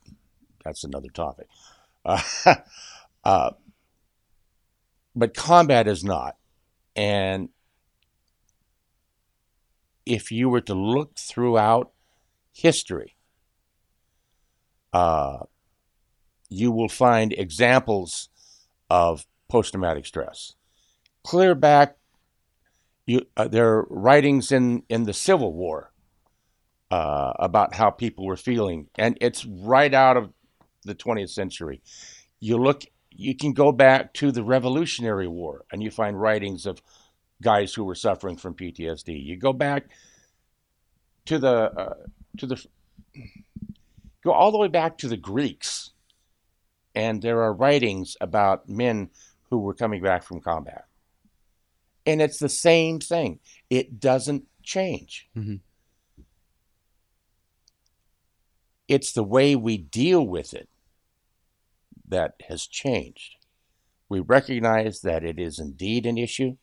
that's 0.64 0.84
another 0.84 1.08
topic. 1.08 1.46
Uh, 2.04 2.20
uh, 3.24 3.50
but 5.14 5.34
combat 5.34 5.86
is 5.86 6.04
not. 6.04 6.36
And 6.96 7.50
if 10.06 10.30
you 10.30 10.48
were 10.48 10.60
to 10.62 10.74
look 10.74 11.16
throughout 11.16 11.92
history, 12.52 13.16
uh, 14.92 15.38
you 16.48 16.70
will 16.70 16.88
find 16.88 17.32
examples 17.32 18.28
of 18.90 19.26
post 19.48 19.72
traumatic 19.72 20.06
stress. 20.06 20.54
Clear 21.24 21.54
back, 21.54 21.96
you, 23.06 23.22
uh, 23.36 23.48
there 23.48 23.68
are 23.74 23.86
writings 23.90 24.52
in, 24.52 24.82
in 24.88 25.04
the 25.04 25.12
Civil 25.12 25.52
War 25.52 25.90
uh, 26.94 27.32
about 27.40 27.74
how 27.74 27.90
people 27.90 28.24
were 28.24 28.36
feeling, 28.36 28.86
and 28.94 29.18
it's 29.20 29.44
right 29.44 29.92
out 29.92 30.16
of 30.16 30.32
the 30.84 30.94
20th 30.94 31.30
century. 31.30 31.82
You 32.38 32.56
look, 32.56 32.84
you 33.10 33.34
can 33.34 33.52
go 33.52 33.72
back 33.72 34.14
to 34.14 34.30
the 34.30 34.44
Revolutionary 34.44 35.26
War, 35.26 35.64
and 35.72 35.82
you 35.82 35.90
find 35.90 36.20
writings 36.20 36.66
of 36.66 36.80
guys 37.42 37.74
who 37.74 37.82
were 37.82 37.96
suffering 37.96 38.36
from 38.36 38.54
PTSD. 38.54 39.24
You 39.24 39.36
go 39.36 39.52
back 39.52 39.86
to 41.24 41.36
the 41.40 41.72
uh, 41.72 41.94
to 42.38 42.46
the 42.46 42.64
go 44.22 44.30
all 44.30 44.52
the 44.52 44.58
way 44.58 44.68
back 44.68 44.96
to 44.98 45.08
the 45.08 45.16
Greeks, 45.16 45.90
and 46.94 47.20
there 47.22 47.42
are 47.42 47.52
writings 47.52 48.16
about 48.20 48.68
men 48.68 49.10
who 49.50 49.58
were 49.58 49.74
coming 49.74 50.00
back 50.00 50.22
from 50.22 50.40
combat, 50.40 50.84
and 52.06 52.22
it's 52.22 52.38
the 52.38 52.48
same 52.48 53.00
thing. 53.00 53.40
It 53.68 53.98
doesn't 53.98 54.44
change. 54.62 55.28
Mm-hmm. 55.36 55.56
It's 58.88 59.12
the 59.12 59.24
way 59.24 59.56
we 59.56 59.78
deal 59.78 60.26
with 60.26 60.52
it 60.52 60.68
that 62.08 62.34
has 62.48 62.66
changed. 62.66 63.36
We 64.08 64.20
recognize 64.20 65.00
that 65.00 65.24
it 65.24 65.38
is 65.38 65.58
indeed 65.58 66.06
an 66.06 66.18
issue. 66.18 66.56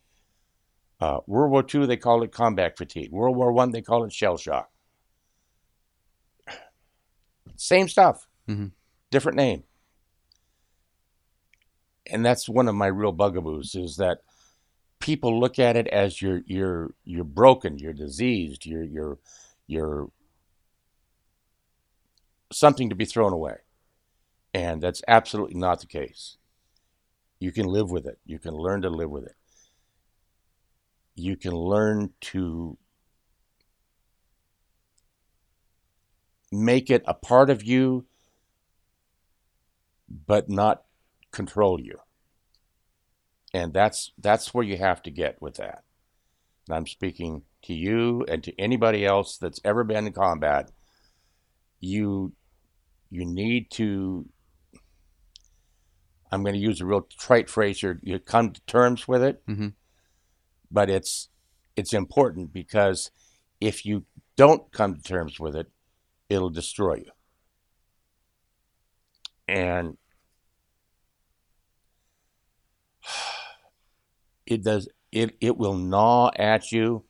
Uh, 0.99 1.19
World 1.25 1.51
War 1.51 1.65
II, 1.73 1.87
they 1.87 1.97
call 1.97 2.21
it 2.21 2.31
combat 2.31 2.77
fatigue. 2.77 3.11
World 3.11 3.35
War 3.35 3.57
I, 3.59 3.65
they 3.67 3.81
call 3.81 4.03
it 4.03 4.13
shell 4.13 4.37
shock. 4.37 4.69
Same 7.55 7.87
stuff, 7.87 8.27
mm-hmm. 8.47 8.67
different 9.09 9.35
name. 9.35 9.63
And 12.05 12.25
that's 12.25 12.47
one 12.47 12.67
of 12.67 12.75
my 12.75 12.87
real 12.87 13.11
bugaboos 13.11 13.75
is 13.75 13.97
that 13.97 14.21
people 14.99 15.39
look 15.39 15.59
at 15.59 15.75
it 15.75 15.87
as 15.87 16.21
you're 16.21 16.41
you're 16.45 16.93
you're 17.03 17.23
broken, 17.23 17.77
you're 17.77 17.93
diseased, 17.93 18.65
you're 18.65 18.83
you're 18.83 19.17
you're 19.67 20.09
something 22.51 22.89
to 22.89 22.95
be 22.95 23.05
thrown 23.05 23.33
away. 23.33 23.57
And 24.53 24.81
that's 24.81 25.01
absolutely 25.07 25.55
not 25.55 25.79
the 25.79 25.87
case. 25.87 26.37
You 27.39 27.51
can 27.51 27.65
live 27.65 27.89
with 27.89 28.05
it. 28.05 28.19
You 28.25 28.37
can 28.37 28.53
learn 28.53 28.81
to 28.83 28.89
live 28.89 29.09
with 29.09 29.25
it. 29.25 29.35
You 31.15 31.35
can 31.35 31.53
learn 31.53 32.11
to 32.21 32.77
make 36.51 36.89
it 36.89 37.03
a 37.07 37.13
part 37.13 37.49
of 37.49 37.63
you, 37.63 38.05
but 40.27 40.49
not 40.49 40.83
control 41.31 41.79
you. 41.79 41.99
And 43.53 43.73
that's 43.73 44.11
that's 44.17 44.53
where 44.53 44.63
you 44.63 44.77
have 44.77 45.01
to 45.03 45.11
get 45.11 45.41
with 45.41 45.55
that. 45.55 45.83
And 46.67 46.75
I'm 46.75 46.87
speaking 46.87 47.43
to 47.63 47.73
you 47.73 48.25
and 48.27 48.43
to 48.43 48.59
anybody 48.59 49.05
else 49.05 49.37
that's 49.37 49.59
ever 49.63 49.83
been 49.83 50.07
in 50.07 50.13
combat. 50.13 50.71
You 51.79 52.33
you 53.11 53.25
need 53.25 53.69
to 53.71 54.25
I'm 56.31 56.43
going 56.43 56.55
to 56.55 56.59
use 56.59 56.79
a 56.79 56.85
real 56.85 57.07
trite 57.19 57.49
phrase 57.49 57.81
here. 57.81 57.99
You 58.01 58.17
come 58.17 58.51
to 58.51 58.61
terms 58.61 59.05
with 59.07 59.21
it, 59.21 59.45
mm-hmm. 59.45 59.67
but 60.71 60.89
it's 60.89 61.27
it's 61.75 61.93
important 61.93 62.53
because 62.53 63.11
if 63.59 63.85
you 63.85 64.05
don't 64.37 64.71
come 64.71 64.95
to 64.95 65.03
terms 65.03 65.39
with 65.39 65.55
it, 65.55 65.67
it'll 66.29 66.49
destroy 66.49 66.95
you. 66.95 67.11
And 69.47 69.97
it 74.45 74.63
does 74.63 74.87
it 75.11 75.35
it 75.41 75.57
will 75.57 75.75
gnaw 75.75 76.31
at 76.37 76.71
you 76.71 77.03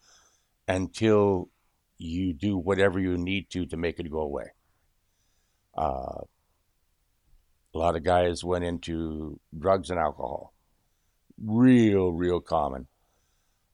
until 0.68 1.50
you 2.00 2.34
do 2.34 2.58
whatever 2.58 3.00
you 3.00 3.18
need 3.18 3.52
to 3.52 3.68
to 3.68 3.78
make 3.78 4.00
it 4.00 4.10
go 4.10 4.22
away. 4.22 4.54
Uh, 5.82 6.22
a 7.74 7.78
lot 7.78 7.96
of 7.96 8.04
guys 8.04 8.44
went 8.44 8.64
into 8.64 9.40
drugs 9.58 9.90
and 9.90 10.00
alcohol. 10.00 10.54
Real, 11.44 12.12
real 12.12 12.40
common. 12.40 12.86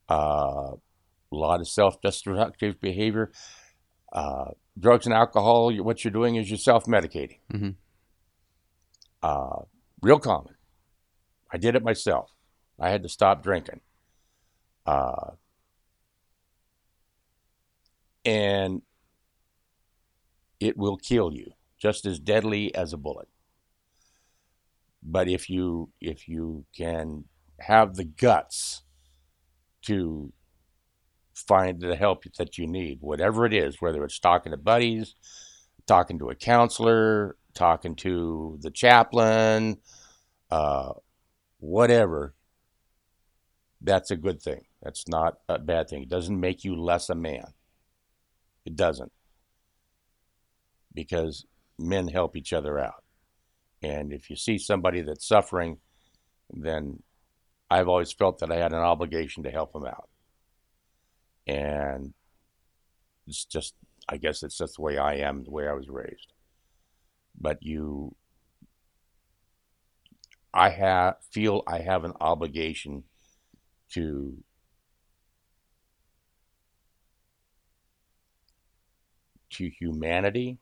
Uh, 0.10 0.76
a 0.76 1.36
lot 1.36 1.60
of 1.60 1.68
self 1.68 2.02
destructive 2.02 2.80
behavior. 2.80 3.30
Uh, 4.14 4.52
drugs 4.80 5.06
and 5.06 5.14
alcohol, 5.14 5.76
what 5.84 6.06
you're 6.06 6.12
doing 6.14 6.38
is 6.38 6.50
you're 6.50 6.58
self 6.58 6.86
medicating. 6.86 7.40
Mm-hmm. 7.52 7.72
Uh, 9.22 9.64
real 10.02 10.20
common. 10.20 10.56
I 11.52 11.58
did 11.58 11.76
it 11.76 11.84
myself. 11.84 12.32
I 12.80 12.90
had 12.90 13.04
to 13.04 13.10
stop 13.10 13.44
drinking. 13.44 13.82
Uh, 14.86 15.32
and 18.24 18.82
it 20.62 20.78
will 20.78 20.96
kill 20.96 21.34
you 21.34 21.52
just 21.78 22.06
as 22.06 22.20
deadly 22.20 22.74
as 22.76 22.94
a 22.94 22.98
bullet. 22.98 23.28
But 25.04 25.28
if 25.28 25.50
you 25.50 25.90
if 26.02 26.28
you 26.28 26.66
can 26.76 27.26
have 27.60 27.96
the 27.96 28.04
guts 28.04 28.84
to 29.84 30.32
find 31.34 31.80
the 31.80 31.96
help 31.96 32.24
that 32.38 32.58
you 32.58 32.68
need, 32.68 33.00
whatever 33.02 33.46
it 33.46 33.54
is, 33.54 33.80
whether 33.80 34.04
it's 34.04 34.20
talking 34.20 34.52
to 34.52 34.58
buddies, 34.58 35.16
talking 35.86 36.20
to 36.20 36.30
a 36.30 36.36
counselor, 36.36 37.38
talking 37.54 37.96
to 37.96 38.58
the 38.62 38.72
chaplain, 38.72 39.78
uh, 40.50 40.94
whatever, 41.60 42.34
that's 43.82 44.12
a 44.12 44.18
good 44.18 44.42
thing. 44.42 44.66
That's 44.82 45.08
not 45.08 45.38
a 45.48 45.60
bad 45.60 45.90
thing. 45.90 46.04
It 46.04 46.10
doesn't 46.10 46.40
make 46.40 46.64
you 46.64 46.76
less 46.76 47.10
a 47.10 47.16
man. 47.16 47.54
It 48.66 48.76
doesn't. 48.76 49.12
Because 50.94 51.46
men 51.78 52.08
help 52.08 52.36
each 52.36 52.54
other 52.54 52.80
out. 52.80 53.04
And 53.82 54.12
if 54.12 54.30
you 54.30 54.36
see 54.36 54.58
somebody 54.58 55.02
that's 55.02 55.28
suffering, 55.28 55.78
then 56.52 57.04
I've 57.70 57.88
always 57.88 58.12
felt 58.12 58.40
that 58.40 58.52
I 58.52 58.58
had 58.58 58.74
an 58.74 58.80
obligation 58.80 59.44
to 59.44 59.52
help 59.52 59.74
them 59.74 59.86
out. 59.86 60.10
And 61.46 62.14
it's 63.28 63.46
just, 63.46 63.76
I 64.10 64.18
guess 64.18 64.44
it's 64.44 64.58
just 64.58 64.78
the 64.78 64.82
way 64.82 64.98
I 64.98 65.16
am, 65.16 65.44
the 65.44 65.52
way 65.52 65.68
I 65.68 65.74
was 65.74 65.90
raised. 65.90 66.34
But 67.40 67.62
you, 67.62 68.16
I 70.54 70.70
have 70.70 71.18
feel 71.32 71.62
I 71.68 71.80
have 71.80 72.04
an 72.04 72.14
obligation 72.20 73.04
to 73.92 74.38
to 79.52 79.70
humanity 79.70 80.58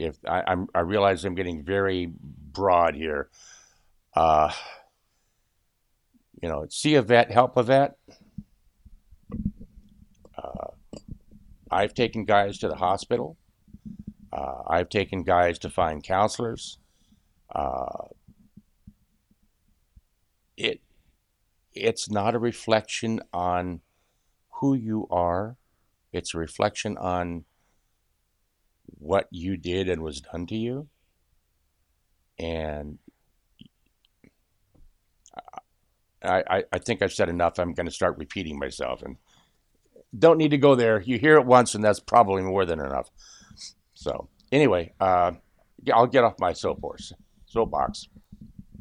if 0.00 0.16
I, 0.26 0.42
I'm, 0.46 0.66
I 0.74 0.80
realize 0.80 1.24
I'm 1.24 1.34
getting 1.34 1.62
very 1.62 2.10
broad 2.52 2.94
here. 2.94 3.28
Uh, 4.14 4.50
you 6.42 6.48
know, 6.48 6.66
see 6.70 6.94
a 6.94 7.02
vet, 7.02 7.30
help 7.30 7.56
a 7.56 7.62
vet. 7.62 7.96
Uh, 10.36 10.68
I've 11.70 11.92
taken 11.92 12.24
guys 12.24 12.58
to 12.58 12.68
the 12.68 12.76
hospital. 12.76 13.36
Uh, 14.32 14.62
I've 14.66 14.88
taken 14.88 15.22
guys 15.22 15.58
to 15.60 15.70
find 15.70 16.02
counselors. 16.02 16.78
Uh, 17.54 18.06
it 20.56 20.80
it's 21.72 22.10
not 22.10 22.34
a 22.34 22.38
reflection 22.38 23.20
on 23.32 23.80
who 24.54 24.74
you 24.74 25.06
are. 25.10 25.56
It's 26.12 26.34
a 26.34 26.38
reflection 26.38 26.96
on 26.96 27.44
what 28.98 29.28
you 29.30 29.56
did 29.56 29.88
and 29.88 30.02
was 30.02 30.20
done 30.20 30.46
to 30.46 30.56
you. 30.56 30.88
And 32.38 32.98
I, 36.22 36.42
I, 36.48 36.64
I 36.72 36.78
think 36.78 37.02
I've 37.02 37.12
said 37.12 37.28
enough. 37.28 37.58
I'm 37.58 37.72
going 37.72 37.86
to 37.86 37.92
start 37.92 38.18
repeating 38.18 38.58
myself 38.58 39.02
and 39.02 39.16
don't 40.18 40.38
need 40.38 40.50
to 40.50 40.58
go 40.58 40.74
there. 40.74 41.00
You 41.00 41.18
hear 41.18 41.36
it 41.36 41.46
once, 41.46 41.74
and 41.74 41.84
that's 41.84 42.00
probably 42.00 42.42
more 42.42 42.64
than 42.64 42.80
enough. 42.80 43.10
So, 43.94 44.28
anyway, 44.50 44.92
uh, 45.00 45.32
I'll 45.92 46.06
get 46.06 46.24
off 46.24 46.34
my 46.38 46.52
soapbox. 46.52 47.12
Soapbox. 47.46 48.08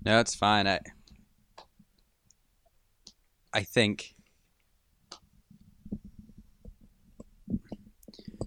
No, 0.05 0.15
that's 0.15 0.35
fine. 0.35 0.67
I 0.67 0.79
I 3.53 3.63
think 3.63 4.15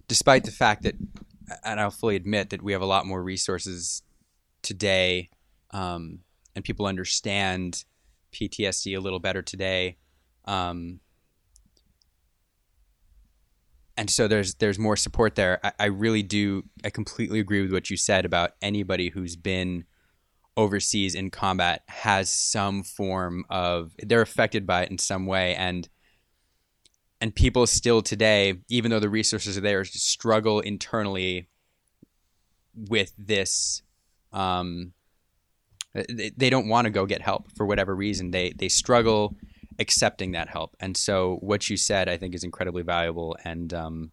despite 0.09 0.45
the 0.45 0.51
fact 0.51 0.83
that 0.83 0.95
and 1.65 1.81
I'll 1.81 1.91
fully 1.91 2.17
admit 2.17 2.51
that 2.51 2.63
we 2.63 2.73
have 2.73 2.83
a 2.83 2.87
lot 2.87 3.07
more 3.07 3.23
resources 3.23 4.03
today 4.63 5.31
um, 5.73 6.21
and 6.55 6.65
people 6.65 6.87
understand 6.87 7.85
PTSD 8.33 8.97
a 8.97 9.01
little 9.01 9.21
better 9.21 9.43
today. 9.43 9.97
Um, 10.45 11.01
and 13.97 14.11
so 14.11 14.27
there's 14.27 14.55
there's 14.55 14.79
more 14.79 14.97
support 14.97 15.35
there. 15.35 15.61
I, 15.63 15.73
I 15.79 15.85
really 15.87 16.23
do 16.23 16.65
I 16.85 16.91
completely 16.91 17.41
agree 17.41 17.63
with 17.63 17.73
what 17.73 17.91
you 17.91 17.97
said 17.97 18.25
about 18.25 18.53
anybody 18.63 19.11
who's 19.11 19.37
been 19.37 19.85
overseas 20.57 21.15
in 21.15 21.31
combat 21.31 21.83
has 21.89 22.31
some 22.31 22.83
form 22.83 23.45
of 23.49 23.93
they're 23.99 24.21
affected 24.21 24.67
by 24.67 24.83
it 24.83 24.91
in 24.91 24.99
some 24.99 25.27
way 25.27 25.55
and 25.55 25.89
and 27.23 27.35
people 27.35 27.67
still 27.67 28.03
today 28.03 28.55
even 28.69 28.91
though 28.91 29.01
the 29.01 29.09
resources 29.09 29.57
are 29.57 29.63
there 29.63 29.85
struggle 29.85 30.61
internally 30.61 31.49
with 32.75 33.13
this 33.17 33.83
um, 34.33 34.93
they, 35.95 36.33
they 36.37 36.51
don't 36.51 36.69
want 36.69 36.87
to 36.87 36.91
go 36.91 37.07
get 37.07 37.23
help 37.23 37.51
for 37.57 37.65
whatever 37.65 37.95
reason 37.95 38.31
they 38.33 38.53
they 38.59 38.69
struggle 38.69 39.35
accepting 39.79 40.33
that 40.33 40.49
help 40.49 40.77
and 40.81 40.97
so 40.97 41.37
what 41.41 41.71
you 41.71 41.77
said 41.77 42.09
i 42.09 42.17
think 42.17 42.35
is 42.35 42.45
incredibly 42.45 42.83
valuable 42.83 43.37
and 43.45 43.73
um 43.73 44.11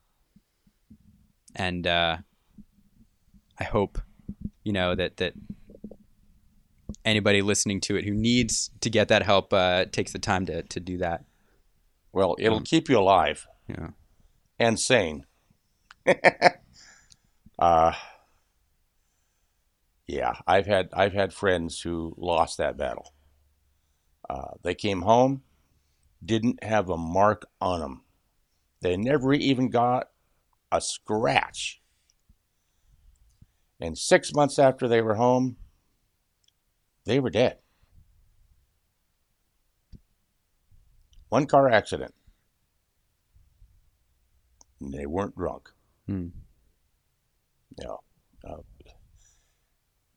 and 1.55 1.85
uh 1.85 2.17
i 3.59 3.63
hope 3.63 3.99
you 4.63 4.71
know 4.71 4.95
that 4.95 5.17
that 5.17 5.33
anybody 7.05 7.41
listening 7.41 7.81
to 7.81 7.95
it 7.95 8.05
who 8.05 8.13
needs 8.13 8.69
to 8.81 8.89
get 8.89 9.07
that 9.07 9.23
help 9.23 9.53
uh, 9.53 9.85
takes 9.85 10.11
the 10.11 10.19
time 10.19 10.45
to, 10.45 10.61
to 10.63 10.79
do 10.79 10.97
that. 10.97 11.23
Well, 12.11 12.35
it'll 12.39 12.57
um, 12.57 12.63
keep 12.63 12.89
you 12.89 12.97
alive. 12.99 13.47
Yeah. 13.67 13.89
And 14.59 14.79
sane. 14.79 15.25
uh, 17.59 17.93
yeah, 20.07 20.33
I've 20.47 20.65
had 20.65 20.89
I've 20.93 21.13
had 21.13 21.33
friends 21.33 21.81
who 21.81 22.15
lost 22.17 22.57
that 22.57 22.77
battle. 22.77 23.13
Uh, 24.29 24.53
they 24.63 24.75
came 24.75 25.03
home, 25.03 25.43
didn't 26.23 26.63
have 26.63 26.89
a 26.89 26.97
mark 26.97 27.45
on 27.61 27.79
them. 27.79 28.01
They 28.81 28.97
never 28.97 29.33
even 29.33 29.69
got 29.69 30.09
a 30.71 30.81
scratch. 30.81 31.81
And 33.79 33.97
six 33.97 34.33
months 34.33 34.59
after 34.59 34.87
they 34.87 35.01
were 35.01 35.15
home, 35.15 35.57
they 37.05 37.19
were 37.19 37.29
dead. 37.29 37.59
One 41.29 41.45
car 41.45 41.69
accident. 41.69 42.13
They 44.81 45.05
weren't 45.05 45.35
drunk. 45.35 45.69
Hmm. 46.07 46.27
No. 47.81 47.99
Uh, 48.47 48.57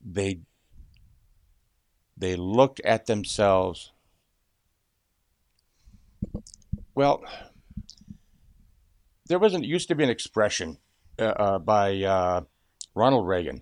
they 0.03 0.39
they 2.17 2.35
looked 2.35 2.79
at 2.81 3.05
themselves. 3.05 3.91
Well, 6.95 7.23
there 9.27 9.39
wasn't 9.39 9.65
used 9.65 9.87
to 9.87 9.95
be 9.95 10.03
an 10.03 10.09
expression 10.09 10.77
uh, 11.19 11.23
uh, 11.23 11.59
by 11.59 12.01
uh, 12.01 12.41
Ronald 12.95 13.27
Reagan 13.27 13.61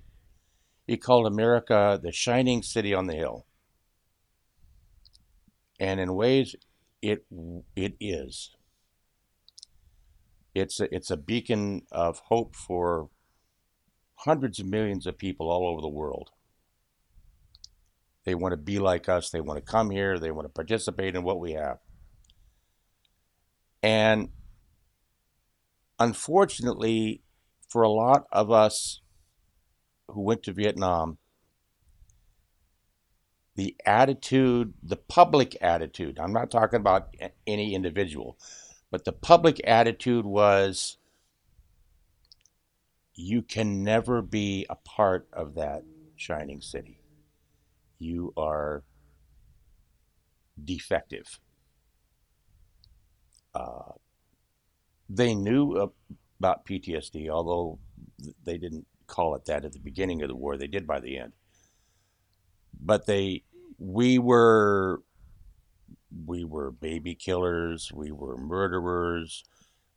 he 0.92 0.98
called 0.98 1.26
America 1.26 1.98
the 2.04 2.12
shining 2.12 2.62
city 2.62 2.94
on 2.94 3.08
the 3.08 3.14
hill. 3.14 3.46
And 5.80 6.02
in 6.02 6.14
ways, 6.16 6.54
it 7.02 7.26
it 7.76 7.96
is. 8.00 8.56
It's 10.54 10.80
a, 10.80 10.94
it's 10.94 11.10
a 11.10 11.18
beacon 11.18 11.84
of 11.92 12.20
hope 12.26 12.56
for 12.56 13.10
hundreds 14.16 14.60
of 14.60 14.68
millions 14.68 15.08
of 15.08 15.18
people 15.18 15.50
all 15.50 15.68
over 15.68 15.82
the 15.82 15.88
world. 15.88 16.32
They 18.26 18.36
want 18.36 18.52
to 18.52 18.58
be 18.58 18.78
like 18.78 19.10
us. 19.10 19.30
They 19.30 19.42
want 19.42 19.58
to 19.58 19.72
come 19.72 19.90
here. 19.90 20.20
They 20.20 20.32
want 20.32 20.46
to 20.46 20.54
participate 20.54 21.16
in 21.16 21.24
what 21.24 21.40
we 21.40 21.54
have. 21.54 21.78
And 23.82 24.30
unfortunately, 25.98 27.24
for 27.68 27.82
a 27.82 27.90
lot 27.90 28.26
of 28.32 28.52
us 28.52 29.02
who 30.08 30.22
went 30.22 30.44
to 30.44 30.54
Vietnam, 30.54 31.18
the 33.62 33.76
attitude, 33.86 34.74
the 34.82 34.96
public 34.96 35.56
attitude, 35.62 36.18
I'm 36.18 36.34
not 36.34 36.50
talking 36.50 36.80
about 36.80 37.16
any 37.46 37.76
individual, 37.76 38.40
but 38.90 39.06
the 39.06 39.12
public 39.12 39.62
attitude 39.68 40.26
was 40.26 40.98
you 43.14 43.44
can 43.44 43.84
never 43.84 44.24
be 44.24 44.66
a 44.68 44.76
part 44.76 45.28
of 45.32 45.54
that 45.56 45.84
shining 46.16 46.60
city. 46.60 47.02
You 48.00 48.34
are 48.36 48.82
defective. 50.66 51.40
Uh, 53.54 53.92
they 55.08 55.36
knew 55.36 55.92
about 56.40 56.66
PTSD, 56.66 57.30
although 57.30 57.78
they 58.44 58.58
didn't 58.58 58.88
call 59.06 59.36
it 59.36 59.46
that 59.46 59.66
at 59.66 59.74
the 59.74 59.80
beginning 59.80 60.24
of 60.24 60.30
the 60.30 60.36
war. 60.36 60.58
They 60.58 60.66
did 60.66 60.88
by 60.88 61.00
the 61.00 61.20
end. 61.20 61.34
But 62.84 63.06
they, 63.06 63.44
we 63.82 64.20
were, 64.20 65.02
we 66.28 66.44
were 66.44 66.70
baby 66.70 67.16
killers. 67.16 67.92
We 67.92 68.12
were 68.12 68.38
murderers. 68.38 69.44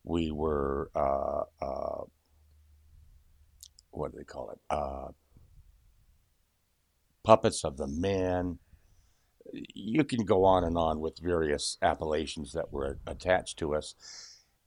We 0.04 0.30
were, 0.30 0.90
uh, 0.94 1.42
uh, 1.62 2.04
what 3.90 4.12
do 4.12 4.18
they 4.18 4.24
call 4.24 4.50
it? 4.50 4.58
Uh, 4.70 5.08
puppets 7.24 7.62
of 7.62 7.76
the 7.76 7.86
man. 7.86 8.58
You 9.52 10.02
can 10.04 10.24
go 10.24 10.44
on 10.44 10.64
and 10.64 10.78
on 10.78 11.00
with 11.00 11.18
various 11.18 11.76
appellations 11.82 12.54
that 12.54 12.72
were 12.72 12.98
attached 13.06 13.58
to 13.58 13.74
us. 13.74 13.94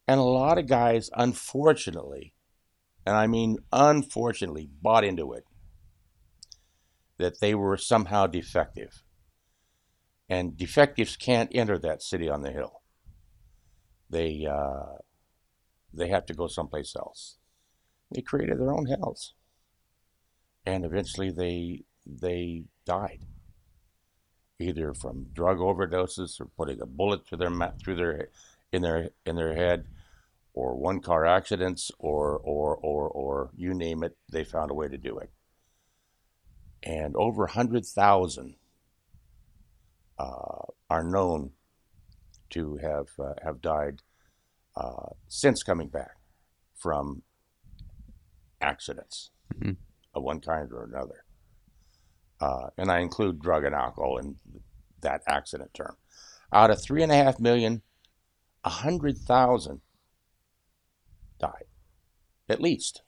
And 0.08 0.20
a 0.20 0.24
lot 0.24 0.60
of 0.60 0.68
guys, 0.68 1.10
unfortunately, 1.16 2.34
and 3.04 3.16
I 3.16 3.26
mean 3.26 3.58
unfortunately 3.74 4.70
bought 4.80 5.04
into 5.04 5.34
it, 5.34 5.46
that 7.18 7.40
they 7.40 7.56
were 7.56 7.78
somehow 7.78 8.28
defective. 8.28 9.02
And 10.30 10.58
defectives 10.58 11.16
can't 11.16 11.50
enter 11.54 11.78
that 11.80 12.04
city 12.04 12.30
on 12.30 12.42
the 12.42 12.52
hill. 12.52 12.82
They, 14.10 14.46
uh, 14.46 14.98
they 15.94 16.10
have 16.10 16.26
to 16.28 16.34
go 16.34 16.48
someplace 16.48 16.96
else. 16.96 17.38
They 18.12 18.22
created 18.22 18.60
their 18.60 18.74
own 18.74 18.86
hells. 18.88 19.34
And 20.66 20.84
eventually 20.84 21.32
they, 21.32 21.84
they 22.06 22.66
died 22.86 23.26
either 24.60 24.94
from 24.94 25.28
drug 25.34 25.58
overdoses 25.58 26.40
or 26.40 26.46
putting 26.46 26.82
a 26.82 26.86
bullet 26.86 27.26
through 27.26 27.38
their 27.38 27.74
through 27.84 27.96
their 27.96 28.30
in 28.72 28.82
their 28.82 29.10
in 29.26 29.36
their 29.36 29.56
head 29.56 29.86
or 30.54 30.76
one 30.76 31.00
car 31.00 31.26
accidents 31.26 31.92
or 32.00 32.38
or 32.38 32.76
or 32.78 33.08
or 33.10 33.50
you 33.56 33.74
name 33.74 34.04
it, 34.04 34.18
they 34.32 34.44
found 34.44 34.72
a 34.72 34.74
way 34.74 34.88
to 34.88 34.98
do 34.98 35.18
it. 35.20 35.32
And 36.84 37.16
over 37.16 37.48
hundred 37.48 37.86
thousand 37.86 38.56
are 40.20 41.04
known 41.04 41.52
to 42.50 42.78
have 42.78 43.08
uh, 43.20 43.34
have 43.44 43.62
died 43.62 44.02
uh, 44.76 45.12
since 45.28 45.64
coming 45.64 45.90
back 45.90 46.18
from 46.76 47.24
accidents 48.62 49.32
mm-hmm. 49.54 49.72
of 50.14 50.24
one 50.24 50.40
kind 50.40 50.72
or 50.72 50.84
another. 50.84 51.24
Uh, 52.40 52.70
and 52.78 52.92
I 52.92 53.00
include 53.00 53.42
drug 53.42 53.64
and 53.64 53.74
alcohol 53.74 54.18
in 54.18 54.36
that 55.02 55.22
accident 55.28 55.74
term. 55.74 55.96
Out 56.54 56.70
of 56.70 56.82
three 56.82 57.04
and 57.04 57.12
a 57.12 57.16
half 57.16 57.40
million, 57.40 57.82
a 58.64 58.70
hundred 58.70 59.18
thousand 59.18 59.82
died. 61.40 61.66
At 62.48 62.62
least. 62.62 63.02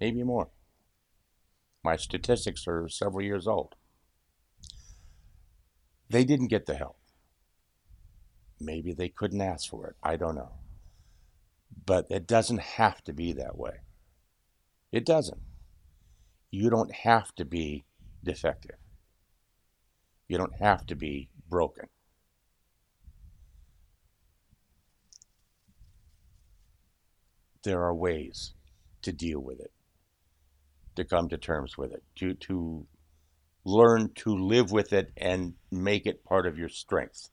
Maybe 0.00 0.22
more. 0.22 0.50
My 1.84 1.96
statistics 1.96 2.66
are 2.66 2.88
several 2.88 3.22
years 3.24 3.46
old. 3.46 3.74
They 6.12 6.24
didn't 6.24 6.48
get 6.48 6.66
the 6.66 6.74
help. 6.74 6.98
Maybe 8.60 8.92
they 8.92 9.08
couldn't 9.08 9.40
ask 9.40 9.70
for 9.70 9.86
it. 9.88 9.96
I 10.02 10.16
don't 10.16 10.34
know. 10.34 10.52
But 11.86 12.06
it 12.10 12.26
doesn't 12.26 12.60
have 12.60 13.02
to 13.04 13.14
be 13.14 13.32
that 13.32 13.56
way. 13.56 13.78
It 14.92 15.06
doesn't. 15.06 15.40
You 16.50 16.68
don't 16.68 16.92
have 16.92 17.34
to 17.36 17.46
be 17.46 17.86
defective. 18.22 18.76
You 20.28 20.36
don't 20.36 20.54
have 20.56 20.84
to 20.88 20.94
be 20.94 21.30
broken. 21.48 21.86
There 27.64 27.82
are 27.84 27.94
ways 27.94 28.52
to 29.00 29.12
deal 29.12 29.40
with 29.40 29.60
it, 29.60 29.72
to 30.96 31.04
come 31.04 31.30
to 31.30 31.38
terms 31.38 31.78
with 31.78 31.90
it, 31.90 32.02
to, 32.16 32.34
to 32.34 32.86
learn 33.64 34.10
to 34.14 34.34
live 34.34 34.72
with 34.72 34.92
it 34.92 35.12
and 35.16 35.54
make 35.70 36.06
it 36.06 36.24
part 36.24 36.46
of 36.46 36.58
your 36.58 36.68
strength. 36.68 37.30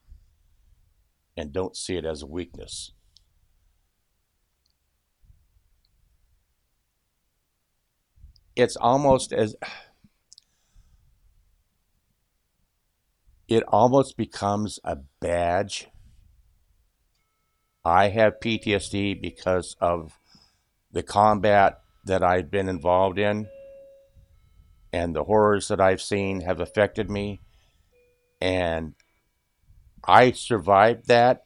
And 1.36 1.52
don't 1.52 1.76
see 1.76 1.96
it 1.96 2.06
as 2.06 2.22
a 2.22 2.28
weakness. 2.28 2.92
It's 8.56 8.76
almost 8.76 9.32
as 9.32 9.56
it 13.48 13.64
almost 13.70 14.18
becomes 14.18 14.80
a 14.84 14.98
badge. 15.22 15.88
I 17.86 18.10
have 18.10 18.42
PTSD 18.42 19.20
because 19.20 19.76
of 19.80 20.20
the 20.92 21.02
combat 21.02 21.80
that 22.06 22.22
I've 22.22 22.52
been 22.52 22.68
involved 22.68 23.18
in 23.18 23.48
and 24.92 25.16
the 25.16 25.24
horrors 25.24 25.68
that 25.68 25.80
I've 25.80 26.02
seen 26.02 26.42
have 26.42 26.60
affected 26.60 27.10
me. 27.10 27.42
And 28.42 28.96
I 30.04 30.32
survived 30.32 31.08
that. 31.08 31.46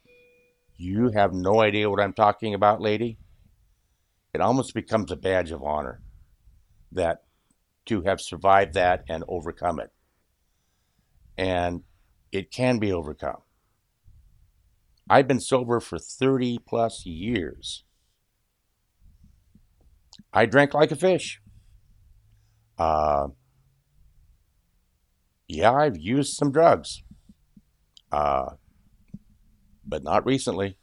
You 0.76 1.10
have 1.10 1.32
no 1.32 1.60
idea 1.60 1.90
what 1.90 2.00
I'm 2.00 2.12
talking 2.12 2.54
about, 2.54 2.80
lady. 2.80 3.18
It 4.32 4.40
almost 4.40 4.74
becomes 4.74 5.12
a 5.12 5.16
badge 5.16 5.50
of 5.50 5.62
honor 5.62 6.02
that 6.90 7.22
to 7.86 8.02
have 8.02 8.20
survived 8.20 8.74
that 8.74 9.04
and 9.08 9.24
overcome 9.28 9.78
it. 9.78 9.90
And 11.36 11.82
it 12.32 12.50
can 12.50 12.78
be 12.78 12.92
overcome. 12.92 13.42
I've 15.08 15.28
been 15.28 15.40
sober 15.40 15.80
for 15.80 15.98
30 15.98 16.58
plus 16.66 17.04
years. 17.04 17.84
I 20.32 20.46
drank 20.46 20.74
like 20.74 20.90
a 20.90 20.96
fish. 20.96 21.40
Uh, 22.78 23.28
yeah, 25.48 25.72
I've 25.72 25.96
used 25.96 26.34
some 26.34 26.50
drugs, 26.52 27.02
uh, 28.10 28.50
but 29.86 30.02
not 30.02 30.26
recently, 30.26 30.76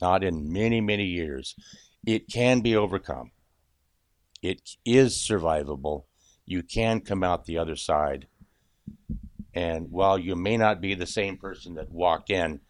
not 0.00 0.24
in 0.24 0.52
many, 0.52 0.80
many 0.80 1.04
years. 1.04 1.54
It 2.06 2.28
can 2.28 2.60
be 2.60 2.74
overcome. 2.74 3.30
It 4.42 4.76
is 4.84 5.14
survivable. 5.14 6.04
You 6.46 6.62
can 6.62 7.00
come 7.00 7.22
out 7.22 7.44
the 7.44 7.58
other 7.58 7.76
side 7.76 8.26
and 9.54 9.90
while 9.90 10.18
you 10.18 10.34
may 10.34 10.56
not 10.56 10.80
be 10.80 10.94
the 10.94 11.06
same 11.06 11.36
person 11.36 11.74
that 11.74 11.90
walked 11.90 12.30
in, 12.30 12.60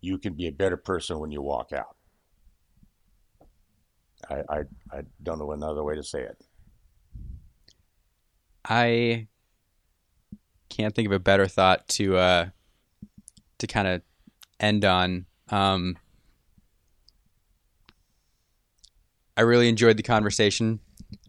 you 0.00 0.18
can 0.18 0.34
be 0.34 0.46
a 0.46 0.52
better 0.52 0.76
person 0.76 1.18
when 1.18 1.30
you 1.30 1.42
walk 1.42 1.72
out. 1.72 1.96
I, 4.28 4.42
I, 4.48 4.58
I 4.92 5.02
don't 5.22 5.38
know 5.38 5.52
another 5.52 5.84
way 5.84 5.94
to 5.94 6.02
say 6.02 6.22
it. 6.22 6.44
I 8.64 9.28
can't 10.68 10.94
think 10.94 11.06
of 11.06 11.12
a 11.12 11.18
better 11.18 11.46
thought 11.46 11.88
to 11.88 12.16
uh, 12.16 12.48
to 13.58 13.66
kind 13.66 13.88
of 13.88 14.02
end 14.58 14.84
on. 14.84 15.26
Um, 15.48 15.96
I 19.36 19.42
really 19.42 19.68
enjoyed 19.68 19.96
the 19.96 20.02
conversation. 20.02 20.80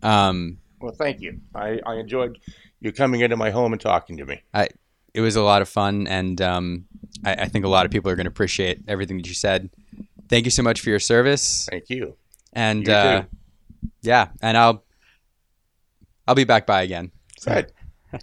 Um, 0.04 0.58
well, 0.80 0.94
thank 0.94 1.22
you. 1.22 1.40
I, 1.56 1.80
I 1.86 1.96
enjoyed 1.96 2.40
you 2.80 2.92
coming 2.92 3.22
into 3.22 3.38
my 3.38 3.52
home 3.52 3.72
and 3.72 3.82
talking 3.82 4.18
to 4.18 4.26
me. 4.26 4.42
I, 4.54 4.70
it 5.14 5.22
was 5.22 5.36
a 5.36 5.42
lot 5.42 5.62
of 5.62 5.70
fun, 5.70 6.08
and 6.08 6.42
um, 6.42 6.86
I, 7.24 7.34
I, 7.34 7.48
think 7.48 7.66
a 7.66 7.68
lot 7.68 7.86
of 7.86 7.92
people 7.92 8.12
are 8.12 8.16
going 8.16 8.26
to 8.26 8.30
appreciate 8.30 8.82
everything 8.88 9.18
that 9.18 9.28
you 9.28 9.34
said. 9.34 9.70
Thank 10.30 10.46
you 10.46 10.52
so 10.52 10.64
much 10.64 10.82
for 10.82 10.90
your 10.90 11.00
service. 11.00 11.68
Thank 11.70 11.90
you. 11.90 12.16
And 12.54 12.88
you 12.88 12.94
uh, 12.94 13.24
yeah, 14.02 14.30
and 14.42 14.58
I'll 14.58 14.84
I'll 16.28 16.36
be 16.36 16.44
back 16.44 16.66
by 16.66 16.82
again. 16.82 17.12
So. 17.42 17.52
Good, 17.56 17.74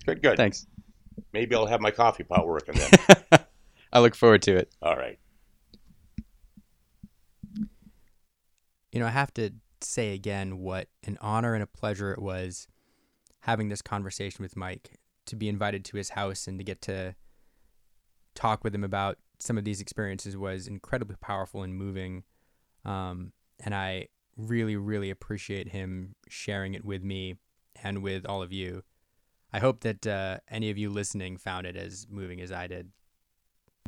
good, 0.06 0.22
good. 0.22 0.36
Thanks. 0.36 0.68
Maybe 1.32 1.56
I'll 1.56 1.66
have 1.66 1.80
my 1.80 1.90
coffee 1.90 2.22
pot 2.22 2.46
working 2.46 2.76
then. 2.76 3.40
I 3.92 3.98
look 3.98 4.14
forward 4.14 4.42
to 4.42 4.56
it. 4.56 4.72
All 4.80 4.96
right. 4.96 5.18
You 8.92 9.00
know, 9.00 9.06
I 9.06 9.10
have 9.10 9.34
to 9.34 9.50
say 9.80 10.14
again 10.14 10.58
what 10.58 10.86
an 11.04 11.18
honor 11.20 11.54
and 11.54 11.64
a 11.64 11.66
pleasure 11.66 12.12
it 12.12 12.22
was 12.22 12.68
having 13.40 13.68
this 13.68 13.82
conversation 13.82 14.42
with 14.42 14.56
Mike, 14.56 14.92
to 15.26 15.34
be 15.34 15.48
invited 15.48 15.84
to 15.86 15.96
his 15.96 16.10
house 16.10 16.46
and 16.46 16.58
to 16.58 16.64
get 16.64 16.80
to 16.82 17.16
talk 18.36 18.62
with 18.62 18.72
him 18.72 18.84
about 18.84 19.18
some 19.40 19.58
of 19.58 19.64
these 19.64 19.80
experiences 19.80 20.36
was 20.36 20.68
incredibly 20.68 21.16
powerful 21.20 21.64
and 21.64 21.74
moving. 21.74 22.22
Um, 22.84 23.32
and 23.64 23.74
I 23.74 24.08
really, 24.36 24.76
really 24.76 25.10
appreciate 25.10 25.68
him 25.70 26.14
sharing 26.28 26.74
it 26.74 26.84
with 26.84 27.02
me 27.02 27.34
and 27.82 28.02
with 28.02 28.24
all 28.26 28.42
of 28.42 28.52
you. 28.52 28.82
I 29.52 29.60
hope 29.60 29.80
that 29.80 30.06
uh, 30.06 30.38
any 30.50 30.70
of 30.70 30.78
you 30.78 30.90
listening 30.90 31.36
found 31.36 31.66
it 31.66 31.76
as 31.76 32.06
moving 32.10 32.40
as 32.40 32.52
I 32.52 32.66
did. 32.66 32.90